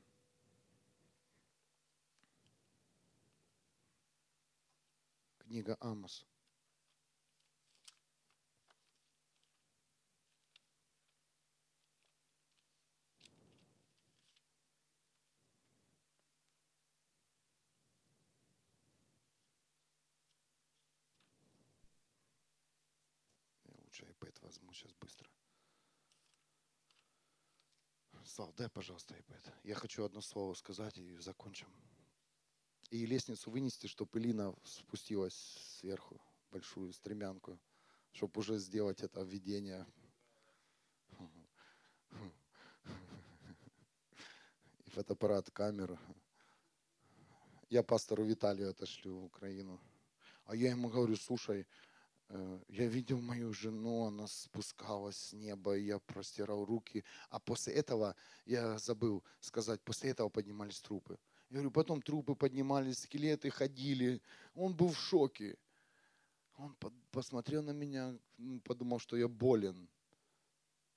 Книга 5.40 5.76
Амос. 5.80 6.31
Лучше 24.02 24.12
iPad 24.12 24.36
возьму 24.42 24.72
сейчас 24.72 24.92
быстро. 24.94 25.28
Слав, 28.24 28.54
дай, 28.54 28.68
пожалуйста, 28.68 29.14
iPad. 29.14 29.52
Я 29.64 29.74
хочу 29.74 30.04
одно 30.04 30.20
слово 30.20 30.54
сказать 30.54 30.96
и 30.98 31.16
закончим. 31.18 31.68
И 32.90 33.06
лестницу 33.06 33.50
вынести, 33.50 33.86
чтобы 33.86 34.18
Илина 34.18 34.54
спустилась 34.64 35.34
сверху, 35.80 36.20
большую 36.50 36.92
стремянку, 36.92 37.58
чтобы 38.12 38.40
уже 38.40 38.58
сделать 38.58 39.02
это 39.02 39.22
введение. 39.22 39.86
И 44.84 44.90
фотоаппарат, 44.90 45.50
камеру. 45.50 45.98
Я 47.70 47.82
пастору 47.82 48.24
Виталию 48.24 48.70
отошлю 48.70 49.20
в 49.20 49.24
Украину. 49.24 49.80
А 50.44 50.54
я 50.54 50.70
ему 50.70 50.90
говорю, 50.90 51.16
слушай, 51.16 51.66
я 52.68 52.86
видел 52.86 53.20
мою 53.20 53.52
жену, 53.52 54.06
она 54.06 54.26
спускалась 54.26 55.16
с 55.16 55.32
неба, 55.32 55.76
и 55.76 55.84
я 55.84 55.98
простирал 55.98 56.64
руки. 56.64 57.04
А 57.28 57.38
после 57.38 57.74
этого, 57.74 58.16
я 58.46 58.78
забыл 58.78 59.22
сказать, 59.40 59.82
после 59.82 60.10
этого 60.10 60.28
поднимались 60.28 60.80
трупы. 60.80 61.18
Я 61.50 61.56
говорю, 61.56 61.70
потом 61.70 62.00
трупы 62.00 62.34
поднимались, 62.34 63.00
скелеты 63.00 63.50
ходили. 63.50 64.22
Он 64.54 64.74
был 64.74 64.88
в 64.88 64.98
шоке. 64.98 65.58
Он 66.56 66.74
посмотрел 67.10 67.62
на 67.62 67.72
меня, 67.72 68.18
подумал, 68.64 68.98
что 68.98 69.16
я 69.16 69.28
болен. 69.28 69.88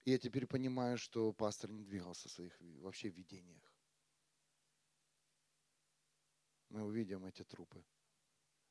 И 0.05 0.11
я 0.11 0.17
теперь 0.17 0.45
понимаю, 0.45 0.97
что 0.97 1.33
пастор 1.33 1.71
не 1.71 1.83
двигался 1.83 2.29
в 2.29 2.31
своих 2.31 2.55
вообще 2.81 3.09
видениях. 3.09 3.73
Мы 6.69 6.83
увидим 6.83 7.25
эти 7.25 7.43
трупы. 7.43 7.83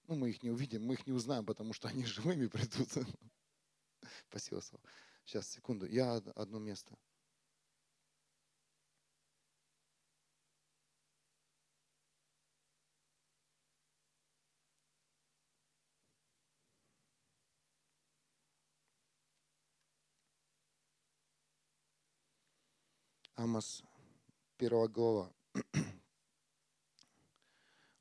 Ну, 0.07 0.17
мы 0.17 0.31
их 0.31 0.43
не 0.43 0.51
увидим, 0.51 0.85
мы 0.85 0.95
их 0.95 1.07
не 1.07 1.13
узнаем, 1.13 1.47
потому 1.47 1.73
что 1.73 1.89
они 1.89 2.05
живыми 2.07 2.47
придут. 2.47 2.89
Спасибо, 4.29 4.61
Слава. 4.61 4.85
Сейчас, 5.25 5.49
секунду. 5.49 5.87
Я 5.87 6.17
одно 6.35 6.59
место. 6.59 6.95
Амос, 23.37 23.83
первая 24.57 24.89
глава. 24.89 25.33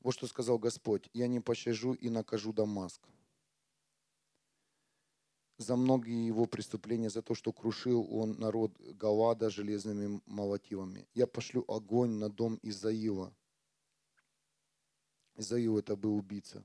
Вот 0.04 0.12
что 0.12 0.28
сказал 0.28 0.58
Господь. 0.58 1.10
Я 1.12 1.26
не 1.26 1.40
пощажу 1.40 1.94
и 1.94 2.08
накажу 2.10 2.52
Дамаск 2.52 3.02
за 5.56 5.76
многие 5.76 6.26
его 6.26 6.46
преступления, 6.46 7.10
за 7.10 7.22
то, 7.22 7.34
что 7.34 7.52
крушил 7.52 8.06
он 8.10 8.32
народ 8.38 8.76
Галада 8.80 9.50
железными 9.50 10.20
молотивами. 10.26 11.06
Я 11.14 11.26
пошлю 11.26 11.64
огонь 11.68 12.10
на 12.10 12.28
дом 12.28 12.58
Изаила. 12.62 13.32
Изаил 15.36 15.78
это 15.78 15.96
был 15.96 16.16
убийца. 16.16 16.64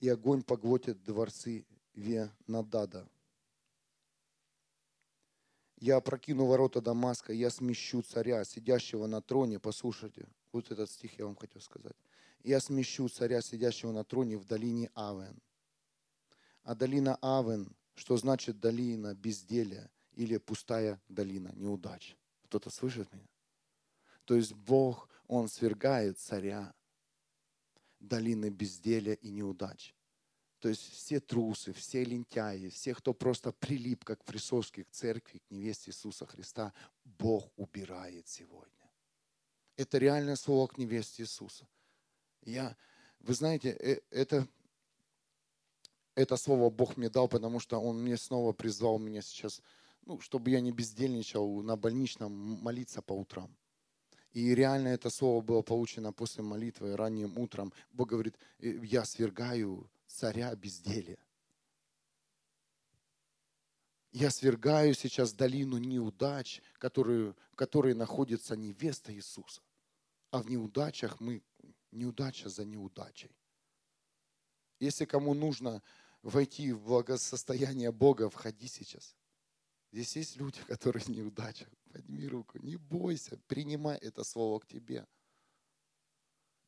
И 0.00 0.08
огонь 0.08 0.42
поглотит 0.42 1.02
дворцы 1.02 1.64
Венадада. 1.94 3.08
Я 5.80 5.96
опрокину 5.96 6.44
ворота 6.44 6.80
Дамаска, 6.80 7.32
я 7.32 7.50
смещу 7.50 8.02
царя, 8.02 8.44
сидящего 8.44 9.06
на 9.06 9.22
троне. 9.22 9.60
Послушайте, 9.60 10.28
вот 10.58 10.70
этот 10.70 10.90
стих 10.90 11.18
я 11.18 11.24
вам 11.24 11.36
хотел 11.36 11.60
сказать. 11.60 11.96
Я 12.42 12.60
смещу 12.60 13.08
царя, 13.08 13.40
сидящего 13.40 13.92
на 13.92 14.04
троне 14.04 14.36
в 14.36 14.44
долине 14.44 14.90
Авен. 14.94 15.40
А 16.62 16.74
долина 16.74 17.16
Авен, 17.22 17.74
что 17.94 18.16
значит 18.16 18.60
долина 18.60 19.14
безделия 19.14 19.90
или 20.14 20.36
пустая 20.38 21.00
долина 21.08 21.52
неудач. 21.54 22.16
Кто-то 22.44 22.70
слышит 22.70 23.12
меня? 23.12 23.28
То 24.24 24.34
есть 24.34 24.52
Бог, 24.52 25.08
Он 25.26 25.48
свергает 25.48 26.18
царя 26.18 26.74
долины 28.00 28.50
безделия 28.50 29.14
и 29.14 29.30
неудач. 29.30 29.94
То 30.58 30.68
есть 30.68 30.82
все 30.92 31.20
трусы, 31.20 31.72
все 31.72 32.04
лентяи, 32.04 32.68
все, 32.68 32.94
кто 32.94 33.14
просто 33.14 33.52
прилип, 33.52 34.04
как 34.04 34.24
присоски 34.24 34.82
к 34.82 34.90
церкви, 34.90 35.38
к 35.38 35.50
невесте 35.50 35.90
Иисуса 35.90 36.26
Христа, 36.26 36.72
Бог 37.04 37.52
убирает 37.56 38.26
сегодня. 38.26 38.77
Это 39.78 39.98
реальное 39.98 40.34
слово 40.34 40.66
к 40.66 40.76
невесте 40.76 41.22
Иисуса. 41.22 41.64
Я, 42.42 42.76
вы 43.20 43.32
знаете, 43.32 43.70
э, 43.70 44.00
это, 44.10 44.48
это 46.16 46.36
слово 46.36 46.68
Бог 46.68 46.96
мне 46.96 47.08
дал, 47.08 47.28
потому 47.28 47.60
что 47.60 47.78
Он 47.78 48.02
мне 48.02 48.16
снова 48.16 48.52
призвал 48.52 48.98
меня 48.98 49.22
сейчас, 49.22 49.62
ну, 50.04 50.18
чтобы 50.18 50.50
я 50.50 50.60
не 50.60 50.72
бездельничал 50.72 51.62
на 51.62 51.76
больничном 51.76 52.32
молиться 52.32 53.02
по 53.02 53.12
утрам. 53.12 53.56
И 54.32 54.52
реально 54.52 54.88
это 54.88 55.10
слово 55.10 55.42
было 55.42 55.62
получено 55.62 56.12
после 56.12 56.42
молитвы 56.42 56.96
ранним 56.96 57.38
утром. 57.38 57.72
Бог 57.92 58.08
говорит, 58.08 58.36
«Э, 58.58 58.80
я 58.82 59.04
свергаю 59.04 59.88
царя 60.08 60.52
безделия. 60.56 61.18
Я 64.10 64.30
свергаю 64.30 64.92
сейчас 64.94 65.32
долину 65.32 65.78
неудач, 65.78 66.62
которые, 66.78 67.36
в 67.52 67.54
которой 67.54 67.94
находится 67.94 68.56
невеста 68.56 69.14
Иисуса. 69.14 69.62
А 70.30 70.42
в 70.42 70.50
неудачах 70.50 71.20
мы, 71.20 71.42
неудача 71.90 72.48
за 72.48 72.64
неудачей. 72.64 73.34
Если 74.78 75.04
кому 75.04 75.34
нужно 75.34 75.82
войти 76.22 76.72
в 76.72 76.82
благосостояние 76.82 77.92
Бога, 77.92 78.28
входи 78.28 78.68
сейчас. 78.68 79.16
Здесь 79.92 80.16
есть 80.16 80.36
люди, 80.36 80.60
которые 80.62 81.02
в 81.02 81.08
неудачах. 81.08 81.68
Подними 81.92 82.28
руку, 82.28 82.58
не 82.58 82.76
бойся, 82.76 83.38
принимай 83.46 83.96
это 83.98 84.22
слово 84.22 84.58
к 84.60 84.66
тебе. 84.66 85.06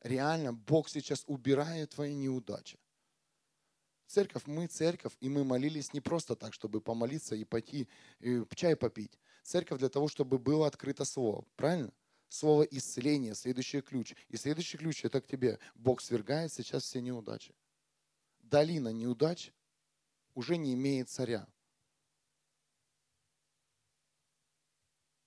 Реально, 0.01 0.53
Бог 0.53 0.89
сейчас 0.89 1.23
убирает 1.27 1.91
твои 1.91 2.15
неудачи. 2.15 2.79
Церковь, 4.07 4.47
мы 4.47 4.67
церковь, 4.67 5.15
и 5.19 5.29
мы 5.29 5.43
молились 5.43 5.93
не 5.93 6.01
просто 6.01 6.35
так, 6.35 6.53
чтобы 6.53 6.81
помолиться 6.81 7.35
и 7.35 7.45
пойти 7.45 7.87
и 8.19 8.43
чай 8.55 8.75
попить. 8.75 9.17
Церковь 9.43 9.79
для 9.79 9.89
того, 9.89 10.07
чтобы 10.07 10.37
было 10.39 10.67
открыто 10.67 11.05
слово. 11.05 11.45
Правильно? 11.55 11.93
Слово 12.31 12.63
исцеления, 12.63 13.35
следующий 13.35 13.81
ключ. 13.81 14.15
И 14.29 14.37
следующий 14.37 14.77
ключ 14.77 15.03
это 15.03 15.19
к 15.19 15.27
тебе. 15.27 15.59
Бог 15.75 15.99
свергает 15.99 16.53
сейчас 16.53 16.83
все 16.83 17.01
неудачи. 17.01 17.53
Долина 18.39 18.87
неудач 18.87 19.51
уже 20.33 20.55
не 20.55 20.73
имеет 20.73 21.09
царя. 21.09 21.45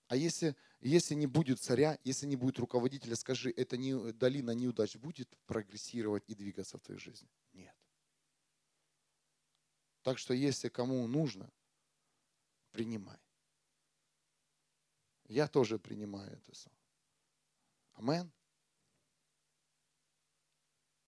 А 0.07 0.17
если, 0.17 0.57
если 0.81 1.15
не 1.15 1.27
будет 1.27 1.61
царя, 1.61 1.99
если 2.05 2.25
не 2.25 2.37
будет 2.37 2.59
руководителя, 2.59 3.17
скажи, 3.17 3.51
эта 3.51 3.77
не, 3.77 4.15
долина 4.15 4.53
неудач 4.53 4.97
будет 4.97 5.29
прогрессировать 5.45 6.25
и 6.27 6.35
двигаться 6.35 6.79
в 6.79 6.81
твоей 6.81 6.99
жизни? 6.99 7.29
Нет. 7.53 7.77
Так 10.01 10.17
что 10.17 10.33
если 10.33 10.71
кому 10.71 11.07
нужно, 11.07 11.53
принимай. 12.71 13.19
Я 15.27 15.49
тоже 15.49 15.79
принимаю 15.79 16.33
это. 16.33 16.55
Амен. 17.95 18.33